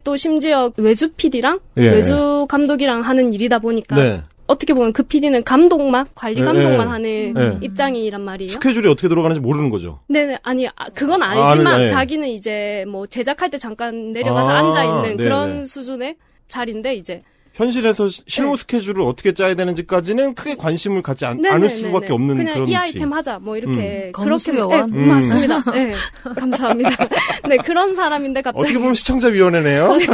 또 0.05 0.15
심지어 0.15 0.71
외주 0.77 1.11
PD랑 1.13 1.59
예. 1.79 1.89
외주 1.91 2.47
감독이랑 2.49 3.01
하는 3.01 3.33
일이다 3.33 3.59
보니까 3.59 3.97
네. 3.97 4.23
어떻게 4.47 4.75
보면 4.75 4.93
그 4.93 5.03
PD는 5.03 5.43
감독만 5.45 6.07
관리 6.15 6.41
네, 6.41 6.45
감독만 6.45 6.79
네. 6.79 6.85
하는 6.85 7.35
네. 7.35 7.59
입장이란 7.61 8.21
말이에요. 8.21 8.51
스케줄이 8.51 8.89
어떻게 8.89 9.09
돌아가는지 9.09 9.41
모르는 9.41 9.71
거죠. 9.71 10.01
네네 10.09 10.39
아니 10.43 10.69
아, 10.69 10.73
그건 10.95 11.23
아, 11.23 11.31
알지만 11.31 11.75
아니, 11.75 11.83
네. 11.85 11.89
자기는 11.89 12.29
이제 12.29 12.85
뭐 12.89 13.07
제작할 13.07 13.51
때 13.51 13.59
잠깐 13.59 14.13
내려가서 14.13 14.51
아, 14.51 14.59
앉아 14.59 14.85
있는. 14.85 15.17
그런 15.17 15.65
수준의 15.65 16.17
자리인데 16.49 16.95
이제 16.95 17.23
현실에서 17.57 18.11
실무 18.27 18.51
네. 18.51 18.57
스케줄을 18.61 19.01
어떻게 19.01 19.33
짜야 19.33 19.55
되는지까지는 19.55 20.35
크게 20.35 20.57
관심을 20.57 21.01
갖지 21.03 21.25
않, 21.25 21.39
네네네네. 21.39 21.55
않을 21.55 21.71
수밖에 21.71 22.13
없는 22.13 22.37
그냥 22.37 22.55
그런 22.55 22.69
이 22.69 22.71
위치. 22.73 22.77
아이템 22.77 23.13
하자 23.13 23.39
뭐 23.39 23.57
이렇게 23.57 24.13
음. 24.15 24.23
그렇게? 24.23 24.53
네, 24.53 24.59
음. 24.61 25.09
맞습니다. 25.09 25.73
네 25.73 25.95
감사합니다. 26.37 27.09
네 27.49 27.57
그런 27.59 27.95
사람인데 27.95 28.43
갑자기 28.43 28.63
어떻게 28.63 28.79
보면 28.79 28.95
시청자 28.95 29.29
위원회네요. 29.29 29.89
그렇죠. 29.89 30.13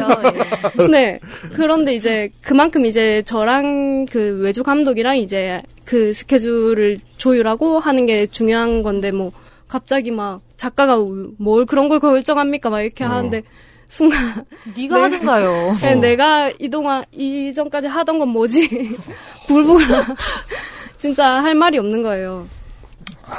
예. 0.80 0.86
네. 0.90 1.18
그런데 1.54 1.94
이제 1.94 2.30
그만큼 2.42 2.86
이제 2.86 3.22
저랑 3.26 4.06
그 4.06 4.38
외주 4.40 4.62
감독이랑 4.62 5.18
이제 5.18 5.60
그 5.84 6.12
스케줄을 6.12 6.98
조율하고 7.16 7.80
하는 7.80 8.06
게 8.06 8.26
중요한 8.26 8.84
건데 8.84 9.10
뭐 9.10 9.32
갑자기 9.66 10.12
막 10.12 10.42
작가가 10.56 10.96
뭘 11.38 11.66
그런 11.66 11.88
걸 11.88 11.98
결정합니까 11.98 12.70
막 12.70 12.82
이렇게 12.82 13.02
어. 13.02 13.08
하는데 13.08 13.42
순간 13.92 14.42
네가 14.74 14.96
네. 14.96 15.02
하든가요. 15.02 15.76
네, 15.82 15.94
내가 15.96 16.50
이동안 16.58 17.04
이전까지 17.12 17.88
하던 17.88 18.18
건 18.18 18.28
뭐지 18.28 18.96
불보라 19.46 20.06
진짜 20.96 21.42
할 21.42 21.54
말이 21.54 21.76
없는 21.76 22.02
거예요. 22.02 22.48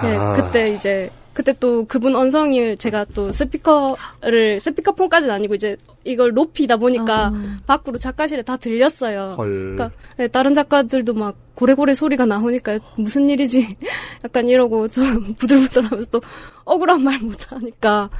네, 0.03 0.15
아. 0.15 0.35
그때 0.35 0.75
이제 0.75 1.09
그때 1.33 1.55
또 1.59 1.85
그분 1.85 2.15
언성을 2.15 2.77
제가 2.77 3.05
또 3.15 3.31
스피커를 3.31 4.59
스피커폰까지는 4.61 5.33
아니고 5.33 5.55
이제 5.55 5.75
이걸 6.03 6.33
높이다 6.33 6.77
보니까 6.77 7.31
아. 7.33 7.57
밖으로 7.65 7.97
작가실에 7.97 8.43
다 8.43 8.55
들렸어요. 8.55 9.33
헐. 9.35 9.75
그러니까 9.75 9.89
네, 10.17 10.27
다른 10.27 10.53
작가들도 10.53 11.15
막 11.15 11.35
고래고래 11.55 11.95
소리가 11.95 12.27
나오니까 12.27 12.77
무슨 12.95 13.27
일이지? 13.27 13.75
약간 14.23 14.47
이러고 14.47 14.87
좀 14.89 15.33
부들부들하면서 15.33 16.09
또 16.11 16.21
억울한 16.63 17.01
말 17.01 17.17
못하니까 17.17 18.11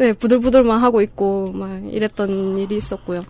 네 0.00 0.14
부들부들만 0.14 0.78
하고 0.78 1.02
있고 1.02 1.52
막 1.52 1.68
이랬던 1.92 2.56
일이 2.56 2.76
있었고요. 2.76 3.20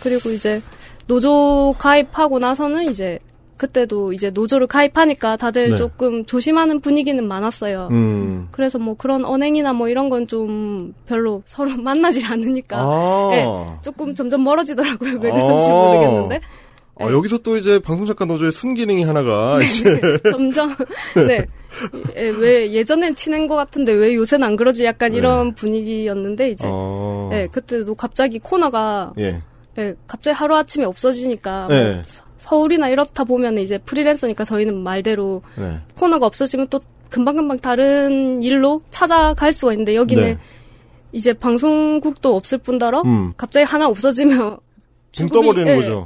그리고 0.00 0.30
이제 0.30 0.62
노조 1.08 1.74
가입하고 1.76 2.38
나서는 2.38 2.88
이제 2.88 3.18
그때도 3.56 4.12
이제 4.12 4.30
노조를 4.30 4.68
가입하니까 4.68 5.36
다들 5.36 5.70
네. 5.70 5.76
조금 5.76 6.24
조심하는 6.24 6.80
분위기는 6.80 7.26
많았어요. 7.26 7.88
음. 7.90 8.46
그래서 8.52 8.78
뭐 8.78 8.94
그런 8.94 9.24
언행이나 9.24 9.72
뭐 9.72 9.88
이런 9.88 10.08
건 10.08 10.26
좀 10.28 10.94
별로 11.06 11.42
서로 11.46 11.70
만나질 11.82 12.26
않으니까 12.26 12.78
아. 12.78 13.28
네, 13.32 13.44
조금 13.82 14.14
점점 14.14 14.44
멀어지더라고요. 14.44 15.18
왜 15.20 15.32
그런지 15.32 15.68
아. 15.68 15.72
모르겠는데 15.72 16.40
아, 17.00 17.06
네. 17.06 17.12
여기서 17.12 17.38
또 17.38 17.56
이제 17.56 17.78
방송작가 17.80 18.24
노조의 18.24 18.52
순기능이 18.52 19.02
하나가 19.04 19.60
이제 19.62 20.00
점점 20.30 20.70
네. 21.26 21.44
예, 22.16 22.28
왜 22.38 22.70
예전엔 22.70 23.16
친한 23.16 23.48
것 23.48 23.56
같은데 23.56 23.92
왜 23.92 24.14
요새는 24.14 24.46
안 24.46 24.56
그러지 24.56 24.84
약간 24.84 25.10
네. 25.10 25.16
이런 25.18 25.54
분위기였는데 25.54 26.50
이제 26.50 26.68
어. 26.70 27.28
네, 27.32 27.48
그때도 27.48 27.94
갑자기 27.96 28.38
코너가 28.38 29.12
예. 29.18 29.40
예, 29.78 29.94
갑자기 30.06 30.36
하루 30.36 30.54
아침에 30.54 30.84
없어지니까 30.84 31.66
뭐 31.68 31.76
네. 31.76 32.02
서- 32.06 32.22
서울이나 32.38 32.88
이렇다 32.90 33.24
보면 33.24 33.58
이제 33.58 33.78
프리랜서니까 33.78 34.44
저희는 34.44 34.76
말대로 34.78 35.42
네. 35.56 35.80
코너가 35.98 36.26
없어지면 36.26 36.68
또 36.68 36.78
금방금방 37.10 37.58
다른 37.58 38.40
일로 38.42 38.80
찾아갈 38.90 39.52
수가 39.52 39.72
있는데 39.72 39.96
여기는 39.96 40.22
네. 40.22 40.38
이제 41.10 41.32
방송국도 41.32 42.36
없을 42.36 42.58
뿐더러 42.58 43.02
음. 43.04 43.32
갑자기 43.36 43.64
하나 43.64 43.88
없어지면 43.88 44.58
붕 45.16 45.28
떠버리는 45.28 45.66
예, 45.72 45.76
거죠. 45.76 46.04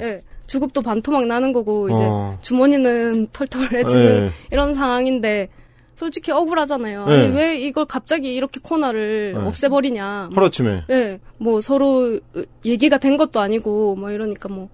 예, 0.49 0.51
주급도 0.51 0.83
반토막 0.83 1.27
나는 1.27 1.53
거고 1.53 1.89
이제 1.89 2.01
어. 2.03 2.37
주머니는 2.41 3.29
털털해지는 3.33 4.21
네. 4.27 4.31
이런 4.51 4.75
상황인데 4.75 5.49
솔직히 5.95 6.33
억울하잖아요. 6.33 7.07
네. 7.07 7.13
아니 7.13 7.35
왜 7.35 7.59
이걸 7.59 7.85
갑자기 7.85 8.35
이렇게 8.35 8.61
코너를 8.63 9.35
네. 9.37 9.47
없애버리냐. 9.47 10.29
뭐, 10.31 10.37
하루아침에. 10.37 10.85
예, 10.91 11.21
뭐 11.39 11.61
서로 11.61 12.19
으, 12.37 12.45
얘기가 12.65 12.99
된 12.99 13.17
것도 13.17 13.41
아니고 13.41 13.97
뭐 13.97 14.11
이러니까 14.11 14.49
뭐 14.49 14.69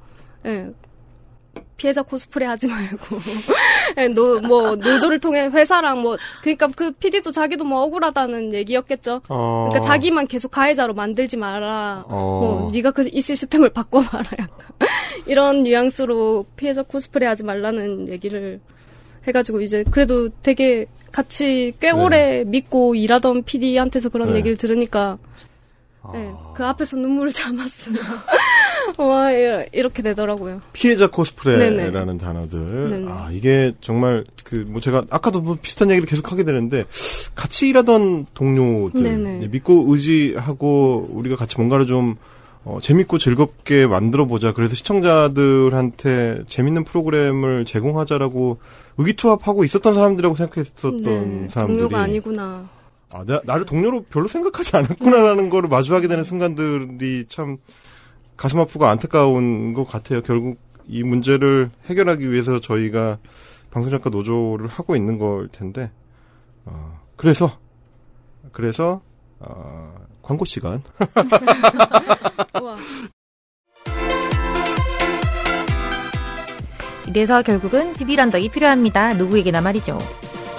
예. 0.47 0.71
피해자 1.77 2.03
코스프레 2.03 2.47
하지 2.47 2.69
말고 2.69 3.17
예, 3.99 4.09
노, 4.09 4.41
뭐 4.41 4.77
노조를 4.77 5.19
통해 5.19 5.47
회사랑 5.47 6.03
뭐 6.03 6.17
그러니까 6.43 6.69
그 6.69 6.93
PD도 6.93 7.31
자기도 7.31 7.65
뭐 7.65 7.83
억울하다는 7.83 8.53
얘기였겠죠. 8.55 9.23
어. 9.29 9.69
그러니까 9.71 9.81
자기만 9.81 10.27
계속 10.27 10.51
가해자로 10.51 10.95
만들지 10.95 11.37
마라. 11.37 12.05
어. 12.09 12.15
뭐 12.41 12.69
네가 12.73 12.91
그 12.91 13.05
이 13.15 13.21
시스템을 13.21 13.71
바꿔봐라 13.75 14.25
약간 14.41 14.89
이런 15.27 15.63
뉘앙스로 15.63 16.47
피해자 16.57 16.83
코스프레 16.83 17.27
하지 17.27 17.45
말라는 17.45 18.09
얘기를 18.09 18.61
해가지고 19.27 19.61
이제 19.61 19.85
그래도 19.91 20.29
되게 20.43 20.87
같이 21.13 21.73
꽤 21.81 21.93
네. 21.93 21.99
오래 21.99 22.45
믿고 22.45 22.95
일하던 22.97 23.45
PD한테서 23.45 24.09
그런 24.09 24.33
네. 24.33 24.39
얘기를 24.39 24.57
들으니까 24.57 25.19
네, 26.13 26.35
그 26.55 26.65
앞에서 26.67 26.97
눈물을 26.97 27.31
참았으나 27.33 27.99
와 28.99 29.33
이- 29.33 29.67
이렇게 29.73 30.03
되더라고요. 30.03 30.61
피해자 30.73 31.07
코스프레라는 31.09 31.93
네네. 31.93 32.19
단어들. 32.19 32.91
네네. 32.91 33.07
아, 33.11 33.29
이게 33.33 33.73
정말 33.81 34.25
그 34.45 34.65
뭐 34.69 34.81
제가 34.81 35.05
아까도 35.11 35.41
뭐 35.41 35.57
비슷한 35.61 35.91
얘기를 35.91 36.07
계속 36.09 36.31
하게 36.33 36.45
되는데 36.45 36.85
같이 37.35 37.69
일하던 37.69 38.27
동료들 38.35 39.03
네네. 39.03 39.41
예, 39.43 39.49
믿고 39.49 39.87
의지하고 39.89 41.09
우리가 41.13 41.37
같이 41.37 41.57
뭔가를 41.57 41.87
좀 41.87 42.17
어, 42.65 42.79
재밌고 42.81 43.19
즐겁게 43.19 43.87
만들어 43.87 44.27
보자. 44.27 44.53
그래서 44.53 44.75
시청자들한테 44.75 46.45
재밌는 46.49 46.85
프로그램을 46.85 47.65
제공하자라고 47.65 48.59
의기투합하고 48.97 49.65
있었던 49.65 49.93
사람들이라고 49.95 50.35
생각했었던 50.35 50.97
네, 51.03 51.49
사람들이 51.49 51.79
동료가 51.81 52.01
아니구나. 52.03 52.69
아, 53.13 53.25
나, 53.27 53.41
나를 53.45 53.65
동료로 53.67 54.05
별로 54.11 54.27
생각하지 54.29 54.77
않았구나라는 54.77 55.51
거를 55.51 55.69
마주하게 55.69 56.09
되는 56.09 56.25
순간들이 56.25 57.27
참 57.29 57.59
가슴 58.37 58.61
아프고 58.61 58.87
안타까운 58.87 59.75
것 59.75 59.85
같아요. 59.85 60.23
결국 60.23 60.59
이 60.87 61.03
문제를 61.03 61.71
해결하기 61.87 62.31
위해서 62.31 62.61
저희가 62.61 63.19
방송작가 63.71 64.11
노조를 64.11 64.69
하고 64.69 64.97
있는 64.97 65.19
걸 65.19 65.49
텐데, 65.49 65.91
어, 66.65 67.01
그래서, 67.17 67.59
그래서, 68.53 69.01
어, 69.41 69.95
광고 70.23 70.45
시간. 70.45 70.83
이래서 77.09 77.43
결국은 77.43 77.93
비비런덕이 77.95 78.49
필요합니다. 78.49 79.15
누구에게나 79.15 79.61
말이죠. 79.61 79.99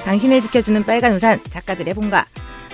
당신을 0.05 0.41
지켜주는 0.41 0.83
빨간 0.83 1.13
우산 1.13 1.43
작가들의 1.43 1.93
본가 1.93 2.25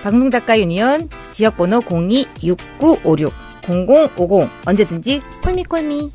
방송작가 0.02 0.58
유니온 0.58 1.08
지역번호 1.30 1.80
026956 1.80 3.51
0050 3.62 4.48
언제든지. 4.66 5.20
콜미콜미 5.42 6.10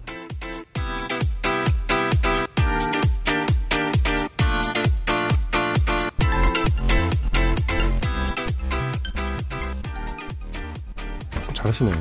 잘하시네. 11.67 11.91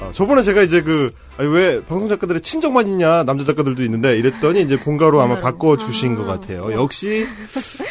아, 0.00 0.10
저번에 0.12 0.42
제가 0.42 0.62
이제 0.62 0.82
그, 0.82 1.12
아니, 1.36 1.48
왜 1.48 1.82
방송 1.84 2.08
작가들의 2.08 2.42
친정만 2.42 2.88
있냐, 2.88 3.24
남자 3.24 3.44
작가들도 3.44 3.82
있는데, 3.84 4.18
이랬더니 4.18 4.62
이제 4.62 4.78
본가로 4.78 5.20
아마 5.20 5.40
바꿔주신 5.40 6.14
것 6.14 6.24
같아요. 6.24 6.72
역시, 6.72 7.26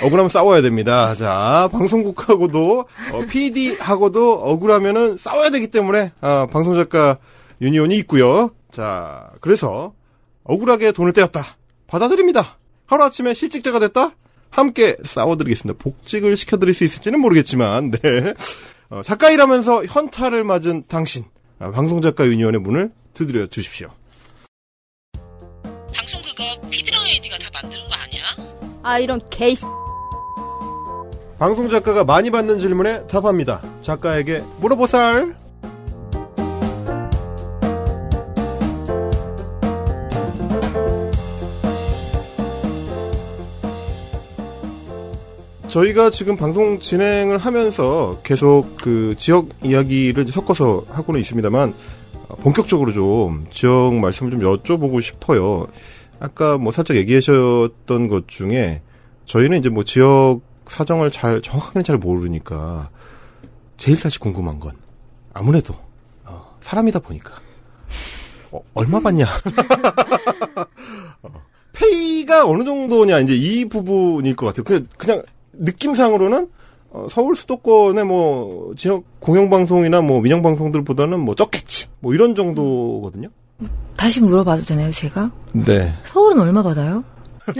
억울하면 0.01 0.29
싸워야 0.29 0.61
됩니다. 0.61 1.15
자, 1.15 1.69
방송국하고도, 1.71 2.79
어, 3.13 3.21
PD하고도 3.29 4.33
억울하면은 4.33 5.17
싸워야 5.17 5.49
되기 5.49 5.67
때문에, 5.67 6.11
아, 6.21 6.47
방송 6.51 6.75
작가 6.75 7.17
유니온이 7.61 7.95
있고요. 7.99 8.51
자, 8.71 9.29
그래서, 9.41 9.93
억울하게 10.43 10.91
돈을 10.91 11.13
떼었다. 11.13 11.45
받아들입니다. 11.87 12.57
하루아침에 12.87 13.33
실직자가 13.33 13.79
됐다? 13.79 14.11
함께 14.51 14.97
싸워드리겠습니다. 15.03 15.77
복직을 15.83 16.35
시켜드릴 16.35 16.73
수 16.73 16.83
있을지는 16.83 17.19
모르겠지만, 17.19 17.91
네. 17.91 18.33
어, 18.89 19.03
작가 19.03 19.29
일하면서 19.29 19.85
현타를 19.85 20.43
맞은 20.43 20.85
당신, 20.87 21.25
아, 21.59 21.69
방송작가 21.71 22.25
유니온의 22.25 22.59
문을 22.61 22.91
두드려 23.13 23.47
주십시오. 23.47 23.89
방송 25.95 26.21
그거 26.23 26.43
피드랑 26.69 27.07
AD가 27.07 27.37
다 27.37 27.49
만드는 27.53 27.87
거 27.87 27.93
아니야? 27.93 28.23
아 28.81 28.97
이런 28.97 29.21
개 29.29 29.53
방송작가가 31.37 32.03
많이 32.03 32.31
받는 32.31 32.59
질문에 32.59 33.05
답합니다. 33.07 33.61
작가에게 33.81 34.43
물어보살. 34.59 35.37
저희가 45.69 46.09
지금 46.09 46.35
방송 46.35 46.79
진행을 46.79 47.37
하면서 47.37 48.19
계속 48.23 48.75
그 48.77 49.13
지역 49.17 49.49
이야기를 49.63 50.27
섞어서 50.27 50.83
하고는 50.89 51.21
있습니다만 51.21 51.75
어, 52.27 52.35
본격적으로 52.37 52.91
좀 52.91 53.45
지역 53.51 53.93
말씀을 53.93 54.31
좀 54.31 54.39
여쭤보고 54.41 55.01
싶어요. 55.01 55.67
아까 56.19 56.57
뭐 56.57 56.71
살짝 56.71 56.97
얘기하셨던 56.97 58.07
것 58.07 58.27
중에 58.27 58.81
저희는 59.25 59.59
이제 59.59 59.69
뭐 59.69 59.83
지역 59.83 60.41
사정을 60.65 61.11
잘 61.11 61.41
정확하게 61.41 61.83
잘 61.83 61.97
모르니까 61.97 62.89
제일 63.77 63.95
사실 63.95 64.19
궁금한 64.19 64.59
건 64.59 64.73
아무래도 65.33 65.75
어, 66.25 66.57
사람이다 66.61 66.99
보니까 66.99 67.35
어, 68.51 68.61
얼마 68.73 68.99
받냐 68.99 69.25
어, 71.21 71.29
페이가 71.73 72.47
어느 72.47 72.63
정도냐 72.63 73.19
이제 73.19 73.35
이 73.35 73.65
부분일 73.65 74.35
것 74.35 74.47
같아요. 74.47 74.63
그냥, 74.63 74.87
그냥 74.97 75.23
느낌상으로는 75.59 76.47
어, 76.91 77.05
서울 77.09 77.35
수도권의 77.35 78.03
뭐 78.05 78.73
지역 78.75 79.03
공영방송이나 79.19 80.01
뭐 80.01 80.21
민영방송들보다는 80.21 81.19
뭐 81.19 81.35
적겠지 81.35 81.87
뭐 81.99 82.13
이런 82.13 82.33
정도거든요. 82.35 83.27
다시 83.95 84.21
물어봐도 84.21 84.63
되나요 84.65 84.91
제가? 84.91 85.31
네. 85.51 85.93
서울은 86.05 86.39
얼마 86.41 86.63
받아요? 86.63 87.03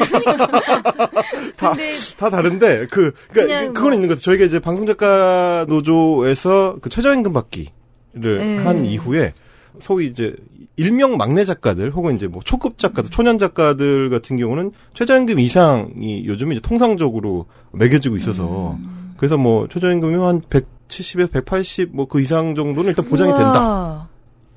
다, 1.58 1.74
다 2.18 2.30
다른데 2.30 2.88
그 2.92 3.12
그러니까 3.30 3.34
그냥 3.58 3.74
그건 3.74 3.84
뭐- 3.84 3.94
있는 3.94 4.08
것 4.08 4.14
같아요. 4.16 4.22
저희가 4.24 4.46
이제 4.46 4.60
방송작가 4.60 5.66
노조에서 5.68 6.78
그 6.82 6.90
최저임금 6.90 7.34
받기를 7.34 8.38
네. 8.38 8.58
한 8.64 8.86
이후에 8.86 9.34
소위 9.80 10.08
이제 10.08 10.36
일명 10.80 11.18
막내 11.18 11.44
작가들 11.44 11.92
혹은 11.92 12.16
이제 12.16 12.28
뭐 12.28 12.42
초급 12.42 12.78
작가들, 12.80 13.10
초년 13.10 13.38
작가들 13.38 14.10
같은 14.10 14.38
경우는 14.38 14.72
최저임금 14.94 15.38
이상이 15.38 16.24
요즘 16.26 16.54
이제 16.54 16.62
통상적으로 16.62 17.48
매겨지고 17.74 18.16
있어서 18.16 18.78
음. 18.80 19.14
그래서 19.18 19.36
뭐 19.38 19.68
최저임금이 19.68 20.16
한 20.24 20.40
170에서 20.40 21.32
180 21.34 21.90
뭐 21.94 22.06
그 22.06 22.22
이상 22.22 22.56
정도는 22.56 22.92
일단 22.92 23.04
보장이 23.06 23.34
된다. 23.34 23.60
우와. 23.60 24.08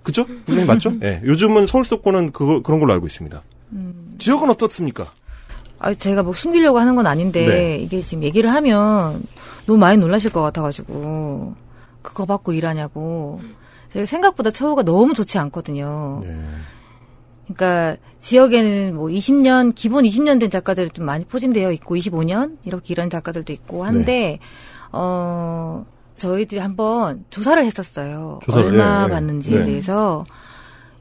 그죠? 0.04 0.24
보장이 0.46 0.64
맞죠? 0.64 0.92
예. 1.02 1.20
요즘은 1.24 1.66
서울 1.66 1.82
수도권은 1.82 2.30
그거 2.30 2.62
그런 2.62 2.78
걸로 2.78 2.92
알고 2.92 3.06
있습니다. 3.06 3.42
음. 3.72 4.14
지역은 4.18 4.48
어떻습니까? 4.50 5.10
아, 5.80 5.92
제가 5.92 6.22
뭐 6.22 6.32
숨기려고 6.32 6.78
하는 6.78 6.94
건 6.94 7.08
아닌데 7.08 7.46
네. 7.46 7.78
이게 7.78 8.00
지금 8.00 8.22
얘기를 8.22 8.48
하면 8.52 9.24
너무 9.66 9.76
많이 9.80 9.98
놀라실 9.98 10.30
것 10.30 10.40
같아가지고 10.40 11.54
그거 12.00 12.26
받고 12.26 12.52
일하냐고 12.52 13.40
생각보다 14.06 14.50
처우가 14.50 14.82
너무 14.82 15.14
좋지 15.14 15.38
않거든요. 15.38 16.20
네. 16.22 16.42
그러니까 17.44 17.96
지역에는 18.18 18.94
뭐 18.94 19.08
20년 19.08 19.74
기본 19.74 20.04
20년 20.04 20.40
된 20.40 20.50
작가들이 20.50 20.90
좀 20.90 21.04
많이 21.04 21.24
포진되어 21.24 21.72
있고 21.72 21.96
25년 21.96 22.56
이렇게 22.64 22.92
이런 22.94 23.10
작가들도 23.10 23.52
있고 23.52 23.84
한데 23.84 24.12
네. 24.12 24.38
어 24.92 25.84
저희들이 26.16 26.60
한번 26.60 27.24
조사를 27.30 27.64
했었어요. 27.64 28.40
조사를, 28.44 28.68
얼마 28.68 29.02
예, 29.02 29.04
예. 29.04 29.08
받는지에 29.10 29.58
네. 29.58 29.64
대해서 29.66 30.24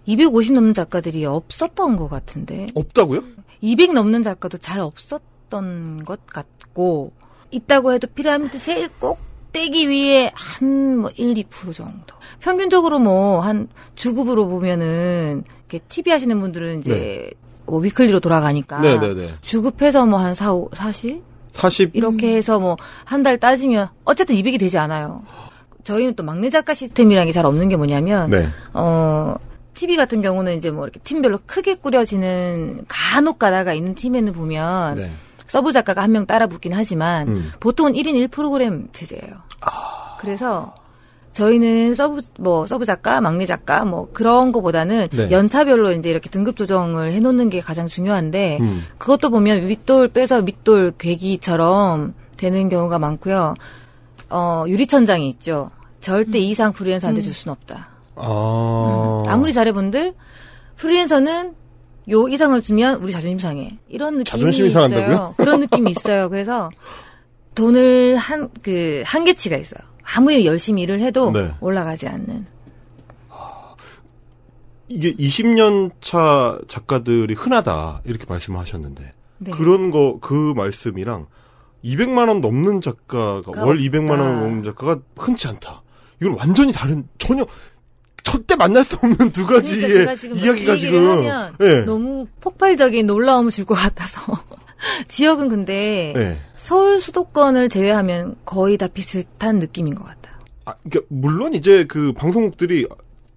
250 0.05 0.53
넘는 0.53 0.73
작가들이 0.73 1.25
없었던 1.25 1.95
것 1.95 2.09
같은데 2.09 2.67
없다고요? 2.73 3.23
200 3.61 3.93
넘는 3.93 4.23
작가도 4.23 4.57
잘 4.57 4.79
없었던 4.79 6.03
것 6.03 6.25
같고 6.25 7.11
있다고 7.51 7.93
해도 7.93 8.07
피라미드 8.07 8.59
제일 8.59 8.89
꼭 8.99 9.19
대기 9.51 9.87
위에 9.89 10.31
한뭐 10.33 11.11
1, 11.15 11.33
2% 11.35 11.73
정도. 11.73 12.15
평균적으로 12.39 12.99
뭐 12.99 13.41
한 13.41 13.67
주급으로 13.95 14.47
보면은 14.47 15.43
이렇게 15.69 15.83
TV 15.89 16.11
하시는 16.11 16.39
분들은 16.39 16.79
이제 16.79 17.29
뭐 17.65 17.79
위클리로 17.79 18.19
돌아가니까 18.19 18.81
네, 18.81 18.99
네, 18.99 19.13
네. 19.13 19.29
주급해서 19.41 20.05
뭐 20.05 20.19
한 20.19 20.33
4, 20.35 20.53
5, 20.53 20.69
40 20.73 21.21
40 21.51 21.95
이렇게 21.95 22.35
해서 22.35 22.59
뭐 22.59 22.77
한 23.05 23.23
달 23.23 23.37
따지면 23.37 23.89
어쨌든 24.05 24.35
200이 24.35 24.59
되지 24.59 24.77
않아요. 24.77 25.21
저희는 25.83 26.15
또 26.15 26.23
막내 26.23 26.49
작가 26.49 26.73
시스템이라는 26.73 27.27
게 27.27 27.31
잘 27.33 27.45
없는 27.45 27.69
게 27.69 27.75
뭐냐면 27.75 28.29
네. 28.29 28.47
어, 28.73 29.35
TV 29.73 29.95
같은 29.97 30.21
경우는 30.21 30.55
이제 30.57 30.71
뭐 30.71 30.85
이렇게 30.85 30.99
팀별로 31.03 31.39
크게 31.45 31.75
꾸려지는 31.75 32.85
간혹 32.87 33.39
가다가 33.39 33.73
있는 33.73 33.95
팀에는 33.95 34.33
보면 34.33 34.95
네. 34.95 35.11
서브 35.51 35.73
작가가 35.73 36.01
한 36.01 36.11
명 36.13 36.25
따라 36.25 36.47
붙긴 36.47 36.71
하지만 36.71 37.27
음. 37.27 37.51
보통은 37.59 37.91
1인 37.91 38.15
1 38.15 38.29
프로그램 38.29 38.87
체제예요. 38.93 39.35
그래서 40.17 40.73
저희는 41.33 41.93
서브 41.93 42.21
뭐 42.39 42.65
서브 42.65 42.85
작가, 42.85 43.19
막내 43.19 43.45
작가 43.45 43.83
뭐 43.83 44.07
그런 44.13 44.53
거보다는 44.53 45.09
네. 45.11 45.29
연차별로 45.29 45.91
이제 45.91 46.09
이렇게 46.09 46.29
등급 46.29 46.55
조정을 46.55 47.11
해 47.11 47.19
놓는 47.19 47.49
게 47.49 47.59
가장 47.59 47.87
중요한데 47.89 48.59
음. 48.61 48.85
그것도 48.97 49.29
보면 49.29 49.67
윗돌 49.67 50.07
빼서 50.07 50.41
밑돌 50.41 50.93
괴기처럼 50.97 52.13
되는 52.37 52.69
경우가 52.69 52.97
많고요. 52.99 53.53
어, 54.29 54.63
유리천장이 54.69 55.27
있죠. 55.31 55.69
절대 55.99 56.39
이 56.39 56.51
이상 56.51 56.71
프리랜서한테 56.71 57.21
줄 57.21 57.33
수는 57.33 57.51
없다. 57.51 57.89
아. 58.15 59.23
아무리 59.27 59.51
잘해 59.51 59.73
본들 59.73 60.13
프리랜서는 60.77 61.55
요 62.09 62.27
이상을 62.27 62.59
주면 62.61 63.01
우리 63.03 63.11
자존심 63.11 63.39
상해. 63.39 63.77
이런 63.87 64.13
느낌이 64.17 64.25
자존심이 64.25 64.67
있어요. 64.69 64.87
상한다고요? 64.89 65.35
그런 65.37 65.59
느낌이 65.59 65.91
있어요. 65.91 66.29
그래서 66.29 66.69
돈을 67.55 68.17
한 68.17 68.49
그 68.63 69.03
한계치가 69.05 69.55
있어요. 69.57 69.81
아무리 70.03 70.45
열심히 70.45 70.81
일을 70.83 70.99
해도 71.01 71.31
네. 71.31 71.51
올라가지 71.61 72.07
않는. 72.07 72.45
이게 74.87 75.13
20년 75.15 75.91
차 76.01 76.59
작가들이 76.67 77.33
흔하다 77.33 78.01
이렇게 78.03 78.25
말씀을 78.27 78.59
하셨는데 78.59 79.13
네. 79.37 79.51
그런 79.51 79.89
거 79.89 80.19
그 80.19 80.53
말씀이랑 80.55 81.27
200만 81.85 82.27
원 82.27 82.41
넘는 82.41 82.81
작가가 82.81 83.41
월 83.65 83.79
200만 83.79 84.09
원. 84.09 84.19
넘는 84.19 84.63
작가가 84.65 84.99
흔치 85.17 85.47
않다. 85.47 85.81
이건 86.21 86.35
완전히 86.37 86.71
다른 86.73 87.07
전혀 87.17 87.45
절대 88.23 88.55
만날 88.55 88.83
수 88.83 88.95
없는 88.95 89.31
두 89.31 89.45
가지의 89.45 89.87
그러니까 89.87 90.15
지금 90.15 90.37
이야기가 90.37 90.75
지금 90.75 91.25
예. 91.61 91.81
너무 91.81 92.27
폭발적인 92.39 93.05
놀라움을 93.07 93.51
줄 93.51 93.65
것 93.65 93.75
같아서. 93.75 94.21
지역은 95.07 95.47
근데 95.49 96.13
예. 96.15 96.37
서울 96.55 96.99
수도권을 96.99 97.69
제외하면 97.69 98.35
거의 98.45 98.77
다 98.77 98.87
비슷한 98.87 99.59
느낌인 99.59 99.95
것 99.95 100.03
같아요. 100.05 100.35
아, 100.65 100.73
그러니까 100.83 101.07
물론 101.09 101.53
이제 101.53 101.85
그 101.85 102.13
방송국들이 102.13 102.87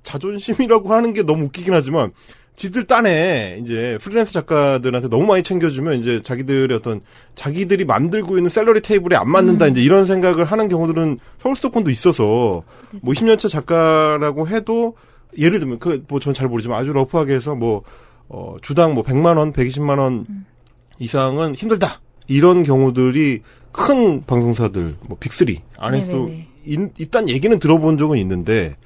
자존심이라고 0.03 0.93
하는 0.93 1.13
게 1.13 1.23
너무 1.23 1.45
웃기긴 1.45 1.75
하지만 1.75 2.13
지들 2.57 2.85
딴에 2.85 3.59
이제 3.63 3.99
프리랜서 4.01 4.31
작가들한테 4.33 5.09
너무 5.09 5.27
많이 5.27 5.43
챙겨주면 5.43 5.99
이제 6.01 6.23
자기들의 6.23 6.77
어떤 6.77 7.01
자기들이 7.35 7.85
만들고 7.85 8.37
있는 8.37 8.49
셀러리 8.49 8.81
테이블에 8.81 9.17
안 9.17 9.29
맞는다 9.29 9.67
이제 9.67 9.83
이런 9.83 10.07
생각을 10.07 10.45
하는 10.45 10.69
경우들은 10.69 11.19
서울 11.39 11.57
수도권도 11.57 11.91
있어서 11.91 12.63
뭐 13.03 13.15
20년차 13.15 13.49
작가라고 13.51 14.47
해도 14.49 14.97
예를 15.37 15.59
들면 15.59 15.81
그 15.81 16.05
뭐 16.09 16.21
전 16.21 16.33
잘 16.33 16.47
모르지만 16.49 16.79
아주 16.79 16.93
러프하게 16.93 17.35
해서 17.35 17.57
뭐 17.57 17.83
어, 18.29 18.57
주당 18.63 18.95
뭐 18.95 19.03
100만 19.03 19.37
원, 19.37 19.53
120만 19.53 19.99
원 19.99 20.25
이상은 20.99 21.55
힘들다. 21.55 22.01
이런 22.29 22.63
경우들이 22.63 23.43
큰 23.73 24.23
방송사들 24.25 24.95
뭐 25.09 25.19
빅3 25.19 25.59
안에서도 25.77 26.17
네네네. 26.27 26.49
인- 26.67 26.91
있단 26.99 27.29
얘기는 27.29 27.59
들어본 27.59 27.99
적은 27.99 28.17
있는데 28.19 28.77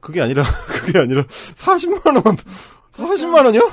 그게 0.00 0.20
아니라 0.22 0.44
그게 0.68 0.98
아니라 0.98 1.22
40만 1.24 2.24
원 2.24 2.36
40만 2.96 3.44
원이요? 3.46 3.70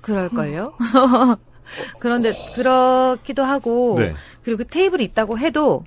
그럴걸요? 0.00 0.74
그런데 2.00 2.32
그렇기도 2.54 3.44
하고 3.44 3.96
네. 3.98 4.14
그리고 4.42 4.58
그 4.58 4.64
테이블이 4.64 5.04
있다고 5.04 5.38
해도 5.38 5.84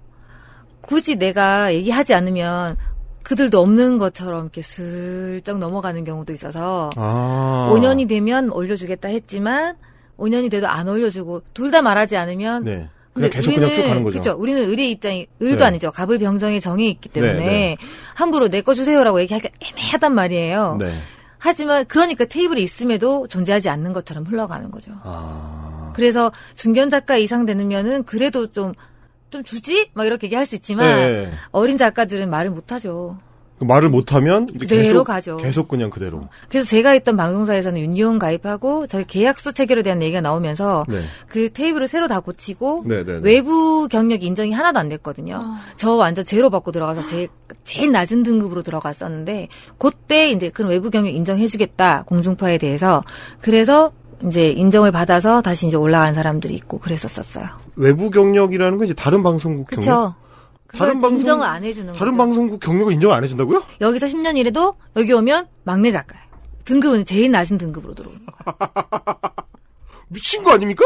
굳이 0.81 1.15
내가 1.15 1.73
얘기하지 1.73 2.13
않으면 2.13 2.77
그들도 3.23 3.59
없는 3.59 3.97
것처럼 3.97 4.43
이렇게 4.43 4.61
슬쩍 4.61 5.57
넘어가는 5.59 6.03
경우도 6.03 6.33
있어서 6.33 6.89
아. 6.95 7.69
5년이 7.71 8.07
되면 8.09 8.49
올려주겠다 8.51 9.07
했지만 9.09 9.75
5년이 10.17 10.51
돼도 10.51 10.67
안 10.67 10.87
올려주고 10.87 11.41
둘 11.53 11.71
다 11.71 11.81
말하지 11.81 12.17
않으면 12.17 12.63
네. 12.63 12.89
근데 13.13 13.29
그냥 13.29 13.41
계속 13.41 13.53
그냥 13.55 13.73
쭉 13.73 13.81
가는 13.83 14.03
거죠. 14.03 14.19
그렇죠. 14.21 14.39
우리는 14.39 14.61
의뢰 14.69 14.89
입장이 14.89 15.27
의도 15.39 15.59
네. 15.59 15.65
아니죠. 15.65 15.91
갑을 15.91 16.17
병정에 16.19 16.59
정해 16.59 16.87
있기 16.87 17.09
때문에 17.09 17.33
네, 17.33 17.39
네. 17.45 17.77
함부로 18.15 18.47
내 18.49 18.61
거 18.61 18.73
주세요라고 18.73 19.19
얘기하기가 19.21 19.53
애매하단 19.59 20.13
말이에요. 20.15 20.77
네. 20.79 20.93
하지만 21.39 21.85
그러니까 21.87 22.25
테이블이 22.25 22.61
있음에도 22.61 23.27
존재하지 23.27 23.67
않는 23.69 23.93
것처럼 23.93 24.25
흘러가는 24.25 24.69
거죠. 24.71 24.91
아. 25.03 25.91
그래서 25.95 26.31
중견 26.55 26.89
작가 26.89 27.17
이상 27.17 27.45
되면은 27.45 28.03
그래도 28.03 28.51
좀, 28.51 28.73
좀 29.31 29.43
주지? 29.43 29.89
막 29.93 30.05
이렇게 30.05 30.27
얘기할 30.27 30.45
수 30.45 30.55
있지만 30.55 30.85
네. 30.85 31.31
어린 31.51 31.77
작가들은 31.79 32.29
말을 32.29 32.51
못 32.51 32.71
하죠. 32.71 33.17
그 33.61 33.65
말을 33.65 33.89
못 33.89 34.15
하면 34.15 34.47
그대로 34.47 34.81
계속 34.81 35.03
가죠. 35.03 35.37
계속 35.37 35.67
그냥 35.67 35.91
그대로. 35.91 36.27
그래서 36.49 36.67
제가 36.67 36.95
있던 36.95 37.15
방송사에서는 37.15 37.79
윤리원 37.79 38.17
가입하고 38.17 38.87
저희 38.87 39.05
계약서 39.05 39.51
체결에 39.51 39.83
대한 39.83 40.01
얘기가 40.01 40.19
나오면서 40.19 40.87
네. 40.89 41.03
그 41.27 41.53
테이블을 41.53 41.87
새로 41.87 42.07
다 42.07 42.21
고치고 42.21 42.85
네, 42.87 43.05
네, 43.05 43.13
네. 43.13 43.19
외부 43.21 43.87
경력 43.87 44.23
인정이 44.23 44.51
하나도 44.51 44.79
안 44.79 44.89
됐거든요. 44.89 45.57
저 45.77 45.91
완전 45.91 46.25
제로 46.25 46.49
받고 46.49 46.71
들어가서 46.71 47.05
제일, 47.05 47.29
제일 47.63 47.91
낮은 47.91 48.23
등급으로 48.23 48.63
들어갔었는데 48.63 49.49
그때 49.77 50.31
이제 50.31 50.49
그런 50.49 50.71
외부 50.71 50.89
경력 50.89 51.13
인정해주겠다 51.13 52.05
공중파에 52.07 52.57
대해서 52.57 53.03
그래서 53.41 53.91
이제 54.25 54.49
인정을 54.49 54.91
받아서 54.91 55.43
다시 55.43 55.67
이제 55.67 55.77
올라간 55.77 56.15
사람들이 56.15 56.55
있고 56.55 56.79
그랬었었어요. 56.79 57.45
외부 57.75 58.09
경력이라는 58.09 58.79
건 58.79 58.85
이제 58.85 58.95
다른 58.95 59.21
방송국 59.21 59.69
경력. 59.69 60.15
다른 60.77 61.01
방송 61.01 61.19
인정을 61.19 61.45
안 61.45 61.63
해주는 61.63 61.93
다른 61.93 62.11
거죠. 62.11 62.17
방송국 62.17 62.59
경력을 62.59 62.93
인정 62.93 63.11
안 63.11 63.23
해준다고요? 63.23 63.63
여기서 63.81 64.07
10년 64.07 64.37
일해도 64.37 64.75
여기 64.95 65.11
오면 65.13 65.47
막내 65.63 65.91
작가예요. 65.91 66.23
등급은 66.65 67.05
제일 67.05 67.31
낮은 67.31 67.57
등급으로 67.57 67.93
들어오는 67.95 68.19
거예요. 68.25 69.17
미친 70.09 70.43
거 70.43 70.51
아닙니까? 70.53 70.85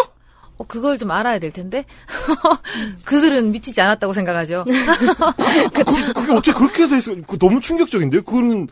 어, 0.57 0.65
그걸 0.65 0.97
좀 0.97 1.11
알아야 1.11 1.37
될 1.39 1.51
텐데. 1.51 1.85
그들은 3.03 3.51
미치지 3.51 3.79
않았다고 3.81 4.13
생각하죠. 4.13 4.63
그, 5.73 6.13
그게 6.13 6.31
어떻게 6.31 6.53
그렇게 6.53 6.87
돼 6.87 6.97
있어? 6.97 7.13
그 7.27 7.37
너무 7.37 7.59
충격적인데? 7.59 8.21
그거는 8.21 8.67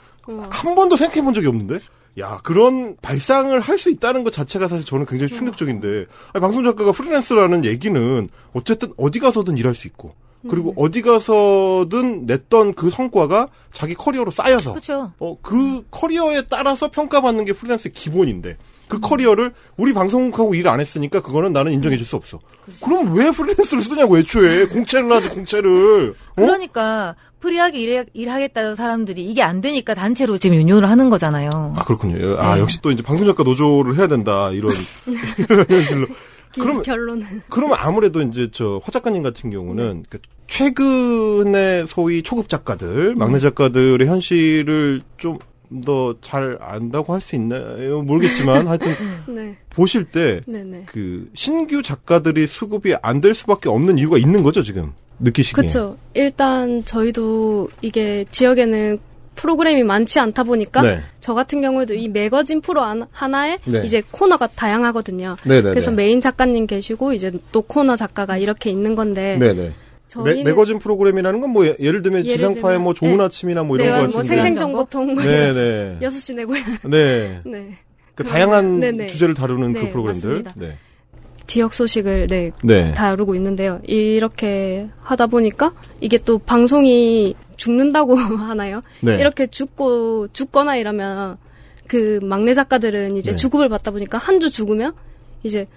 한 0.50 0.76
번도 0.76 0.96
생각해 0.96 1.22
본 1.24 1.34
적이 1.34 1.48
없는데? 1.48 1.80
야, 2.20 2.40
그런 2.44 2.96
발상을 3.02 3.60
할 3.60 3.78
수 3.78 3.90
있다는 3.90 4.24
것 4.24 4.32
자체가 4.32 4.68
사실 4.68 4.86
저는 4.86 5.08
굉장히 5.08 5.34
충격적인데, 5.34 6.06
아니, 6.34 6.42
방송 6.42 6.64
작가가 6.64 6.92
프리랜서라는 6.92 7.66
얘기는 7.66 8.30
어쨌든 8.54 8.94
어디 8.98 9.20
가서든 9.20 9.58
일할 9.58 9.74
수 9.74 9.88
있고, 9.88 10.16
그리고 10.50 10.74
어디 10.78 11.02
가서든 11.02 12.26
냈던 12.26 12.74
그 12.74 12.90
성과가 12.90 13.48
자기 13.72 13.94
커리어로 13.94 14.32
쌓여서, 14.32 14.72
그렇죠. 14.72 15.12
어, 15.20 15.38
그 15.42 15.84
커리어에 15.90 16.44
따라서 16.50 16.90
평가받는 16.92 17.46
게 17.46 17.54
프리랜서의 17.54 17.94
기본인데, 17.94 18.58
그 18.90 19.00
커리어를 19.00 19.54
우리 19.78 19.94
방송국하고 19.94 20.54
일 20.56 20.68
안 20.68 20.80
했으니까 20.80 21.22
그거는 21.22 21.54
나는 21.54 21.72
인정해 21.74 21.98
줄 21.98 22.06
수 22.06 22.16
없어. 22.16 22.40
그럼왜 22.84 23.32
프리랜서를 23.32 23.82
쓰냐고 23.84 24.18
애초에 24.18 24.66
공채를 24.68 25.12
하지 25.12 25.30
공채를. 25.30 26.12
어? 26.12 26.36
그러니까 26.36 27.16
프리하게 27.40 27.80
일해, 27.80 28.06
일하겠다는 28.14 28.76
사람들이 28.76 29.24
이게 29.26 29.42
안 29.42 29.62
되니까 29.62 29.94
단체로 29.94 30.38
지금 30.38 30.58
유니온을 30.58 30.90
하는 30.90 31.10
거잖아요. 31.10 31.74
아 31.78 31.84
그렇군요. 31.84 32.38
아 32.38 32.56
네. 32.56 32.62
역시 32.62 32.82
또 32.82 32.92
이제 32.92 33.02
방송작가 33.02 33.44
노조를 33.44 33.98
해야 33.98 34.08
된다 34.08 34.50
이런 34.52 34.72
이런 35.40 35.66
현실로. 35.70 36.08
그러면 36.54 36.84
결론은 36.84 37.42
그러면 37.50 37.78
아무래도 37.82 38.22
이제 38.22 38.50
저 38.52 38.80
화 38.84 38.92
작가님 38.92 39.24
같은 39.24 39.50
경우는 39.50 40.06
그 40.10 40.20
최근에 40.48 41.86
소위 41.88 42.24
초급 42.24 42.50
작가들, 42.50 43.16
막내 43.16 43.40
작가들의 43.40 44.08
현실을 44.08 45.02
좀 45.18 45.38
더 45.86 46.14
잘 46.22 46.60
안다고 46.62 47.14
할 47.16 47.22
수 47.22 47.36
있나요? 47.36 48.04
모르겠지만 48.04 48.68
하여튼 48.68 48.94
네, 49.28 49.58
보실 49.72 50.04
때 50.04 50.40
네, 50.46 50.64
네. 50.64 50.84
그 50.86 51.28
신규 51.34 51.82
작가들이 51.82 52.46
수급이 52.46 52.94
안 53.02 53.22
될 53.22 53.34
수밖에 53.34 53.70
없는 53.70 53.98
이유가 53.98 54.20
있는 54.20 54.44
거죠 54.44 54.62
지금 54.62 54.92
느끼시기에. 55.18 55.56
그렇죠. 55.64 55.98
일단 56.14 56.86
저희도 56.86 57.70
이게 57.82 58.24
지역에는 58.30 59.00
프로그램이 59.34 59.82
많지 59.84 60.20
않다 60.20 60.44
보니까 60.44 60.82
네. 60.84 61.00
저 61.22 61.34
같은 61.34 61.60
경우에도 61.62 61.96
이 61.96 62.08
매거진 62.08 62.62
프로 62.62 62.84
안- 62.84 63.08
하나에 63.12 63.58
네. 63.66 63.82
이제 63.84 64.04
코너가 64.12 64.46
다양하거든요. 64.48 65.38
네네. 65.44 65.72
그래서 65.72 65.90
메인 65.90 66.22
작가님 66.22 66.68
계시고 66.68 67.14
이제 67.14 67.32
또 67.52 67.64
코너 67.64 67.96
작가가 67.96 68.38
이렇게 68.38 68.70
있는 68.70 68.94
건데 68.94 69.38
네네. 69.40 69.72
저희는 70.14 70.36
매, 70.38 70.44
매거진 70.52 70.80
프로그램이라는 70.80 71.42
건 71.42 71.50
뭐 71.50 71.66
예를 71.80 72.02
들면 72.02 72.26
예를 72.26 72.38
지상파의 72.38 72.78
들면- 72.80 72.82
뭐 72.82 72.94
좋은 72.94 73.18
네. 73.18 73.24
아침이나 73.24 73.64
뭐 73.64 73.78
이런 73.78 73.88
네, 73.88 73.94
거뭐 73.94 74.06
같은데. 74.08 74.28
생생정보통 74.28 75.16
네네. 75.16 75.98
6시 76.02 76.36
내고요. 76.36 76.62
네. 76.86 77.42
네. 77.46 77.70
그 78.16 78.24
다양한 78.24 78.80
네네. 78.80 79.08
주제를 79.08 79.34
다루는 79.34 79.74
그 79.74 79.80
네, 79.80 79.92
프로그램들. 79.92 80.30
맞습니다. 80.30 80.54
네. 80.56 80.78
지역 81.48 81.74
소식을 81.74 82.28
네, 82.28 82.52
네. 82.64 82.94
다루고 82.94 83.36
있는데요. 83.36 83.80
이렇게 83.84 84.90
하다 85.02 85.28
보니까 85.28 85.74
이게 86.00 86.18
또 86.18 86.38
방송이 86.40 87.36
죽는다고 87.58 88.16
하나요? 88.16 88.82
네. 89.02 89.18
이렇게 89.18 89.48
죽고 89.48 90.30
죽거나 90.30 90.78
이러면 90.78 91.38
그 91.88 92.20
막내 92.24 92.54
작가들은 92.54 93.18
이제 93.18 93.32
네. 93.32 93.36
주급을 93.38 93.68
받다 93.70 93.92
보니까 93.92 94.18
한 94.18 94.40
주 94.40 94.50
죽으면 94.50 94.94
이제 95.44 95.68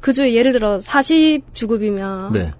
그 0.00 0.12
주에 0.12 0.34
예를 0.34 0.52
들어 0.52 0.80
40 0.80 1.42
주급이면 1.54 2.32
네. 2.32 2.50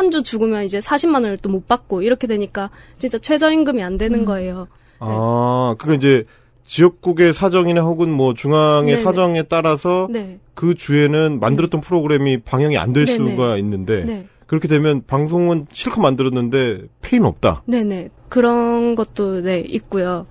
한 0.00 0.10
주 0.10 0.22
죽으면 0.22 0.64
이제 0.64 0.78
40만 0.78 1.14
원을 1.16 1.36
또 1.38 1.50
못 1.50 1.66
받고 1.66 2.02
이렇게 2.02 2.26
되니까 2.26 2.70
진짜 2.98 3.18
최저임금이 3.18 3.82
안 3.82 3.92
음. 3.94 3.98
되는 3.98 4.24
거예요. 4.24 4.66
아, 4.98 5.74
그니까 5.78 5.96
이제 5.96 6.24
지역국의 6.66 7.34
사정이나 7.34 7.82
혹은 7.82 8.10
뭐 8.10 8.32
중앙의 8.34 8.94
네네. 8.94 9.02
사정에 9.04 9.42
따라서 9.42 10.08
네. 10.10 10.38
그 10.54 10.74
주에는 10.74 11.38
만들었던 11.40 11.80
프로그램이 11.80 12.38
방영이 12.38 12.78
안 12.78 12.92
될. 12.92 13.06
수가 13.06 13.56
있는데 13.58 14.04
네. 14.04 14.26
그렇게 14.46 14.68
되면 14.68 15.02
방송은 15.06 15.66
실컷 15.72 16.00
만들었는데 16.00 16.82
페이는 17.02 17.26
없다. 17.28 17.62
네네. 17.66 18.10
그런 18.28 18.94
것도, 18.94 19.42
네, 19.42 19.58
있고요. 19.60 20.26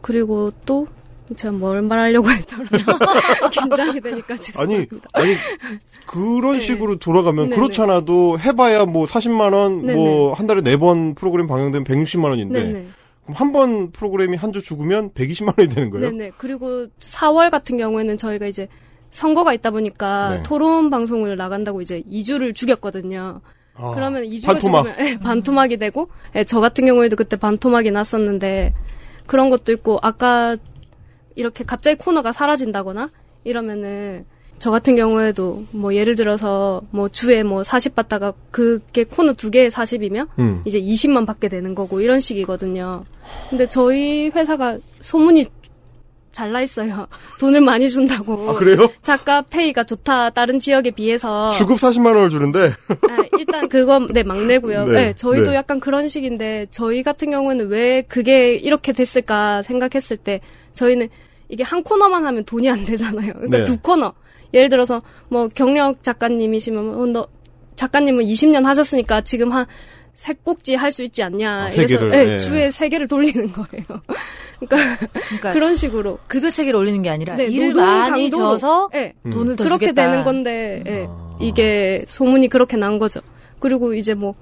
그리고 0.00 0.52
또, 0.66 0.86
제가 1.36 1.52
뭘 1.52 1.80
말하려고 1.82 2.30
했더라고요. 2.30 2.80
긴장이 3.50 4.00
되니까 4.00 4.34
아니 4.34 4.40
죄송합니다. 4.40 5.08
아니 5.14 5.34
그런 6.06 6.54
네. 6.54 6.60
식으로 6.60 6.98
돌아가면 6.98 7.48
네네. 7.50 7.56
그렇잖아도 7.56 8.38
해봐야 8.38 8.84
뭐 8.84 9.06
40만 9.06 9.54
원, 9.54 9.86
네네. 9.86 9.94
뭐한 9.96 10.46
달에 10.46 10.60
네 10.62 10.76
번 10.76 11.14
프로그램 11.14 11.46
방영되면 11.46 11.84
160만 11.86 12.24
원인데 12.26 12.62
네네. 12.64 12.86
그럼 13.24 13.34
한 13.36 13.52
번 13.52 13.90
프로그램이 13.90 14.36
한 14.36 14.52
주 14.52 14.62
죽으면 14.62 15.10
120만 15.12 15.58
원이 15.58 15.74
되는 15.74 15.88
거예요? 15.90 16.10
네네. 16.10 16.32
그리고 16.36 16.88
4월 17.00 17.50
같은 17.50 17.78
경우에는 17.78 18.18
저희가 18.18 18.46
이제 18.46 18.68
선거가 19.12 19.54
있다 19.54 19.70
보니까 19.70 20.36
네. 20.38 20.42
토론 20.42 20.90
방송을 20.90 21.36
나간다고 21.36 21.80
이제 21.80 22.02
2주를 22.02 22.54
죽였거든요. 22.54 23.40
아, 23.76 23.90
그러면 23.94 24.24
2주가 24.24 24.46
반토막. 24.46 24.86
죽으면 24.86 25.08
예, 25.08 25.18
반토막이 25.18 25.76
되고 25.78 26.08
예, 26.36 26.44
저 26.44 26.60
같은 26.60 26.84
경우에도 26.84 27.16
그때 27.16 27.36
반토막이 27.36 27.90
났었는데 27.92 28.74
그런 29.26 29.48
것도 29.48 29.72
있고 29.72 29.98
아까 30.02 30.56
이렇게 31.34 31.64
갑자기 31.64 31.98
코너가 31.98 32.32
사라진다거나 32.32 33.10
이러면은 33.44 34.24
저 34.58 34.70
같은 34.70 34.94
경우에도 34.96 35.64
뭐 35.72 35.94
예를 35.94 36.14
들어서 36.14 36.80
뭐 36.90 37.08
주에 37.08 37.42
뭐 37.42 37.62
40 37.62 37.94
받다가 37.94 38.32
그게 38.50 39.04
코너 39.04 39.32
두 39.32 39.50
개에 39.50 39.68
40이면 39.68 40.28
음. 40.38 40.62
이제 40.64 40.80
20만 40.80 41.26
받게 41.26 41.48
되는 41.48 41.74
거고 41.74 42.00
이런 42.00 42.20
식이거든요. 42.20 43.04
근데 43.50 43.68
저희 43.68 44.30
회사가 44.30 44.78
소문이 45.00 45.46
잘 46.34 46.50
나 46.52 46.60
있어요. 46.60 47.06
돈을 47.40 47.60
많이 47.60 47.88
준다고. 47.88 48.50
아 48.50 48.54
그래요? 48.54 48.90
작가 49.02 49.40
페이가 49.42 49.84
좋다. 49.84 50.30
다른 50.30 50.58
지역에 50.58 50.90
비해서. 50.90 51.52
주급 51.52 51.78
40만 51.78 52.06
원을 52.06 52.28
주는데 52.30 52.72
아, 53.08 53.24
일단 53.38 53.68
그건 53.68 54.08
네 54.12 54.22
막내고요. 54.24 54.86
네, 54.86 54.92
네, 54.92 55.12
저희도 55.14 55.50
네. 55.50 55.56
약간 55.56 55.78
그런 55.80 56.08
식인데 56.08 56.66
저희 56.70 57.02
같은 57.02 57.30
경우에는 57.30 57.68
왜 57.68 58.02
그게 58.02 58.54
이렇게 58.56 58.92
됐을까 58.92 59.62
생각했을 59.62 60.16
때 60.16 60.40
저희는 60.74 61.08
이게 61.48 61.62
한 61.62 61.82
코너만 61.82 62.26
하면 62.26 62.44
돈이 62.44 62.68
안 62.70 62.84
되잖아요. 62.84 63.32
그러니까 63.34 63.58
네. 63.58 63.64
두 63.64 63.78
코너. 63.78 64.12
예를 64.52 64.68
들어서 64.68 65.02
뭐 65.28 65.48
경력 65.48 66.02
작가님이시면 66.02 66.94
어, 67.00 67.06
너 67.06 67.26
작가님은 67.74 68.24
20년 68.24 68.64
하셨으니까 68.64 69.22
지금 69.22 69.50
한 69.52 69.66
세 70.14 70.32
꼭지 70.44 70.76
할 70.76 70.92
수 70.92 71.02
있지 71.02 71.22
않냐. 71.24 71.64
아, 71.66 71.70
세 71.70 71.78
이래서 71.82 71.98
개를, 71.98 72.10
네, 72.10 72.34
예. 72.34 72.38
주에 72.38 72.70
세 72.70 72.88
개를 72.88 73.08
돌리는 73.08 73.48
거예요. 73.48 73.84
그러니까 74.64 75.06
그러니까 75.10 75.52
그런 75.52 75.74
식으로 75.76 76.18
급여 76.28 76.50
체계를 76.50 76.78
올리는 76.78 77.02
게 77.02 77.10
아니라 77.10 77.34
네, 77.34 77.46
일 77.46 77.72
노동 77.72 77.84
많이 77.84 78.30
줘서 78.30 78.88
네, 78.92 79.12
음. 79.26 79.30
돈을 79.30 79.56
더 79.56 79.64
그렇게 79.64 79.86
주겠다. 79.86 80.08
되는 80.08 80.24
건데 80.24 80.84
예, 80.86 81.06
아. 81.08 81.30
이게 81.40 82.04
소문이 82.06 82.48
그렇게 82.48 82.76
난 82.76 82.98
거죠. 83.00 83.20
그리고 83.58 83.92
이제 83.94 84.14
뭐 84.14 84.34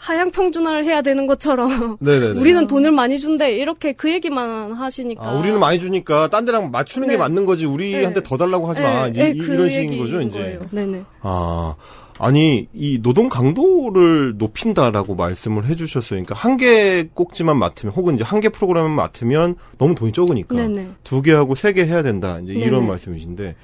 하향 0.00 0.30
평준화를 0.30 0.86
해야 0.86 1.02
되는 1.02 1.26
것처럼 1.26 1.98
네네네. 2.00 2.40
우리는 2.40 2.66
돈을 2.66 2.90
많이 2.90 3.18
준대 3.18 3.52
이렇게 3.56 3.92
그 3.92 4.10
얘기만 4.10 4.72
하시니까 4.72 5.28
아, 5.28 5.32
우리는 5.38 5.60
많이 5.60 5.78
주니까 5.78 6.28
딴 6.28 6.46
데랑 6.46 6.70
맞추는 6.70 7.06
게 7.08 7.14
네. 7.14 7.18
맞는 7.18 7.44
거지 7.44 7.66
우리한테 7.66 8.20
네. 8.20 8.26
더 8.26 8.38
달라고 8.38 8.66
하지 8.66 8.80
마. 8.80 9.08
이, 9.08 9.12
네, 9.12 9.30
이- 9.34 9.38
그 9.38 9.52
이런 9.52 9.68
식인 9.68 9.98
거죠 9.98 10.22
이제. 10.22 10.38
거예요. 10.38 10.60
네네. 10.70 11.04
아, 11.20 11.74
아니, 12.18 12.66
이 12.72 12.98
노동 13.02 13.28
강도를 13.28 14.36
높인다라고 14.38 15.14
말씀을 15.16 15.66
해주셨어요. 15.66 16.22
그러니까 16.22 16.34
한 16.34 16.56
개 16.56 17.04
꼭지만 17.14 17.58
맡으면, 17.58 17.94
혹은 17.94 18.14
이제 18.14 18.24
한 18.24 18.40
개 18.40 18.48
프로그램만 18.48 18.92
맡으면 18.94 19.56
너무 19.78 19.94
돈이 19.94 20.12
적으니까. 20.12 20.54
네네. 20.54 20.90
두 21.04 21.20
개 21.22 21.32
하고 21.32 21.54
세 21.54 21.72
개 21.72 21.84
해야 21.84 22.02
된다. 22.02 22.38
이제 22.42 22.52
이런 22.54 22.80
네네. 22.80 22.86
말씀이신데, 22.88 23.54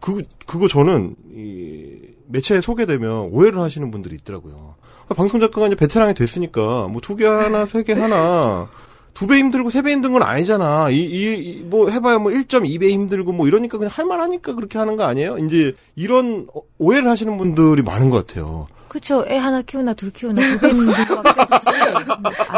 그, 0.00 0.22
그거 0.46 0.66
저는, 0.68 1.14
이, 1.34 1.98
매체에 2.28 2.60
소개되면 2.60 3.30
오해를 3.32 3.60
하시는 3.60 3.90
분들이 3.90 4.14
있더라고요. 4.16 4.74
아, 5.08 5.14
방송 5.14 5.40
작가가 5.40 5.66
이제 5.66 5.76
베테랑이 5.76 6.14
됐으니까, 6.14 6.88
뭐 6.88 7.00
두 7.00 7.16
개 7.16 7.26
하나, 7.26 7.66
세 7.66 7.82
개 7.82 7.92
하나, 7.92 8.68
두 9.14 9.26
배 9.26 9.36
힘들고 9.38 9.70
세 9.70 9.82
배 9.82 9.92
힘든 9.92 10.12
건 10.12 10.22
아니잖아. 10.22 10.90
이, 10.90 10.96
이, 10.96 11.34
이- 11.38 11.62
뭐 11.64 11.88
해봐야 11.90 12.18
뭐 12.18 12.32
1.2배 12.32 12.88
힘들고 12.90 13.32
뭐 13.32 13.46
이러니까 13.46 13.78
그냥 13.78 13.90
할만하니까 13.94 14.54
그렇게 14.54 14.78
하는 14.78 14.96
거 14.96 15.04
아니에요? 15.04 15.38
이제 15.38 15.74
이런 15.94 16.46
어- 16.54 16.62
오해를 16.78 17.08
하시는 17.08 17.36
분들이 17.38 17.82
많은 17.82 18.10
것 18.10 18.26
같아요. 18.26 18.66
그쵸. 18.88 19.24
애 19.28 19.36
하나 19.38 19.60
키우나 19.62 19.92
둘 19.94 20.10
키우나 20.12 20.40
두배 20.52 20.70
있는 20.70 20.94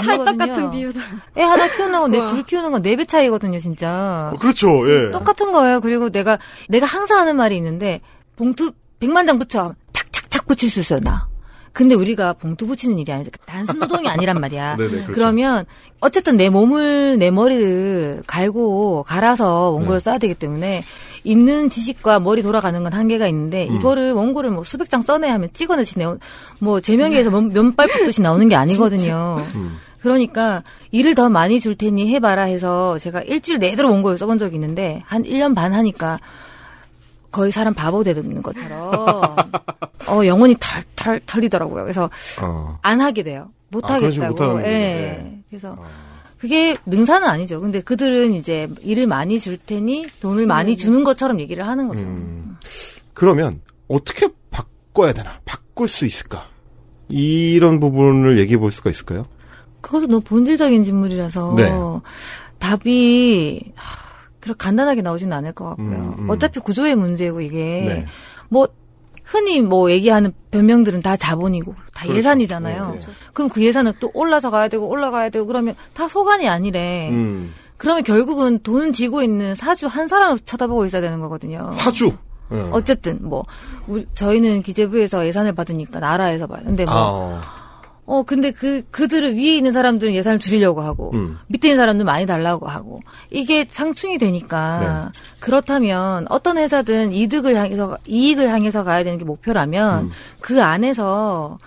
찰떡 0.04 0.38
같은 0.38 0.70
비유다. 0.70 1.00
애 1.36 1.42
하나 1.42 1.66
키우는 1.70 1.98
건내 2.00 2.18
우와. 2.18 2.28
둘 2.28 2.42
키우는 2.44 2.72
건 2.72 2.82
네 2.82 2.96
배 2.96 3.04
차이거든요, 3.06 3.58
진짜. 3.58 4.30
어, 4.34 4.38
그렇죠. 4.38 4.68
예. 4.90 5.10
똑같은 5.10 5.50
거예요. 5.52 5.80
그리고 5.80 6.10
내가 6.10 6.38
내가 6.68 6.84
항상 6.86 7.20
하는 7.20 7.36
말이 7.36 7.56
있는데 7.56 8.00
봉투 8.36 8.72
100만 9.00 9.26
장 9.26 9.38
붙여 9.38 9.74
착착착 9.92 10.46
붙일 10.46 10.70
수 10.70 10.80
있어 10.80 11.00
나. 11.00 11.26
근데 11.76 11.94
우리가 11.94 12.32
봉투 12.32 12.66
붙이는 12.66 12.98
일이 12.98 13.12
아니지 13.12 13.30
단순 13.44 13.78
노동이 13.78 14.08
아니란 14.08 14.40
말이야. 14.40 14.76
네네, 14.80 14.88
그렇죠. 14.90 15.12
그러면 15.12 15.66
어쨌든 16.00 16.38
내 16.38 16.48
몸을 16.48 17.18
내 17.18 17.30
머리를 17.30 18.22
갈고 18.26 19.02
갈아서 19.02 19.72
원고를 19.72 19.98
네. 20.00 20.04
써야 20.04 20.16
되기 20.16 20.32
때문에 20.34 20.82
있는 21.22 21.68
지식과 21.68 22.20
머리 22.20 22.40
돌아가는 22.42 22.82
건 22.82 22.94
한계가 22.94 23.26
있는데 23.28 23.68
음. 23.68 23.76
이거를 23.76 24.12
원고를 24.14 24.52
뭐 24.52 24.64
수백 24.64 24.88
장 24.88 25.02
써내야 25.02 25.34
하면 25.34 25.50
찍어내지 25.52 25.98
내- 25.98 26.06
뭐 26.60 26.80
제명기에서 26.80 27.28
면- 27.30 27.50
면발 27.52 27.88
뽑듯이 27.88 28.22
나오는 28.22 28.48
게 28.48 28.54
아니거든요. 28.56 29.44
음. 29.54 29.76
그러니까 30.00 30.62
일을 30.92 31.14
더 31.14 31.28
많이 31.28 31.60
줄 31.60 31.74
테니 31.74 32.08
해봐라 32.14 32.44
해서 32.44 32.98
제가 33.00 33.20
일주일 33.20 33.58
내도록 33.58 33.92
원고를 33.92 34.16
써본 34.16 34.38
적이 34.38 34.54
있는데 34.54 35.02
한 35.04 35.24
1년 35.24 35.54
반 35.54 35.74
하니까 35.74 36.20
거의 37.30 37.52
사람 37.52 37.74
바보 37.74 38.02
되는 38.02 38.42
것처럼 38.42 39.36
어 40.08 40.26
영혼이 40.26 40.56
털털 40.58 41.20
털리더라고요. 41.26 41.82
그래서 41.82 42.10
어. 42.40 42.78
안 42.82 43.00
하게 43.00 43.22
돼요. 43.22 43.50
못 43.68 43.84
아, 43.90 43.94
하겠다고. 43.94 44.62
예. 44.62 44.66
예. 44.66 45.42
그래서 45.48 45.76
그게 46.38 46.76
능사는 46.86 47.26
아니죠. 47.26 47.60
근데 47.60 47.80
그들은 47.80 48.32
이제 48.32 48.68
일을 48.82 49.06
많이 49.06 49.40
줄 49.40 49.56
테니 49.56 50.06
돈을 50.20 50.46
많이 50.46 50.76
주는 50.76 51.02
것처럼 51.02 51.40
얘기를 51.40 51.66
하는 51.66 51.88
거죠. 51.88 52.00
음. 52.02 52.56
그러면 53.14 53.60
어떻게 53.88 54.28
바꿔야 54.50 55.12
되나? 55.12 55.40
바꿀 55.44 55.88
수 55.88 56.06
있을까? 56.06 56.48
이런 57.08 57.80
부분을 57.80 58.38
얘기해 58.38 58.58
볼 58.58 58.70
수가 58.70 58.90
있을까요? 58.90 59.24
그것도 59.80 60.06
너무 60.06 60.20
본질적인 60.20 60.82
질문이라서 60.82 61.54
네. 61.56 61.70
답이 62.58 63.72
하, 63.74 64.05
그렇게 64.46 64.64
간단하게 64.64 65.02
나오지는 65.02 65.36
않을 65.36 65.52
것 65.52 65.68
같고요. 65.70 65.86
음, 65.86 66.14
음. 66.18 66.30
어차피 66.30 66.60
구조의 66.60 66.94
문제고 66.94 67.40
이게 67.40 67.84
네. 67.86 68.06
뭐 68.48 68.68
흔히 69.24 69.60
뭐 69.60 69.90
얘기하는 69.90 70.32
변명들은 70.52 71.00
다 71.00 71.16
자본이고 71.16 71.74
다 71.92 72.04
그렇죠. 72.04 72.18
예산이잖아요. 72.18 72.90
네, 72.92 72.98
네. 73.00 73.06
그럼 73.32 73.50
그 73.50 73.62
예산은 73.62 73.94
또 73.98 74.10
올라서 74.14 74.50
가야 74.50 74.68
되고 74.68 74.88
올라가야 74.88 75.30
되고 75.30 75.46
그러면 75.46 75.74
다 75.92 76.06
소관이 76.06 76.48
아니래. 76.48 77.10
음. 77.10 77.52
그러면 77.76 78.04
결국은 78.04 78.60
돈 78.62 78.92
지고 78.92 79.22
있는 79.22 79.54
사주 79.54 79.88
한 79.88 80.06
사람을 80.06 80.38
쳐다보고 80.38 80.86
있어야 80.86 81.02
되는 81.02 81.20
거거든요. 81.20 81.72
사주. 81.74 82.12
예. 82.52 82.68
어쨌든 82.70 83.18
뭐 83.22 83.44
우리, 83.88 84.06
저희는 84.14 84.62
기재부에서 84.62 85.26
예산을 85.26 85.52
받으니까 85.54 85.98
나라에서 85.98 86.46
받. 86.46 86.64
근데 86.64 86.84
뭐 86.84 86.94
아, 86.94 87.42
어, 88.06 88.22
근데 88.22 88.52
그, 88.52 88.84
그들을 88.92 89.34
위에 89.34 89.56
있는 89.56 89.72
사람들은 89.72 90.14
예산을 90.14 90.38
줄이려고 90.38 90.80
하고, 90.80 91.10
음. 91.14 91.38
밑에 91.48 91.68
있는 91.68 91.76
사람들 91.76 92.04
많이 92.04 92.24
달라고 92.24 92.68
하고, 92.68 93.00
이게 93.30 93.66
상충이 93.68 94.18
되니까, 94.18 95.10
네. 95.12 95.20
그렇다면 95.40 96.26
어떤 96.30 96.56
회사든 96.56 97.12
이득을 97.12 97.56
향해서, 97.56 97.98
이익을 98.06 98.48
향해서 98.48 98.84
가야 98.84 99.02
되는 99.02 99.18
게 99.18 99.24
목표라면, 99.24 100.04
음. 100.04 100.10
그 100.40 100.62
안에서, 100.62 101.58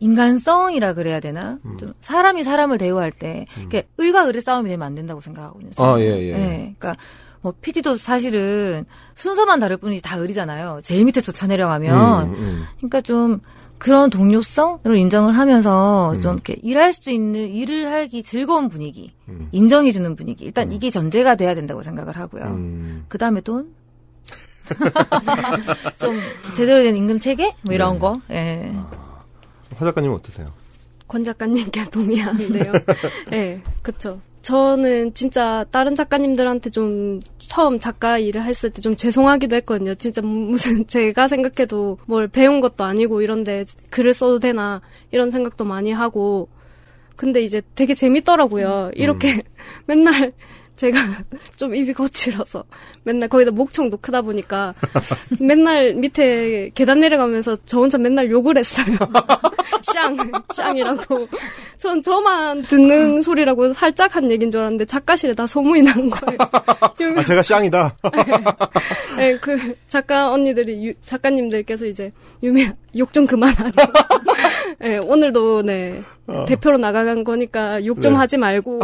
인간성이라 0.00 0.94
그래야 0.94 1.18
되나? 1.18 1.58
음. 1.64 1.76
좀 1.78 1.94
사람이 2.02 2.44
사람을 2.44 2.76
대우할 2.76 3.10
때, 3.10 3.46
이게 3.62 3.88
을과 3.98 4.28
을의 4.28 4.42
싸움이 4.42 4.68
되면 4.68 4.86
안 4.86 4.94
된다고 4.94 5.22
생각하거든요. 5.22 5.70
아, 5.78 5.98
예, 5.98 6.28
예. 6.28 6.32
네, 6.32 6.74
그러니까, 6.78 7.02
뭐, 7.40 7.54
PD도 7.58 7.96
사실은 7.96 8.84
순서만 9.14 9.60
다를 9.60 9.78
뿐이지 9.78 10.02
다 10.02 10.20
을이잖아요. 10.20 10.80
제일 10.82 11.06
밑에 11.06 11.22
쫓아 11.22 11.46
내려가면. 11.46 12.28
음, 12.28 12.34
음. 12.34 12.64
그러니까 12.76 13.00
좀 13.00 13.40
그런 13.80 14.10
동료성을 14.10 14.94
인정을 14.94 15.38
하면서 15.38 16.12
음. 16.12 16.20
좀 16.20 16.34
이렇게 16.34 16.54
일할 16.62 16.92
수 16.92 17.10
있는 17.10 17.48
일을 17.48 17.90
하기 17.90 18.22
즐거운 18.22 18.68
분위기, 18.68 19.10
음. 19.28 19.48
인정해 19.52 19.90
주는 19.90 20.14
분위기. 20.14 20.44
일단 20.44 20.70
이게 20.70 20.90
전제가 20.90 21.34
돼야 21.34 21.54
된다고 21.54 21.82
생각을 21.82 22.14
하고요. 22.14 22.44
음. 22.44 23.06
그 23.08 23.16
다음에 23.16 23.40
돈. 23.40 23.74
좀 25.98 26.20
제대로 26.54 26.82
된 26.82 26.94
임금 26.94 27.18
체계 27.20 27.54
뭐 27.62 27.74
이런 27.74 27.94
네. 27.94 27.98
거. 27.98 28.20
예. 28.30 28.72
화 29.76 29.84
작가님 29.86 30.12
어떠세요? 30.12 30.52
권 31.08 31.24
작가님께 31.24 31.86
동의하는데요. 31.90 32.72
네, 33.30 33.62
그쵸. 33.82 34.20
저는 34.42 35.12
진짜 35.14 35.64
다른 35.70 35.94
작가님들한테 35.94 36.70
좀 36.70 37.20
처음 37.38 37.78
작가 37.78 38.18
일을 38.18 38.44
했을 38.44 38.70
때 38.70 38.80
좀 38.80 38.96
죄송하기도 38.96 39.54
했거든요. 39.56 39.94
진짜 39.94 40.22
무슨 40.22 40.86
제가 40.88 41.28
생각해도 41.28 41.98
뭘 42.06 42.28
배운 42.28 42.60
것도 42.60 42.84
아니고 42.84 43.20
이런데 43.22 43.64
글을 43.90 44.14
써도 44.14 44.38
되나 44.38 44.80
이런 45.10 45.30
생각도 45.30 45.64
많이 45.64 45.92
하고 45.92 46.48
근데 47.16 47.42
이제 47.42 47.60
되게 47.74 47.92
재밌더라고요. 47.94 48.92
이렇게 48.94 49.42
맨날 49.86 50.32
제가 50.80 50.98
좀 51.56 51.74
입이 51.74 51.92
거칠어서 51.92 52.64
맨날 53.04 53.28
거기다 53.28 53.50
목청도 53.50 53.98
크다 53.98 54.22
보니까 54.22 54.72
맨날 55.38 55.92
밑에 55.94 56.70
계단 56.74 57.00
내려가면서 57.00 57.54
저 57.66 57.80
혼자 57.80 57.98
맨날 57.98 58.30
욕을 58.30 58.56
했어요. 58.56 58.86
쌍, 59.82 60.16
쌍이라고. 60.54 61.28
전 61.76 62.02
저만 62.02 62.62
듣는 62.62 63.20
소리라고 63.20 63.74
살짝 63.74 64.16
한 64.16 64.30
얘기인 64.30 64.50
줄 64.50 64.60
알았는데 64.60 64.86
작가실에 64.86 65.34
다 65.34 65.46
소문이 65.46 65.82
난 65.82 66.08
거예요. 66.08 66.38
아, 67.16 67.22
제가 67.24 67.42
쌍이다. 67.42 67.96
네, 69.18 69.36
그 69.38 69.74
작가 69.88 70.30
언니들이 70.32 70.86
유- 70.88 70.94
작가님들께서 71.04 71.86
이제 71.86 72.10
유미 72.42 72.68
욕좀 72.96 73.26
그만하라고. 73.26 73.92
네, 74.78 74.98
오늘도 74.98 75.62
네 75.62 76.02
대표로 76.48 76.78
나가간 76.78 77.24
거니까 77.24 77.84
욕좀 77.84 78.12
어. 78.12 78.16
네. 78.16 78.18
하지 78.20 78.36
말고 78.38 78.80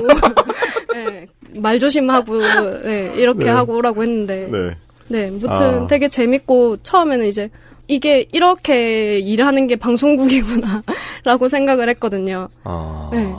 네, 0.95 1.27
말 1.61 1.79
조심하고 1.79 2.39
네, 2.85 3.13
이렇게 3.17 3.45
네. 3.45 3.51
하고 3.51 3.77
오라고 3.77 4.03
했는데 4.03 4.49
네. 4.51 4.77
네, 5.09 5.31
무튼 5.31 5.51
아. 5.51 5.87
되게 5.87 6.09
재밌고 6.09 6.79
처음에는 6.79 7.27
이제 7.27 7.51
이게 7.89 8.27
이렇게 8.33 9.19
일하는 9.19 9.67
게 9.67 9.77
방송국이구나라고 9.77 11.49
생각을 11.49 11.89
했거든요. 11.91 12.49
아. 12.65 13.11
네. 13.13 13.33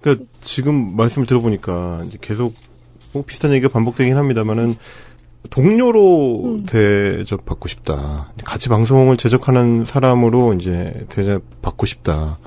그러니까 0.00 0.24
지금 0.40 0.96
말씀을 0.96 1.26
들어보니까 1.26 2.02
이제 2.06 2.18
계속 2.20 2.54
뭐 3.12 3.24
비슷한 3.26 3.52
얘기가 3.52 3.72
반복되긴 3.72 4.16
합니다만은 4.16 4.76
동료로 5.48 6.42
음. 6.44 6.66
대접받고 6.66 7.68
싶다. 7.68 8.32
같이 8.44 8.68
방송을 8.68 9.16
제작하는 9.16 9.84
사람으로 9.84 10.54
이제 10.54 11.06
대접받고 11.08 11.86
싶다. 11.86 12.38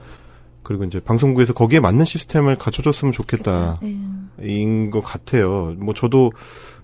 그리고 0.64 0.84
이제 0.86 1.00
방송국에서 1.00 1.54
거기에 1.54 1.80
맞는 1.80 2.06
시스템을 2.06 2.56
갖춰줬으면 2.58 3.12
좋겠다. 3.12 3.80
네. 3.82 3.98
인것 4.42 5.04
같아요. 5.04 5.76
뭐 5.78 5.94
저도 5.94 6.32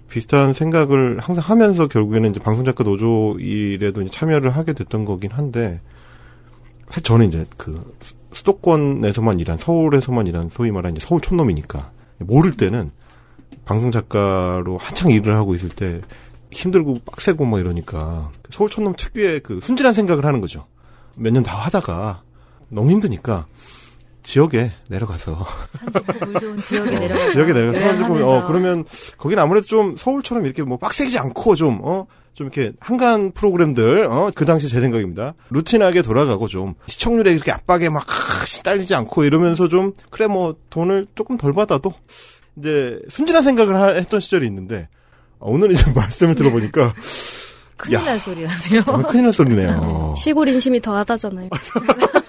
비슷한 0.10 0.54
생각을 0.54 1.20
항상 1.20 1.44
하면서 1.48 1.88
결국에는 1.88 2.32
이제 2.32 2.40
방송작가 2.40 2.84
노조 2.84 3.38
일에도 3.40 4.06
참여를 4.08 4.52
하게 4.52 4.74
됐던 4.74 5.06
거긴 5.06 5.32
한데 5.32 5.82
사실 6.90 7.04
저는 7.04 7.28
이제 7.28 7.46
그 7.58 7.94
수- 8.00 8.16
수도권에서만 8.32 9.40
일한 9.40 9.58
서울에서만 9.58 10.28
일한 10.28 10.50
소위 10.50 10.72
말하는 10.72 10.98
이제 10.98 11.06
서울 11.06 11.22
촌놈이니까 11.22 11.92
모를 12.20 12.52
때는 12.54 12.92
방송 13.66 13.92
작가로 13.92 14.78
한창 14.80 15.12
일을 15.12 15.36
하고 15.36 15.54
있을 15.54 15.70
때 15.70 16.02
힘들고 16.52 16.98
빡세고 17.06 17.46
막 17.46 17.60
이러니까 17.60 18.32
그 18.42 18.50
서울 18.52 18.70
촌놈 18.70 18.94
특유의 18.98 19.42
그 19.42 19.60
순진한 19.62 19.94
생각을 19.94 20.26
하는 20.26 20.42
거죠. 20.42 20.66
몇 21.18 21.32
년 21.32 21.44
다 21.44 21.56
하다가 21.58 22.24
너무 22.70 22.90
힘드니까 22.92 23.46
지역에 24.30 24.72
내려가서 24.90 25.44
산 25.80 25.92
좋고 25.92 26.26
물 26.28 26.40
좋은 26.40 26.62
지역에 26.62 27.00
내려가서 27.00 27.32
지역에 27.32 27.54
찍고, 27.98 28.14
어, 28.30 28.46
그러면, 28.46 28.86
거긴 29.18 29.40
아무래도 29.40 29.66
좀 29.66 29.96
서울처럼 29.96 30.46
이렇게 30.46 30.62
뭐 30.62 30.78
빡세지 30.78 31.18
않고 31.18 31.56
좀, 31.56 31.80
어, 31.82 32.06
좀 32.36 32.46
이렇게 32.46 32.74
한간 32.80 33.32
프로그램들, 33.32 34.06
어, 34.06 34.30
그 34.36 34.46
당시 34.46 34.70
제 34.70 34.80
생각입니다. 34.82 35.34
루틴하게 35.50 36.04
돌아가고 36.04 36.48
좀, 36.48 36.76
시청률에 36.86 37.32
이렇게 37.34 37.52
압박에 37.52 37.90
막, 37.90 38.06
아, 38.08 38.46
시달리지 38.46 38.94
않고 38.94 39.24
이러면서 39.24 39.68
좀, 39.68 39.94
그래, 40.12 40.28
뭐, 40.28 40.56
돈을 40.70 41.08
조금 41.16 41.36
덜 41.36 41.52
받아도, 41.52 41.92
이제, 42.56 43.00
순진한 43.10 43.42
생각을 43.42 43.76
하- 43.82 43.88
했던 43.94 44.20
시절이 44.20 44.46
있는데, 44.46 44.90
어, 45.40 45.50
오늘 45.50 45.72
이제 45.72 45.84
말씀을 45.92 46.36
들어보니까, 46.36 46.94
큰일 47.78 47.94
야. 47.96 48.04
날 48.04 48.20
소리 48.20 48.44
나네요. 48.44 48.84
정말 48.84 49.12
큰일 49.12 49.24
날 49.24 49.34
소리네요. 49.34 50.14
시골 50.22 50.50
인심이 50.50 50.80
더하다잖아요. 50.82 51.50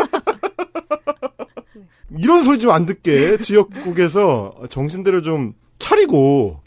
이런 2.19 2.45
소리 2.45 2.59
좀 2.59 2.71
안 2.71 2.87
듣게 2.87 3.39
지역국에서 3.39 4.55
정신들을 4.71 5.23
좀 5.23 5.55
차리고 5.79 6.61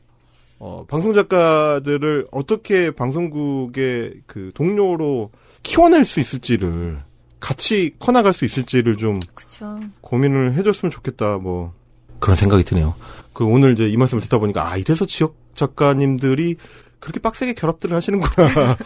어, 0.59 0.85
방송 0.87 1.13
작가들을 1.13 2.27
어떻게 2.31 2.91
방송국의 2.91 4.13
그 4.25 4.51
동료로 4.55 5.31
키워낼 5.63 6.05
수 6.05 6.19
있을지를 6.19 6.99
같이 7.39 7.93
커나갈 7.99 8.31
수 8.33 8.45
있을지를 8.45 8.97
좀 8.97 9.19
그쵸. 9.35 9.79
고민을 10.01 10.53
해줬으면 10.53 10.91
좋겠다 10.91 11.37
뭐 11.37 11.73
그런 12.19 12.35
생각이 12.37 12.63
드네요. 12.63 12.95
그 13.33 13.43
오늘 13.43 13.73
이제 13.73 13.89
이 13.89 13.97
말씀을 13.97 14.21
듣다 14.23 14.37
보니까 14.37 14.69
아 14.71 14.77
이래서 14.77 15.05
지역 15.05 15.35
작가님들이 15.55 16.55
그렇게 16.99 17.19
빡세게 17.19 17.53
결합들을 17.55 17.93
하시는구나. 17.95 18.77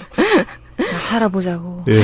살아보자고. 1.10 1.86
예. 1.88 2.02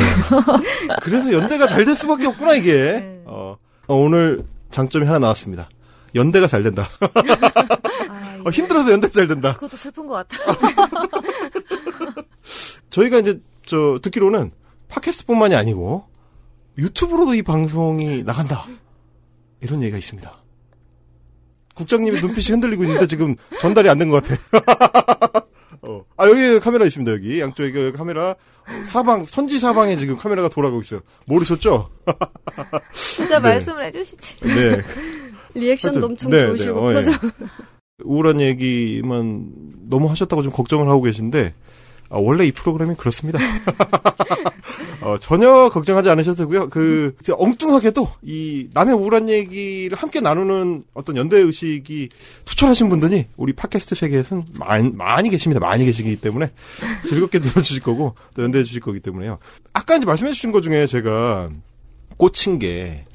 그래서 1.01 1.33
연대가 1.33 1.65
잘 1.65 1.85
될 1.85 1.95
수밖에 1.95 2.27
없구나 2.27 2.53
이게. 2.53 2.71
네. 2.73 3.21
어, 3.25 3.57
어, 3.87 3.95
오늘 3.95 4.43
장점이 4.71 5.05
하나 5.05 5.19
나왔습니다. 5.19 5.69
연대가 6.15 6.47
잘 6.47 6.63
된다. 6.63 6.87
아, 6.99 8.41
어, 8.45 8.49
힘들어서 8.49 8.91
연대 8.91 9.09
잘 9.09 9.27
된다. 9.27 9.53
그것도 9.55 9.77
슬픈 9.77 10.07
것 10.07 10.27
같아. 10.27 10.37
저희가 12.89 13.19
이제 13.19 13.41
저 13.65 13.99
듣기로는 14.01 14.51
팟캐스트뿐만이 14.89 15.55
아니고 15.55 16.05
유튜브로도 16.77 17.33
이 17.35 17.41
방송이 17.41 18.23
나간다. 18.23 18.67
이런 19.61 19.81
얘기가 19.81 19.97
있습니다. 19.97 20.31
국장님의 21.75 22.21
눈빛이 22.21 22.47
흔들리고 22.51 22.83
있는데 22.83 23.07
지금 23.07 23.35
전달이 23.59 23.89
안 23.89 23.97
된 23.97 24.09
것 24.09 24.23
같아. 24.23 25.42
어. 25.83 26.03
아 26.17 26.27
여기 26.27 26.59
카메라 26.59 26.85
있습니다 26.85 27.11
여기 27.11 27.41
양쪽에 27.41 27.71
그 27.71 27.91
카메라 27.91 28.35
사방 28.85 29.25
선지 29.25 29.59
사방에 29.59 29.97
지금 29.97 30.15
카메라가 30.17 30.49
돌아가고 30.49 30.81
있어요. 30.81 31.01
모르셨죠? 31.27 31.89
진짜 33.15 33.39
네. 33.39 33.49
말씀을 33.49 33.85
해주시지. 33.85 34.39
네. 34.41 34.81
리액션도 35.55 35.97
하여튼, 35.97 36.03
엄청 36.11 36.31
네, 36.31 36.47
좋으시고 36.47 36.73
네, 36.73 36.85
어, 36.85 36.89
예. 36.89 36.93
표정. 36.95 37.15
우울한 38.03 38.41
얘기만 38.41 39.51
너무 39.89 40.09
하셨다고 40.09 40.43
좀 40.43 40.51
걱정을 40.51 40.87
하고 40.87 41.01
계신데 41.01 41.53
아, 42.09 42.17
원래 42.17 42.45
이 42.45 42.51
프로그램이 42.51 42.95
그렇습니다. 42.95 43.39
어, 45.03 45.17
전혀 45.17 45.69
걱정하지 45.69 46.09
않으셔도 46.09 46.43
되고요. 46.43 46.69
그 46.69 47.13
엉뚱하게도 47.29 48.09
이 48.23 48.69
남의 48.73 48.95
우울한 48.95 49.29
얘기를 49.29 49.97
함께 49.97 50.21
나누는 50.21 50.83
어떤 50.93 51.17
연대 51.17 51.37
의식이 51.37 52.09
투철하신 52.45 52.87
분들이 52.87 53.25
우리 53.35 53.51
팟캐스트 53.53 53.95
세계에서는 53.95 54.45
많이, 54.57 54.89
많이 54.89 55.29
계십니다. 55.29 55.59
많이 55.59 55.85
계시기 55.85 56.15
때문에 56.15 56.51
즐겁게 57.07 57.39
들어주실 57.43 57.83
거고 57.83 58.15
또 58.35 58.43
연대해 58.43 58.63
주실 58.63 58.79
거기 58.79 59.01
때문에요. 59.01 59.39
아까 59.73 59.97
이제 59.97 60.05
말씀해 60.05 60.31
주신 60.31 60.53
것 60.53 60.61
중에 60.61 60.87
제가 60.87 61.49
꽂힌 62.17 62.57
게 62.57 63.05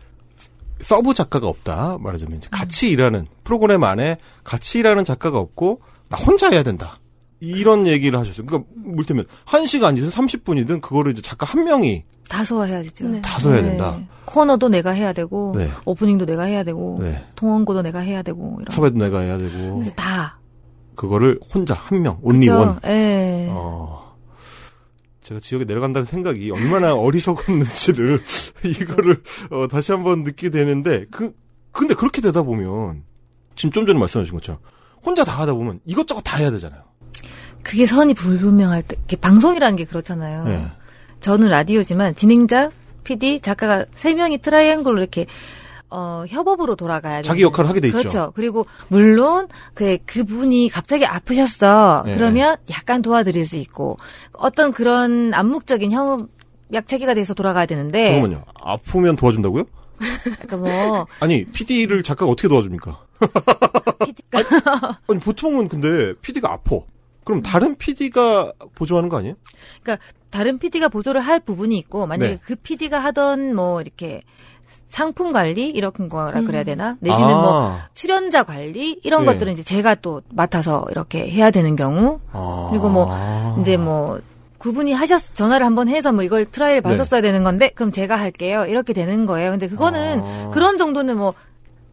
서브 0.82 1.14
작가가 1.14 1.49
없다 1.49 1.99
말하자면 2.01 2.43
같이 2.51 2.91
일하는 2.91 3.26
프로그램 3.45 3.82
안에 3.82 4.18
같이 4.45 4.78
일하는 4.78 5.05
작가가 5.05 5.39
없고 5.39 5.80
나 6.09 6.18
혼자 6.18 6.51
해야 6.51 6.62
된다 6.62 7.01
이런 7.41 7.86
얘기를 7.86 8.18
하셨어요. 8.18 8.47
그러니까 8.47 8.70
물테면 8.76 9.26
1시간이든 9.47 10.11
30분이든 10.11 10.80
그거를 10.80 11.12
이제 11.12 11.22
작가 11.22 11.47
한 11.47 11.64
명이 11.64 12.05
다 12.28 12.45
소화해야 12.45 12.82
되죠. 12.82 13.09
네. 13.09 13.20
다 13.22 13.39
써야 13.39 13.57
네. 13.62 13.68
된다. 13.70 13.99
코너도 14.26 14.68
내가 14.68 14.91
해야 14.91 15.12
되고 15.12 15.55
네. 15.57 15.70
오프닝도 15.84 16.26
내가 16.26 16.43
해야 16.45 16.62
되고 16.62 16.97
네. 17.01 17.24
동원고도 17.36 17.82
내가 17.82 18.01
해야 18.01 18.22
되고 18.22 18.59
이런. 18.61 18.74
섭외도 18.74 18.99
내가 18.99 19.20
해야 19.20 19.39
되고 19.39 19.82
다. 19.97 20.39
그거를 20.95 21.39
혼자 21.55 21.74
한 21.74 22.03
명, 22.03 22.18
온리? 22.22 22.49
원. 22.49 22.78
예. 22.84 23.47
어. 23.51 24.16
제가 25.22 25.41
지역에 25.41 25.64
내려간다는 25.64 26.07
생각이 26.07 26.51
얼마나 26.51 26.95
어리석었는지를 26.97 28.20
이거를 28.64 29.22
어, 29.51 29.68
다시 29.68 29.93
한번 29.93 30.24
느끼게 30.24 30.51
되는데 30.51 31.07
그 31.11 31.32
근데 31.70 31.95
그렇게 31.95 32.20
되다 32.20 32.43
보면 32.43 33.05
지금 33.55 33.70
좀 33.70 33.86
전에 33.86 33.99
말씀하신 33.99 34.34
것처럼 34.34 34.61
혼자 35.05 35.24
다 35.24 35.39
하다 35.41 35.55
보면 35.55 35.80
이것저것 35.84 36.22
다 36.22 36.36
해야 36.39 36.51
되잖아요. 36.51 36.82
그게 37.62 37.86
선이 37.86 38.14
불분명할 38.14 38.82
때, 38.82 38.96
방송이라는 39.16 39.76
게 39.76 39.84
그렇잖아요. 39.84 40.44
네. 40.44 40.66
저는 41.20 41.48
라디오지만 41.48 42.14
진행자, 42.14 42.70
PD, 43.04 43.40
작가가 43.40 43.84
세 43.94 44.14
명이 44.14 44.38
트라이앵글로 44.38 44.98
이렇게 44.98 45.26
어, 45.90 46.24
협업으로 46.28 46.76
돌아가야 46.76 47.22
돼요. 47.22 47.22
자기 47.22 47.42
역할을 47.42 47.68
하게 47.70 47.80
돼 47.80 47.88
있죠. 47.88 47.98
그렇죠. 47.98 48.32
그리고 48.34 48.66
물론 48.88 49.48
그 49.74 49.96
그분이 50.04 50.68
갑자기 50.68 51.06
아프셨어. 51.06 52.02
네. 52.04 52.14
그러면 52.14 52.56
약간 52.70 53.00
도와드릴 53.00 53.46
수 53.46 53.56
있고 53.56 53.96
어떤 54.32 54.72
그런 54.72 55.32
암묵적인 55.32 55.90
협약 55.92 56.86
체계가 56.86 57.14
돼서 57.14 57.32
돌아가야 57.32 57.64
되는데 57.64 58.12
잠깐만요. 58.12 58.44
아프면 58.62 59.16
도와준다고요? 59.16 59.64
그러니까 60.22 60.56
뭐 60.59 61.06
아니 61.20 61.44
PD를 61.46 62.02
작가가 62.02 62.30
어떻게 62.30 62.48
도와줍니까? 62.48 63.00
PD가 64.04 64.98
아니 65.09 65.20
보통은 65.20 65.68
근데 65.68 66.12
PD가 66.20 66.52
아파. 66.52 66.76
그럼 67.29 67.43
다른 67.43 67.74
PD가 67.74 68.55
보조하는 68.74 69.11
거 69.11 69.18
아니에요? 69.18 69.35
그러니까 69.83 70.03
다른 70.31 70.59
PD가 70.59 70.89
보조를 70.89 71.20
할 71.20 71.41
부분이 71.41 71.76
있고 71.76 72.07
만약에 72.07 72.31
네. 72.37 72.41
그 72.43 72.57
PD가 72.57 73.01
하던 73.01 73.55
뭐 73.55 73.83
이렇게 73.83 74.22
상품 74.89 75.31
관리 75.31 75.66
이런 75.66 75.93
거라 75.93 76.41
음. 76.41 76.47
그래야 76.47 76.64
되나 76.64 76.97
내지는 77.01 77.29
뭐 77.29 77.72
아, 77.72 77.89
출연자 77.93 78.45
관리 78.45 78.99
이런 79.05 79.26
네. 79.26 79.33
것들은 79.33 79.53
이제 79.53 79.62
제가 79.62 79.97
또 79.97 80.22
맡아서 80.31 80.87
이렇게 80.91 81.29
해야 81.29 81.51
되는 81.51 81.76
경우 81.76 82.18
아. 82.33 82.68
그리고 82.70 82.89
뭐 82.89 83.14
이제 83.61 83.76
뭐 83.76 84.18
그분이 84.57 84.95
하셨 84.95 85.35
전화를 85.35 85.66
한번 85.66 85.89
해서 85.89 86.11
뭐 86.11 86.22
이걸 86.22 86.47
try를 86.46 86.80
네. 86.81 86.89
받았어야 86.89 87.20
되는 87.20 87.45
건데 87.45 87.72
그럼 87.74 87.93
제가 87.93 88.16
할게요 88.16 88.64
이렇게 88.64 88.95
되는 88.95 89.26
거예요. 89.26 89.51
근데 89.51 89.68
그거는 89.68 90.22
아. 90.24 90.51
그런 90.51 90.79
정도는 90.79 91.18
뭐 91.18 91.35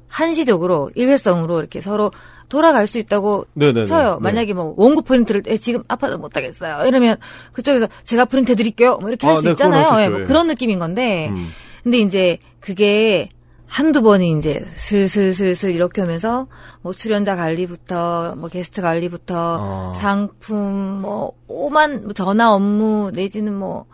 한시적으로 0.08 0.92
일회성으로 0.96 1.60
이렇게 1.60 1.82
서로 1.82 2.12
돌아갈 2.50 2.88
수 2.88 2.98
있다고 2.98 3.46
네네네. 3.54 3.86
쳐요. 3.86 4.12
네. 4.14 4.18
만약에 4.22 4.54
뭐 4.54 4.74
원고 4.78 5.02
프린트를 5.02 5.44
에, 5.48 5.58
지금 5.58 5.84
아파서 5.88 6.18
못 6.18 6.36
하겠어요. 6.36 6.86
이러면 6.88 7.18
그쪽에서 7.54 7.88
제가 8.04 8.26
프린트 8.26 8.52
해드릴게요. 8.52 8.98
뭐 8.98 9.10
이렇게 9.10 9.28
할 9.28 9.36
아, 9.36 9.40
수 9.40 9.44
네, 9.44 9.52
있잖아요. 9.52 9.86
할수 9.86 10.02
예, 10.02 10.10
뭐 10.10 10.22
예. 10.22 10.24
그런 10.26 10.48
느낌인 10.48 10.80
건데 10.80 11.30
음. 11.30 11.50
근데 11.84 12.00
이제 12.00 12.38
그게 12.60 13.30
한두 13.68 14.02
번이 14.02 14.38
이제 14.38 14.64
슬슬슬슬 14.78 15.74
이렇게 15.74 16.02
오면서 16.02 16.48
뭐 16.82 16.94
출연자 16.94 17.36
관리부터 17.36 18.36
뭐 18.38 18.50
게스트 18.50 18.82
관리부터 18.82 19.36
아. 19.60 19.94
상품 20.00 21.02
뭐 21.02 21.34
오만 21.48 22.04
뭐 22.04 22.14
전화 22.14 22.54
업무 22.54 23.12
내지는 23.14 23.54
뭐 23.54 23.86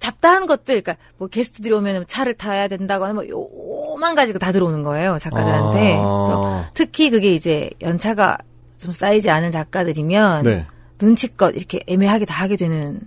잡다한 0.00 0.46
것들 0.46 0.82
그러니까 0.82 0.96
뭐 1.18 1.28
게스트들이 1.28 1.72
오면 1.72 2.06
차를 2.08 2.34
타야 2.34 2.66
된다거나 2.66 3.12
뭐 3.12 3.28
요만 3.28 4.14
가지고 4.14 4.38
다 4.38 4.50
들어오는 4.50 4.82
거예요 4.82 5.18
작가들한테 5.18 5.96
아. 6.00 6.70
특히 6.74 7.10
그게 7.10 7.32
이제 7.32 7.70
연차가 7.82 8.38
좀 8.78 8.92
쌓이지 8.92 9.30
않은 9.30 9.50
작가들이면 9.50 10.44
네. 10.44 10.66
눈치껏 11.00 11.54
이렇게 11.54 11.80
애매하게 11.86 12.24
다 12.24 12.42
하게 12.42 12.56
되는 12.56 13.00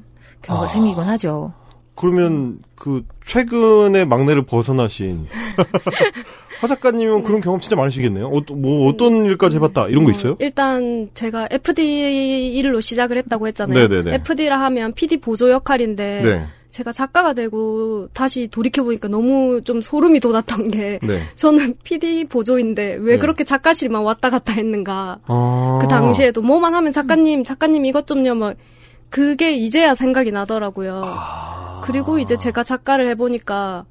경우가 0.44 0.66
아. 0.66 0.70
생기곤 0.70 1.06
하죠. 1.06 1.54
그러면 1.96 2.60
그 2.76 3.04
최근에 3.26 4.06
막내를 4.06 4.46
벗어나신 4.46 5.28
화 6.60 6.68
작가님은 6.68 7.24
그런 7.24 7.42
경험 7.42 7.60
진짜 7.62 7.76
많으시겠네요. 7.76 8.28
어, 8.28 8.42
뭐 8.54 8.90
어떤 8.90 9.26
일까지 9.26 9.58
해봤다 9.58 9.90
이런 9.90 10.04
거 10.04 10.12
있어요? 10.12 10.36
일단 10.40 11.10
제가 11.14 11.48
FD 11.52 12.54
일로 12.56 12.82
시작을 12.82 13.18
했다고 13.18 13.48
했잖아요. 13.48 13.88
네네네. 13.88 14.16
FD라 14.16 14.60
하면 14.62 14.94
PD 14.94 15.18
보조 15.18 15.52
역할인데 15.52 16.22
네. 16.24 16.48
제가 16.74 16.92
작가가 16.92 17.34
되고 17.34 18.08
다시 18.14 18.48
돌이켜 18.48 18.84
보니까 18.84 19.08
너무 19.08 19.62
좀 19.64 19.80
소름이 19.80 20.20
돋았던 20.20 20.70
게 20.70 20.98
네. 21.04 21.20
저는 21.36 21.76
PD 21.84 22.26
보조인데 22.26 22.98
왜 23.00 23.14
네. 23.14 23.20
그렇게 23.20 23.44
작가실만 23.44 24.02
왔다 24.02 24.32
갔다 24.32 24.54
했는가. 24.54 25.20
아. 25.28 25.80
그 25.80 25.88
당시에도 25.88 26.42
뭐만 26.42 26.74
하면 26.74 26.92
작가님, 26.92 27.44
작가님 27.44 27.86
이것 27.86 28.08
좀요, 28.08 28.34
뭐, 28.34 28.54
그게 29.12 29.54
이제야 29.54 29.94
생각이 29.94 30.32
나더라고요. 30.32 31.04
아. 31.06 31.82
그리고 31.84 32.18
이제 32.18 32.38
제가 32.38 32.64
작가를 32.64 33.08
해보니까 33.10 33.86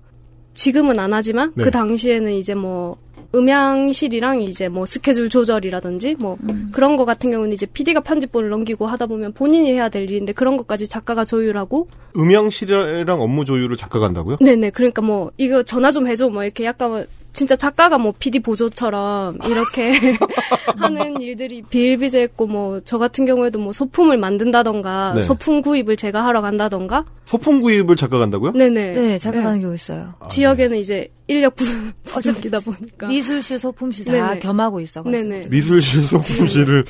지금은 0.54 0.98
안 0.98 1.12
하지만 1.12 1.52
네. 1.54 1.64
그 1.64 1.70
당시에는 1.70 2.32
이제 2.32 2.54
뭐, 2.54 2.96
음향실이랑 3.34 4.42
이제 4.42 4.68
뭐 4.68 4.84
스케줄 4.84 5.28
조절이라든지 5.28 6.16
뭐 6.18 6.36
그런 6.72 6.96
거 6.96 7.04
같은 7.04 7.30
경우는 7.30 7.52
이제 7.52 7.66
PD가 7.66 8.00
편집본을 8.00 8.50
넘기고 8.50 8.86
하다 8.86 9.06
보면 9.06 9.32
본인이 9.32 9.72
해야 9.72 9.88
될 9.88 10.02
일인데 10.02 10.32
그런 10.32 10.56
것까지 10.56 10.86
작가가 10.88 11.24
조율하고 11.24 11.88
음향실이랑 12.16 13.20
업무 13.20 13.44
조율을 13.44 13.76
작가가 13.76 14.06
한다고요? 14.06 14.36
네네 14.40 14.70
그러니까 14.70 15.00
뭐 15.00 15.30
이거 15.38 15.62
전화 15.62 15.90
좀 15.90 16.06
해줘 16.06 16.28
뭐 16.28 16.44
이렇게 16.44 16.64
약간 16.64 16.90
뭐 16.90 17.04
진짜 17.42 17.56
작가가 17.56 17.98
뭐 17.98 18.14
PD 18.16 18.38
보조처럼 18.38 19.38
이렇게 19.48 19.90
하는 20.78 21.20
일들이 21.20 21.62
비일비재했고 21.62 22.46
뭐 22.46 22.80
저 22.84 22.98
같은 22.98 23.24
경우에도 23.24 23.58
뭐 23.58 23.72
소품을 23.72 24.16
만든다던가 24.16 25.14
네. 25.16 25.22
소품 25.22 25.60
구입을 25.60 25.96
제가 25.96 26.24
하러 26.24 26.40
간다던가 26.40 27.04
소품 27.26 27.60
구입을 27.60 27.96
작가가 27.96 28.22
한다고요? 28.22 28.52
네네 28.52 28.92
네, 28.92 29.18
작가가는 29.18 29.60
경우 29.60 29.74
있어요. 29.74 30.14
아, 30.20 30.28
지역에는 30.28 30.78
이제 30.78 31.08
인력 31.26 31.56
부족이다 32.04 32.60
보니까 32.60 33.08
미술실, 33.08 33.58
소품실 33.58 34.04
다 34.04 34.12
네네. 34.12 34.38
겸하고 34.40 34.80
있어가지고. 34.80 35.10
네네 35.10 35.48
미술실 35.48 36.02
소품실을 36.02 36.84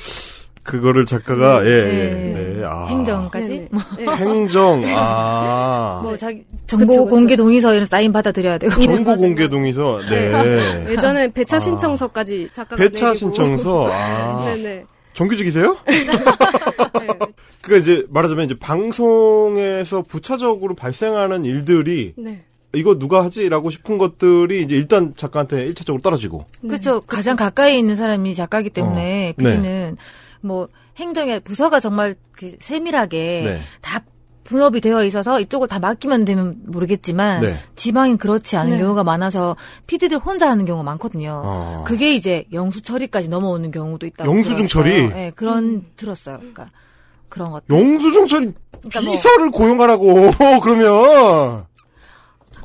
그거를 0.63 1.05
작가가 1.05 1.65
예, 1.65 1.69
예. 1.69 1.81
네. 1.83 2.53
네. 2.57 2.63
아. 2.65 2.85
행정까지. 2.85 3.49
네네. 3.49 3.69
뭐, 3.71 3.81
네. 3.97 4.05
행정 4.15 4.83
아. 4.87 5.99
뭐 6.03 6.15
자기 6.17 6.43
정보 6.67 6.87
그쵸, 6.87 7.03
그쵸. 7.03 7.09
공개 7.09 7.35
동의서 7.35 7.73
이런 7.73 7.85
사인 7.85 8.13
받아드려야 8.13 8.57
되고. 8.57 8.81
정보 8.81 9.15
공개 9.17 9.47
동의서 9.49 9.99
네. 10.09 10.87
예전에 10.91 11.31
배차 11.31 11.57
아. 11.57 11.59
신청서까지 11.59 12.49
작가가 12.53 12.77
배차 12.81 13.07
내리고. 13.07 13.19
신청서 13.19 13.89
아. 13.91 14.45
네네 14.45 14.85
정규직이세요? 15.13 15.77
네. 15.87 16.05
그러니까 17.61 17.81
이제 17.81 18.05
말하자면 18.09 18.45
이제 18.45 18.55
방송에서 18.57 20.01
부차적으로 20.01 20.75
발생하는 20.75 21.45
일들이 21.45 22.13
네. 22.17 22.43
이거 22.75 22.97
누가 22.97 23.23
하지라고 23.23 23.69
싶은 23.69 23.99
것들이 23.99 24.63
이제 24.63 24.75
일단 24.75 25.13
작가한테 25.15 25.71
1차적으로 25.71 26.01
떨어지고. 26.01 26.45
그렇죠. 26.61 27.01
가장 27.01 27.35
가까이 27.35 27.77
있는 27.77 27.95
사람이 27.95 28.33
작가이기 28.33 28.71
때문에 28.71 29.35
어, 29.37 29.41
네. 29.43 29.51
PD는 29.51 29.97
뭐 30.43 30.67
행정의 30.97 31.39
부서가 31.39 31.79
정말 31.79 32.15
그 32.33 32.55
세밀하게 32.59 33.41
네. 33.45 33.61
다 33.81 34.03
분업이 34.43 34.81
되어 34.81 35.03
있어서 35.05 35.39
이쪽을 35.39 35.69
다 35.69 35.79
맡기면 35.79 36.25
되면 36.25 36.57
모르겠지만 36.65 37.41
네. 37.41 37.55
지방은 37.75 38.17
그렇지 38.17 38.57
않은 38.57 38.73
네. 38.73 38.77
경우가 38.77 39.03
많아서 39.05 39.55
PD들 39.87 40.17
혼자 40.17 40.49
하는 40.49 40.65
경우가 40.65 40.83
많거든요. 40.83 41.41
어. 41.45 41.83
그게 41.87 42.13
이제 42.13 42.43
영수 42.51 42.81
처리까지 42.81 43.29
넘어오는 43.29 43.71
경우도 43.71 44.05
있다고 44.05 44.29
영수증 44.29 44.67
들었어요. 44.67 44.67
처리? 44.67 45.07
네, 45.07 45.31
그런 45.33 45.85
들었어요. 45.95 46.37
그러니까 46.39 46.69
그런 47.29 47.51
것. 47.51 47.63
영수증 47.69 48.27
처리 48.27 48.51
그러니까 48.79 49.01
뭐 49.01 49.13
비서를 49.13 49.49
고용하라고 49.51 50.31
그러면 50.61 51.65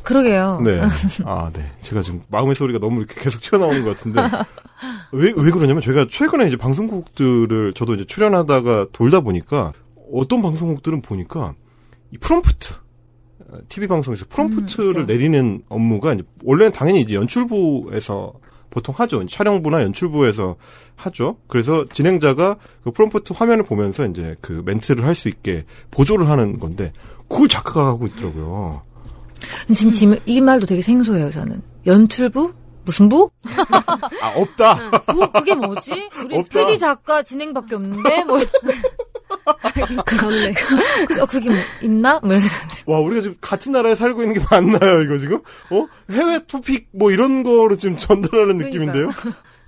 그러게요. 0.08 0.62
네. 0.64 0.80
아, 1.26 1.50
네. 1.52 1.70
제가 1.80 2.00
지금 2.00 2.22
마음의 2.30 2.54
소리가 2.54 2.78
너무 2.78 3.00
이렇게 3.00 3.20
계속 3.20 3.42
튀어나오는 3.42 3.84
것 3.84 3.96
같은데. 3.96 4.22
왜, 5.12 5.32
왜 5.36 5.50
그러냐면 5.50 5.82
제가 5.82 6.06
최근에 6.10 6.46
이제 6.46 6.56
방송국들을 6.56 7.74
저도 7.74 7.94
이제 7.94 8.04
출연하다가 8.06 8.86
돌다 8.92 9.20
보니까 9.20 9.72
어떤 10.12 10.40
방송국들은 10.40 11.02
보니까 11.02 11.54
이 12.10 12.16
프롬프트. 12.18 12.74
TV 13.68 13.86
방송에서 13.86 14.24
프롬프트를 14.28 14.88
그쵸. 14.92 15.02
내리는 15.04 15.62
업무가 15.68 16.12
이제 16.14 16.22
원래는 16.42 16.72
당연히 16.72 17.00
이제 17.02 17.14
연출부에서 17.14 18.32
보통 18.70 18.94
하죠. 18.98 19.26
촬영부나 19.26 19.82
연출부에서 19.82 20.56
하죠. 20.96 21.36
그래서 21.48 21.86
진행자가 21.92 22.56
그 22.84 22.90
프롬프트 22.90 23.32
화면을 23.34 23.64
보면서 23.64 24.06
이제 24.06 24.36
그 24.42 24.62
멘트를 24.64 25.04
할 25.04 25.14
수 25.14 25.28
있게 25.28 25.64
보조를 25.90 26.28
하는 26.28 26.58
건데 26.58 26.92
그걸 27.28 27.48
작가가 27.48 27.86
하고 27.86 28.06
있더라고요. 28.06 28.82
지금, 29.74 29.92
지금 29.92 30.16
이 30.26 30.40
말도 30.40 30.66
되게 30.66 30.82
생소해요. 30.82 31.30
저는 31.30 31.62
연출부 31.86 32.52
무슨 32.84 33.08
부? 33.08 33.30
아, 34.22 34.32
없다. 34.34 34.90
부 35.06 35.30
그게 35.32 35.54
뭐지? 35.54 36.08
우리 36.24 36.38
없다. 36.38 36.66
PD 36.66 36.78
작가 36.78 37.22
진행밖에 37.22 37.74
없는데 37.74 38.24
뭐 38.24 38.38
그렇네. 40.06 40.54
그, 41.06 41.22
어, 41.22 41.26
그게 41.26 41.50
뭐 41.50 41.58
있나? 41.82 42.18
뭐 42.20 42.30
이런 42.30 42.40
생각. 42.40 42.68
와, 42.86 43.00
우리가 43.00 43.20
지금 43.20 43.36
같은 43.40 43.72
나라에 43.72 43.94
살고 43.94 44.22
있는 44.22 44.38
게 44.38 44.44
맞나요, 44.50 45.02
이거 45.02 45.18
지금? 45.18 45.36
어? 45.70 45.86
해외 46.10 46.40
토픽 46.46 46.88
뭐 46.92 47.10
이런 47.10 47.42
거로 47.42 47.76
지금 47.76 47.96
전달하는 47.98 48.58
느낌인데요? 48.58 49.10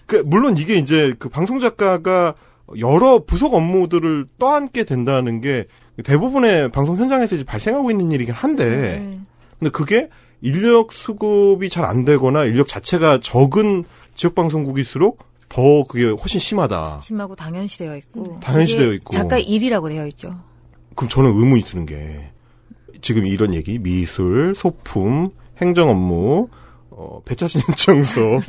그, 0.07 0.23
물론 0.27 0.57
이게 0.57 0.75
이제 0.75 1.15
그 1.19 1.29
방송 1.29 1.61
작가가 1.61 2.35
여러 2.79 3.25
부속 3.25 3.55
업무들을 3.55 4.27
떠안게 4.39 4.85
된다는 4.85 5.41
게 5.41 5.67
대부분의 6.05 6.71
방송 6.71 6.97
현장에서 6.97 7.37
이제 7.37 7.45
발생하고 7.45 7.91
있는 7.91 8.13
일이긴 8.13 8.35
한데, 8.35 8.65
네. 8.69 9.21
근데 9.61 9.71
그게 9.71 10.09
인력 10.41 10.93
수급이 10.93 11.69
잘 11.69 11.85
안 11.85 12.05
되거나 12.05 12.45
인력 12.47 12.67
자체가 12.67 13.21
적은 13.23 13.85
지역 14.17 14.35
방송국일수록 14.35 15.23
더 15.49 15.85
그게 15.85 16.05
훨씬 16.11 16.41
심하다. 16.41 17.01
심하고 17.05 17.35
당연시되어 17.37 17.97
있고 17.97 18.41
당연시되어 18.43 18.85
그게 18.87 18.97
있고. 18.97 19.15
작가의 19.15 19.45
일이라고 19.45 19.89
되어 19.89 20.07
있죠. 20.09 20.39
그럼 20.97 21.09
저는 21.09 21.31
의문이 21.37 21.63
드는 21.65 21.87
게 21.87 22.31
지금 23.03 23.27
이런 23.27 23.55
얘기 23.55 23.79
미술, 23.79 24.55
소품, 24.55 25.31
행정 25.59 25.89
업무, 25.89 26.49
어, 26.91 27.21
배차 27.25 27.49
신청서, 27.49 28.41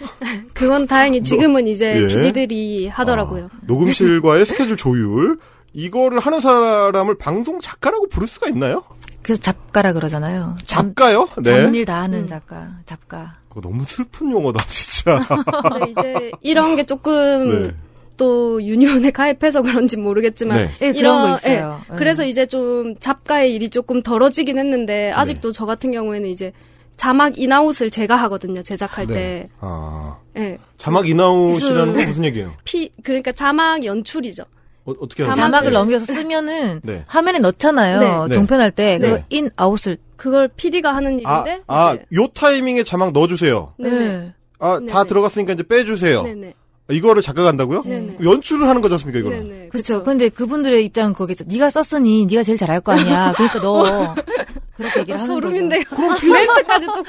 그건 0.54 0.86
다행히 0.86 1.22
지금은 1.22 1.66
이제 1.68 2.02
예. 2.02 2.06
PD들이 2.08 2.88
하더라고요. 2.88 3.46
아, 3.52 3.58
녹음실과의 3.62 4.46
스케줄 4.46 4.76
조율 4.76 5.38
이거를 5.72 6.18
하는 6.18 6.40
사람을 6.40 7.16
방송 7.18 7.60
작가라고 7.60 8.08
부를 8.08 8.26
수가 8.26 8.48
있나요? 8.48 8.82
그래서 9.30 9.42
작가라 9.42 9.92
그러잖아요. 9.92 10.56
잡, 10.66 10.86
작가요? 10.86 11.28
네. 11.40 11.62
잡일 11.62 11.84
다 11.84 12.02
하는 12.02 12.22
음. 12.22 12.26
작가, 12.26 12.68
작가. 12.84 13.36
그거 13.48 13.60
너무 13.60 13.84
슬픈 13.84 14.32
용어다 14.32 14.64
진짜. 14.66 15.20
이제 15.88 16.32
이런 16.40 16.74
게 16.74 16.82
조금 16.82 17.62
네. 17.62 17.74
또 18.16 18.60
유니온에 18.60 19.12
가입해서 19.12 19.62
그런지 19.62 19.98
모르겠지만 19.98 20.64
네. 20.64 20.70
예, 20.80 20.92
그런 20.92 21.22
거 21.28 21.34
있어요. 21.36 21.80
예. 21.88 21.92
예. 21.92 21.96
그래서 21.96 22.24
이제 22.24 22.44
좀 22.44 22.96
작가의 22.98 23.54
일이 23.54 23.68
조금 23.68 24.02
덜어지긴 24.02 24.58
했는데 24.58 25.12
아직도 25.12 25.52
네. 25.52 25.56
저 25.56 25.64
같은 25.64 25.92
경우에는 25.92 26.28
이제 26.28 26.50
자막 26.96 27.38
in 27.38 27.51
out을 27.51 27.90
제가 27.90 28.16
하거든요 28.16 28.62
제작할 28.62 29.06
네. 29.06 29.48
아 29.60 30.18
때. 30.34 30.40
예. 30.42 30.58
자막 30.76 31.08
in 31.08 31.22
out이라는 31.22 31.94
건 31.94 32.06
무슨 32.08 32.24
얘기예요? 32.24 32.52
피 32.64 32.90
그러니까 33.04 33.30
자막 33.30 33.84
연출이죠. 33.84 34.42
어, 34.90 34.94
어떻게 35.00 35.22
하는 35.22 35.34
자막을 35.36 35.70
거예요? 35.70 35.78
넘겨서 35.80 36.06
쓰면은 36.12 36.80
네. 36.82 37.04
화면에 37.06 37.38
넣잖아요. 37.38 38.26
네. 38.28 38.34
종편할 38.34 38.70
때 38.70 38.98
네. 38.98 39.10
그거 39.10 39.22
in 39.30 39.50
out을 39.56 39.96
그걸 40.16 40.48
PD가 40.48 40.94
하는 40.94 41.20
아, 41.24 41.42
일인데 41.44 41.62
아, 41.66 41.94
이제 41.94 42.04
요 42.14 42.26
타이밍에 42.28 42.82
자막 42.84 43.12
넣어주세요. 43.12 43.74
네네. 43.78 44.32
아, 44.58 44.72
다 44.88 44.98
네네. 44.98 45.08
들어갔으니까 45.08 45.52
이제 45.54 45.62
빼주세요. 45.62 46.22
네네. 46.22 46.54
이거를 46.90 47.22
작가가 47.22 47.48
한다고요? 47.48 47.82
네네. 47.82 48.18
연출을 48.22 48.68
하는 48.68 48.80
거지 48.82 48.94
않습니까, 48.94 49.20
이거는? 49.20 49.48
네네. 49.48 49.68
그렇죠. 49.68 50.02
근데 50.02 50.28
그분들의 50.28 50.84
입장은 50.86 51.12
거겠죠. 51.14 51.44
네가 51.46 51.70
썼으니 51.70 52.26
네가 52.26 52.42
제일 52.42 52.58
잘할 52.58 52.80
거 52.80 52.92
아니야. 52.92 53.32
그러니까 53.36 53.60
너 53.60 53.84
그렇게 54.76 55.00
얘기를 55.00 55.20
하는 55.20 55.34
소름인데요. 55.34 55.84
거죠. 55.84 56.26
멘트까지 56.32 56.86
또 56.86 57.04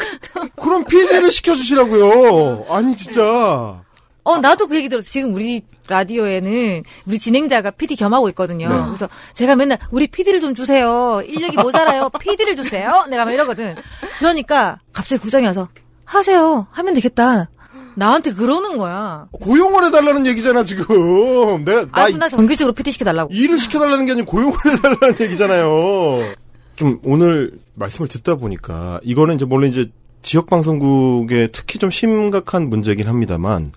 그럼 0.61 0.83
PD를 0.85 1.31
시켜주시라고요. 1.31 2.65
아니, 2.69 2.95
진짜. 2.95 3.81
어, 4.23 4.37
나도 4.37 4.67
그 4.67 4.75
얘기 4.77 4.87
들었어. 4.89 5.07
지금 5.09 5.33
우리 5.33 5.63
라디오에는 5.87 6.83
우리 7.05 7.19
진행자가 7.19 7.71
PD 7.71 7.95
겸하고 7.95 8.29
있거든요. 8.29 8.69
네. 8.69 8.85
그래서 8.85 9.09
제가 9.33 9.55
맨날 9.55 9.79
우리 9.89 10.07
PD를 10.07 10.39
좀 10.39 10.53
주세요. 10.53 11.21
인력이 11.25 11.57
모자라요. 11.57 12.09
PD를 12.19 12.55
주세요. 12.55 13.05
내가 13.09 13.25
막 13.25 13.31
이러거든. 13.31 13.75
그러니까 14.19 14.79
갑자기 14.93 15.21
구장이 15.21 15.45
와서 15.47 15.67
하세요. 16.05 16.67
하면 16.71 16.93
되겠다. 16.93 17.49
나한테 17.95 18.33
그러는 18.33 18.77
거야. 18.77 19.27
고용을 19.31 19.85
해달라는 19.85 20.25
얘기잖아, 20.27 20.63
지금. 20.63 21.65
내가, 21.65 21.85
나 21.91 22.03
아, 22.05 22.09
나 22.09 22.29
정규직으로 22.29 22.73
PT 22.73 22.91
시켜달라고. 22.91 23.33
일을 23.33 23.57
시켜달라는 23.57 24.05
게 24.05 24.13
아니고 24.13 24.31
고용을 24.31 24.53
해달라는 24.65 25.15
얘기잖아요. 25.19 26.33
좀 26.77 26.99
오늘 27.03 27.51
말씀을 27.73 28.07
듣다 28.07 28.35
보니까 28.35 28.99
이거는 29.03 29.35
이제 29.35 29.45
물론 29.45 29.69
이제 29.69 29.91
지역 30.21 30.47
방송국에 30.47 31.49
특히 31.51 31.79
좀 31.79 31.91
심각한 31.91 32.69
문제긴 32.69 33.07
합니다만 33.07 33.71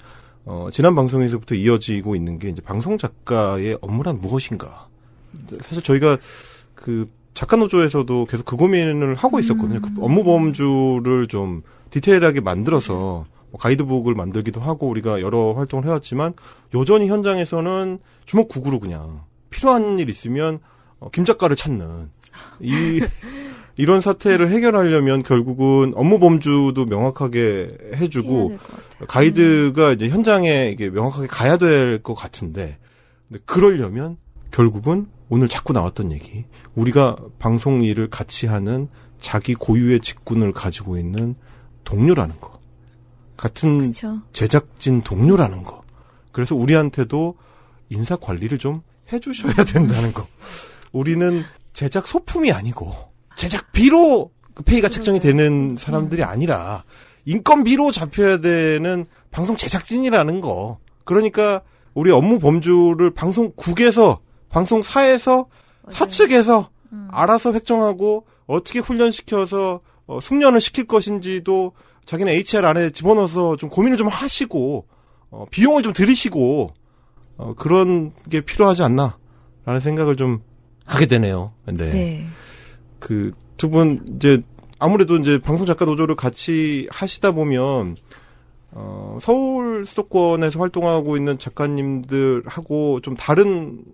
어, 0.46 0.68
지난 0.72 0.94
방송에서부터 0.94 1.54
이어지고 1.54 2.16
있는 2.16 2.38
게 2.38 2.48
이제 2.48 2.60
방송 2.60 2.98
작가의 2.98 3.78
업무란 3.80 4.20
무엇인가. 4.20 4.88
사실 5.60 5.82
저희가 5.82 6.18
그 6.74 7.08
작가 7.34 7.56
노조에서도 7.56 8.26
계속 8.26 8.44
그 8.44 8.56
고민을 8.56 9.16
하고 9.16 9.38
있었거든요. 9.38 9.80
그 9.80 9.88
업무 10.00 10.22
범주를 10.22 11.26
좀 11.28 11.62
디테일하게 11.90 12.40
만들어서 12.40 13.26
뭐 13.50 13.60
가이드북을 13.60 14.14
만들기도 14.14 14.60
하고 14.60 14.88
우리가 14.88 15.20
여러 15.20 15.52
활동을 15.52 15.84
해왔지만 15.86 16.34
여전히 16.74 17.08
현장에서는 17.08 17.98
주먹구구로 18.26 18.80
그냥 18.80 19.22
필요한 19.50 19.98
일 19.98 20.08
있으면 20.10 20.60
어, 20.98 21.08
김 21.10 21.24
작가를 21.24 21.56
찾는 21.56 22.10
이 22.60 23.00
이런 23.76 24.00
사태를 24.00 24.50
해결하려면 24.50 25.22
결국은 25.22 25.92
업무 25.96 26.18
범주도 26.20 26.84
명확하게 26.86 27.68
해주고 27.96 28.58
가이드가 29.08 29.92
이제 29.92 30.08
현장에 30.08 30.70
이게 30.72 30.88
명확하게 30.90 31.26
가야 31.26 31.56
될 31.56 32.00
것 32.02 32.14
같은데 32.14 32.78
근데 33.28 33.42
그러려면 33.46 34.16
결국은 34.50 35.06
오늘 35.28 35.48
자꾸 35.48 35.72
나왔던 35.72 36.12
얘기 36.12 36.44
우리가 36.76 37.16
방송 37.38 37.82
일을 37.82 38.08
같이 38.10 38.46
하는 38.46 38.88
자기 39.18 39.54
고유의 39.54 40.00
직군을 40.00 40.52
가지고 40.52 40.98
있는 40.98 41.34
동료라는 41.84 42.38
거 42.40 42.60
같은 43.36 43.78
그렇죠. 43.78 44.20
제작진 44.32 45.02
동료라는 45.02 45.64
거. 45.64 45.82
그래서 46.30 46.54
우리한테도 46.54 47.34
인사 47.90 48.14
관리를 48.16 48.58
좀 48.58 48.82
해주셔야 49.12 49.54
된다는 49.66 50.12
거. 50.12 50.26
우리는 50.92 51.42
제작 51.72 52.06
소품이 52.06 52.52
아니고 52.52 52.94
제작비로 53.36 54.30
그 54.54 54.62
페이가 54.62 54.88
책정이 54.88 55.20
되는 55.20 55.76
사람들이 55.78 56.22
아니라 56.22 56.84
인건비로 57.24 57.90
잡혀야 57.90 58.40
되는 58.40 59.06
방송 59.30 59.56
제작진이라는 59.56 60.40
거. 60.40 60.78
그러니까 61.04 61.62
우리 61.94 62.10
업무 62.10 62.38
범주를 62.38 63.10
방송국에서 63.12 64.20
방송사에서 64.48 65.46
사측에서 65.90 66.70
알아서 67.10 67.52
획정하고 67.52 68.26
어떻게 68.46 68.78
훈련시켜서 68.78 69.80
어, 70.06 70.20
숙련을 70.20 70.60
시킬 70.60 70.86
것인지도 70.86 71.72
자기는 72.04 72.30
HR 72.30 72.66
안에 72.66 72.90
집어넣어서 72.90 73.56
좀 73.56 73.70
고민을 73.70 73.96
좀 73.96 74.08
하시고 74.08 74.86
어, 75.30 75.46
비용을 75.50 75.82
좀 75.82 75.92
들이시고 75.92 76.70
어, 77.38 77.54
그런 77.54 78.12
게 78.28 78.42
필요하지 78.42 78.82
않나라는 78.82 79.80
생각을 79.80 80.16
좀 80.16 80.42
하게 80.84 81.06
되네요. 81.06 81.52
근데 81.64 81.90
네. 81.90 82.26
그 83.04 83.32
두 83.56 83.68
분 83.70 84.00
이제 84.16 84.42
아무래도 84.80 85.16
이제 85.16 85.38
방송 85.38 85.64
작가 85.66 85.84
노조를 85.84 86.16
같이 86.16 86.88
하시다 86.90 87.30
보면 87.32 87.96
어, 88.72 89.16
서울 89.20 89.86
수도권에서 89.86 90.58
활동하고 90.58 91.16
있는 91.16 91.38
작가님들하고 91.38 93.00
좀 93.00 93.14
다른 93.14 93.84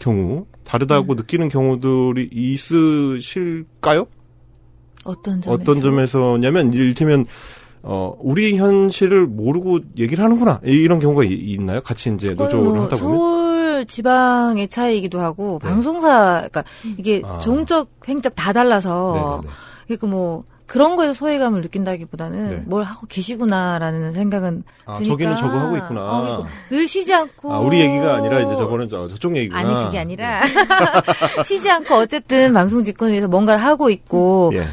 경우 0.00 0.44
다르다고 0.64 1.14
느끼는 1.14 1.48
경우들이 1.48 2.28
있으실까요? 2.30 4.06
어떤 5.04 5.40
점에서? 5.40 5.62
어떤 5.62 5.80
점에서냐면 5.80 6.72
이를테면 6.72 7.26
어 7.82 8.14
우리 8.20 8.56
현실을 8.56 9.26
모르고 9.26 9.80
얘기를 9.98 10.24
하는구나 10.24 10.60
이런 10.64 10.98
경우가 11.00 11.24
이- 11.24 11.32
있나요? 11.34 11.80
같이 11.82 12.12
이제 12.14 12.34
노조를 12.34 12.64
뭐 12.64 12.82
하다 12.84 12.96
보면 12.96 13.18
서울 13.84 13.86
지방의 13.86 14.68
차이이기도 14.68 15.20
하고 15.20 15.58
네. 15.62 15.68
방송사 15.68 16.46
그러니까 16.50 16.64
이게 16.96 17.22
아. 17.24 17.38
종적 17.38 17.88
횡적 18.08 18.34
다 18.34 18.52
달라서 18.52 19.40
네네네. 19.42 19.54
그러니까 19.86 20.06
뭐 20.06 20.44
그런 20.66 20.96
거에서 20.96 21.12
소외감을 21.12 21.60
느낀다기보다는 21.60 22.50
네. 22.50 22.62
뭘 22.64 22.84
하고 22.84 23.06
계시구나라는 23.06 24.14
생각은 24.14 24.64
아 24.86 24.94
드니까 24.94 25.12
저기는 25.12 25.36
저거 25.36 25.58
하고 25.58 25.76
있구나. 25.76 26.00
어, 26.00 26.22
그러니까 26.22 26.48
늘 26.70 26.88
쉬지 26.88 27.12
않고 27.12 27.52
아 27.52 27.58
우리 27.58 27.80
얘기가 27.80 28.14
아니라 28.14 28.40
이제 28.40 28.56
저거는 28.56 28.88
저, 28.88 29.06
저쪽 29.08 29.36
얘기구나. 29.36 29.60
아니 29.60 29.84
그게 29.84 29.98
아니라 29.98 30.40
쉬지 31.44 31.70
않고 31.70 31.94
어쨌든 31.96 32.54
방송 32.54 32.82
직군을 32.82 33.12
위해서 33.12 33.28
뭔가를 33.28 33.62
하고 33.62 33.90
있고 33.90 34.52
예. 34.54 34.64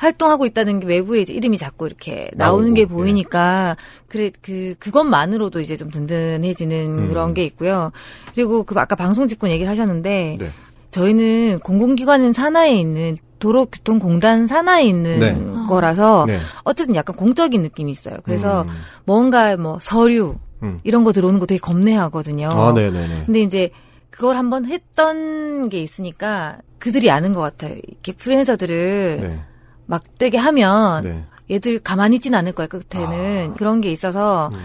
활동하고 0.00 0.46
있다는 0.46 0.80
게 0.80 0.86
외부에 0.86 1.20
이제 1.20 1.34
이름이 1.34 1.58
자꾸 1.58 1.86
이렇게 1.86 2.30
나오는 2.34 2.68
나오고, 2.68 2.74
게 2.74 2.80
예. 2.80 2.86
보이니까 2.86 3.76
그래 4.08 4.30
그 4.40 4.74
그것만으로도 4.78 5.60
이제 5.60 5.76
좀 5.76 5.90
든든해지는 5.90 6.94
음. 6.96 7.08
그런 7.08 7.34
게 7.34 7.44
있고요. 7.44 7.92
그리고 8.34 8.64
그 8.64 8.74
아까 8.78 8.96
방송 8.96 9.28
직군 9.28 9.50
얘기를 9.50 9.70
하셨는데 9.70 10.38
네. 10.40 10.50
저희는 10.90 11.60
공공기관 11.60 12.32
산하에 12.32 12.74
있는 12.76 13.18
도로교통공단 13.40 14.46
산하에 14.46 14.84
있는 14.84 15.18
네. 15.18 15.66
거라서 15.68 16.24
네. 16.26 16.38
어쨌든 16.64 16.94
약간 16.94 17.14
공적인 17.14 17.60
느낌이 17.60 17.92
있어요. 17.92 18.16
그래서 18.24 18.62
음. 18.62 18.68
뭔가 19.04 19.58
뭐 19.58 19.78
서류 19.82 20.36
음. 20.62 20.80
이런 20.82 21.04
거 21.04 21.12
들어오는 21.12 21.38
거 21.38 21.44
되게 21.44 21.58
겁내하거든요. 21.58 22.48
아 22.48 22.72
네네네. 22.72 23.24
근데 23.26 23.40
이제 23.42 23.70
그걸 24.08 24.36
한번 24.36 24.64
했던 24.64 25.68
게 25.68 25.82
있으니까 25.82 26.56
그들이 26.78 27.10
아는 27.10 27.34
것 27.34 27.42
같아요. 27.42 27.76
이렇게 27.86 28.12
프리랜서들을 28.14 29.18
네. 29.20 29.49
막 29.90 30.04
되게 30.18 30.38
하면 30.38 31.02
네. 31.02 31.24
얘들 31.50 31.80
가만히 31.80 32.16
있지는 32.16 32.38
않을 32.38 32.52
거예요. 32.52 32.68
끝에는 32.68 33.54
그런 33.54 33.80
게 33.80 33.90
있어서 33.90 34.50
음. 34.52 34.58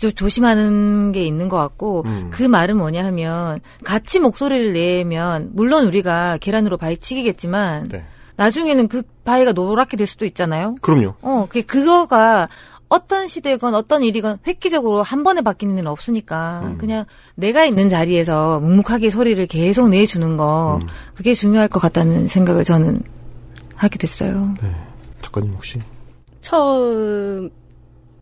좀 0.00 0.10
조심하는 0.10 1.12
게 1.12 1.22
있는 1.22 1.50
것 1.50 1.58
같고 1.58 2.02
음. 2.06 2.30
그 2.32 2.42
말은 2.42 2.78
뭐냐 2.78 3.04
하면 3.04 3.60
같이 3.84 4.18
목소리를 4.18 4.72
내면 4.72 5.50
물론 5.52 5.84
우리가 5.84 6.38
계란으로 6.38 6.78
바위 6.78 6.96
치기겠지만 6.96 7.88
네. 7.88 8.06
나중에는 8.36 8.88
그 8.88 9.02
바위가 9.24 9.52
노랗게 9.52 9.98
될 9.98 10.06
수도 10.06 10.24
있잖아요. 10.24 10.76
그럼요. 10.80 11.12
어, 11.20 11.46
그 11.50 11.60
그거가 11.60 12.48
어떤 12.88 13.26
시대건 13.26 13.74
어떤 13.74 14.02
일이건 14.02 14.38
획기적으로 14.46 15.02
한 15.02 15.22
번에 15.22 15.42
바뀌는 15.42 15.76
일은 15.76 15.88
없으니까 15.88 16.62
음. 16.64 16.78
그냥 16.78 17.04
내가 17.34 17.66
있는 17.66 17.90
자리에서 17.90 18.60
묵묵하게 18.60 19.10
소리를 19.10 19.46
계속 19.46 19.90
내주는 19.90 20.38
거 20.38 20.80
음. 20.80 20.88
그게 21.14 21.34
중요할 21.34 21.68
것 21.68 21.80
같다는 21.80 22.28
생각을 22.28 22.64
저는 22.64 23.02
하게 23.80 23.98
됐어요. 23.98 24.54
작가님 25.22 25.52
혹시? 25.54 25.78
처음 26.40 27.50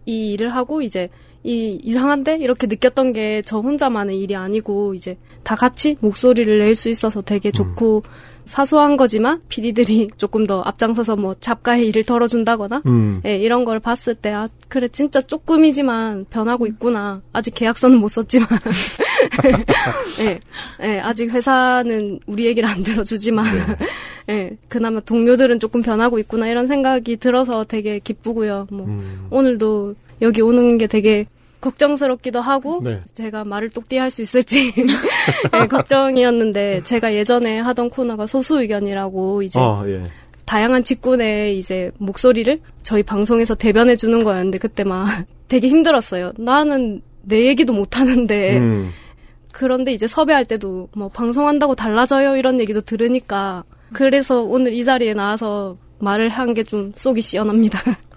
이 0.06 0.32
일을 0.32 0.54
하고 0.54 0.82
이제 0.82 1.08
이 1.44 1.78
이상한데? 1.82 2.36
이렇게 2.38 2.66
느꼈던 2.66 3.12
게 3.12 3.42
저 3.44 3.58
혼자만의 3.60 4.18
일이 4.20 4.34
아니고 4.36 4.94
이제 4.94 5.16
다 5.42 5.54
같이 5.56 5.96
목소리를 6.00 6.58
낼 6.58 6.74
수 6.74 6.90
있어서 6.90 7.22
되게 7.22 7.50
좋고 7.50 8.02
사소한 8.48 8.96
거지만 8.96 9.40
PD들이 9.48 10.08
조금 10.16 10.46
더 10.46 10.62
앞장서서 10.62 11.16
뭐 11.16 11.36
작가의 11.38 11.86
일을 11.88 12.04
덜어준다거나 12.04 12.82
음. 12.86 13.20
예, 13.26 13.36
이런 13.36 13.64
걸 13.64 13.78
봤을 13.78 14.14
때, 14.14 14.32
아, 14.32 14.48
그래, 14.68 14.88
진짜 14.88 15.20
조금이지만 15.20 16.26
변하고 16.30 16.66
있구나. 16.66 17.20
아직 17.32 17.54
계약서는 17.54 17.98
못 17.98 18.08
썼지만. 18.08 18.48
예, 20.20 20.40
예, 20.82 20.98
아직 21.00 21.30
회사는 21.30 22.20
우리 22.26 22.46
얘기를 22.46 22.68
안 22.68 22.82
들어주지만. 22.82 23.44
예, 24.30 24.56
그나마 24.68 25.00
동료들은 25.00 25.60
조금 25.60 25.82
변하고 25.82 26.18
있구나. 26.18 26.48
이런 26.48 26.66
생각이 26.66 27.18
들어서 27.18 27.64
되게 27.64 27.98
기쁘고요. 27.98 28.66
뭐, 28.70 28.86
음. 28.86 29.26
오늘도 29.30 29.94
여기 30.22 30.40
오는 30.40 30.78
게 30.78 30.86
되게 30.86 31.26
걱정스럽기도 31.60 32.40
하고, 32.40 32.80
네. 32.82 33.00
제가 33.14 33.44
말을 33.44 33.70
똑띠 33.70 33.96
할 33.98 34.10
수 34.10 34.22
있을지 34.22 34.72
예, 35.54 35.66
걱정이었는데, 35.66 36.82
제가 36.84 37.14
예전에 37.14 37.58
하던 37.60 37.90
코너가 37.90 38.26
소수 38.26 38.60
의견이라고 38.60 39.42
이제 39.42 39.58
아 39.60 39.82
예. 39.86 40.04
다양한 40.44 40.82
직군의 40.84 41.58
이제 41.58 41.90
목소리를 41.98 42.58
저희 42.82 43.02
방송에서 43.02 43.54
대변해 43.54 43.96
주는 43.96 44.24
거였는데 44.24 44.58
그때 44.58 44.82
막 44.84 45.06
되게 45.48 45.68
힘들었어요. 45.68 46.32
나는 46.38 47.02
내 47.22 47.46
얘기도 47.46 47.72
못 47.74 47.98
하는데 47.98 48.56
음. 48.58 48.90
그런데 49.52 49.92
이제 49.92 50.06
섭외할 50.06 50.44
때도 50.46 50.88
뭐 50.94 51.08
방송한다고 51.08 51.74
달라져요 51.74 52.36
이런 52.36 52.60
얘기도 52.60 52.80
들으니까 52.80 53.64
그래서 53.92 54.42
오늘 54.42 54.72
이 54.72 54.84
자리에 54.84 55.14
나와서 55.14 55.76
말을 55.98 56.28
한 56.30 56.54
게 56.54 56.62
좀 56.62 56.92
속이 56.94 57.20
시원합니다. 57.20 57.80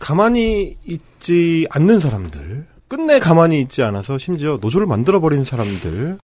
가만히 0.00 0.76
있지 0.84 1.66
않는 1.70 2.00
사람들, 2.00 2.66
끝내 2.88 3.20
가만히 3.20 3.60
있지 3.60 3.82
않아서 3.84 4.18
심지어 4.18 4.58
노조를 4.60 4.86
만들어버린 4.86 5.44
사람들, 5.44 6.18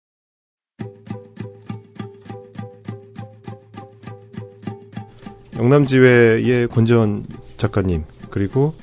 영남지회의 5.57 6.69
권재원 6.69 7.27
작가님, 7.57 8.05
그리고 8.31 8.75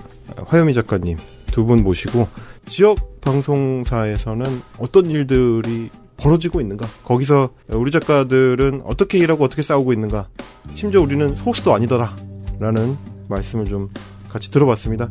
화요미 0.45 0.73
작가님 0.73 1.17
두 1.51 1.65
분 1.65 1.83
모시고 1.83 2.27
지역 2.65 3.19
방송사에서는 3.21 4.61
어떤 4.79 5.07
일들이 5.07 5.89
벌어지고 6.17 6.61
있는가? 6.61 6.87
거기서 7.03 7.49
우리 7.69 7.91
작가들은 7.91 8.83
어떻게 8.85 9.17
일하고 9.17 9.43
어떻게 9.43 9.61
싸우고 9.61 9.91
있는가? 9.93 10.29
심지어 10.75 11.01
우리는 11.01 11.35
소수도 11.35 11.73
아니더라. 11.73 12.15
라는 12.59 12.97
말씀을 13.27 13.65
좀 13.65 13.89
같이 14.31 14.51
들어봤습니다. 14.51 15.09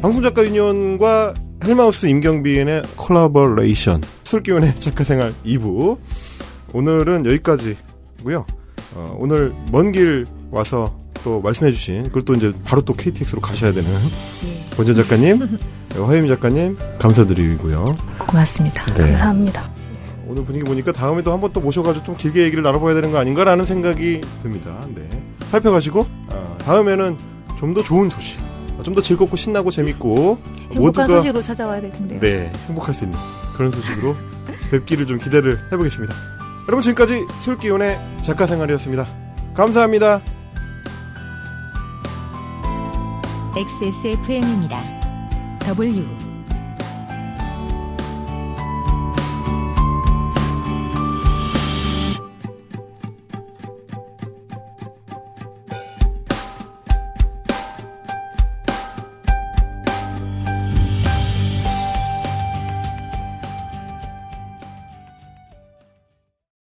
방송작가 0.00 0.44
유니온과 0.44 1.34
헬마우스 1.64 2.06
임경비인의 2.06 2.82
콜라보레이션 2.96 4.02
술기운의 4.24 4.76
작가생활 4.80 5.32
2부 5.44 5.98
오늘은 6.72 7.26
여기까지고요. 7.26 8.44
어, 8.94 9.16
오늘 9.18 9.52
먼 9.70 9.92
길 9.92 10.26
와서 10.50 10.98
또 11.24 11.40
말씀해주신 11.40 12.04
그걸 12.04 12.22
또 12.22 12.34
이제 12.34 12.52
바로 12.64 12.82
또 12.82 12.92
KTX로 12.94 13.40
가셔야 13.40 13.72
되는 13.72 13.88
예. 13.90 14.76
권전 14.76 14.96
작가님, 14.96 15.58
화유미 15.94 16.28
작가님 16.28 16.76
감사드리고요. 16.98 17.84
고맙습니다. 18.18 18.84
네. 18.94 19.08
감사합니다. 19.10 19.70
오늘 20.26 20.44
분위기 20.44 20.64
보니까 20.64 20.92
다음에도 20.92 21.32
한번 21.32 21.52
또 21.52 21.60
모셔가지고 21.60 22.04
좀 22.04 22.16
길게 22.16 22.42
얘기를 22.42 22.62
나눠봐야 22.62 22.94
되는 22.94 23.12
거 23.12 23.18
아닌가라는 23.18 23.66
생각이 23.66 24.20
듭니다. 24.42 24.80
네. 24.94 25.08
살펴가시고 25.50 26.06
아, 26.30 26.56
다음에는 26.64 27.16
좀 27.62 27.74
더 27.74 27.82
좋은 27.82 28.08
소식, 28.08 28.38
좀 28.82 28.94
더 28.94 29.00
즐겁고 29.00 29.36
신나고 29.36 29.70
재밌고 29.70 30.38
행복한 30.72 31.08
소식으로 31.08 31.40
찾아와야 31.42 31.80
될 31.80 31.92
텐데요. 31.92 32.18
네 32.20 32.52
행복할 32.66 32.92
수 32.92 33.04
있는 33.04 33.16
그런 33.56 33.70
소식으로 33.70 34.16
뵙기를 34.72 35.06
좀 35.06 35.18
기대를 35.18 35.58
해보겠습니다. 35.72 36.12
여러분 36.68 36.82
지금까지 36.82 37.24
술기운의 37.40 38.00
작가 38.22 38.46
생활이었습니다. 38.46 39.06
감사합니다. 39.54 40.20
XSFM입니다. 43.54 44.82
W 45.60 46.31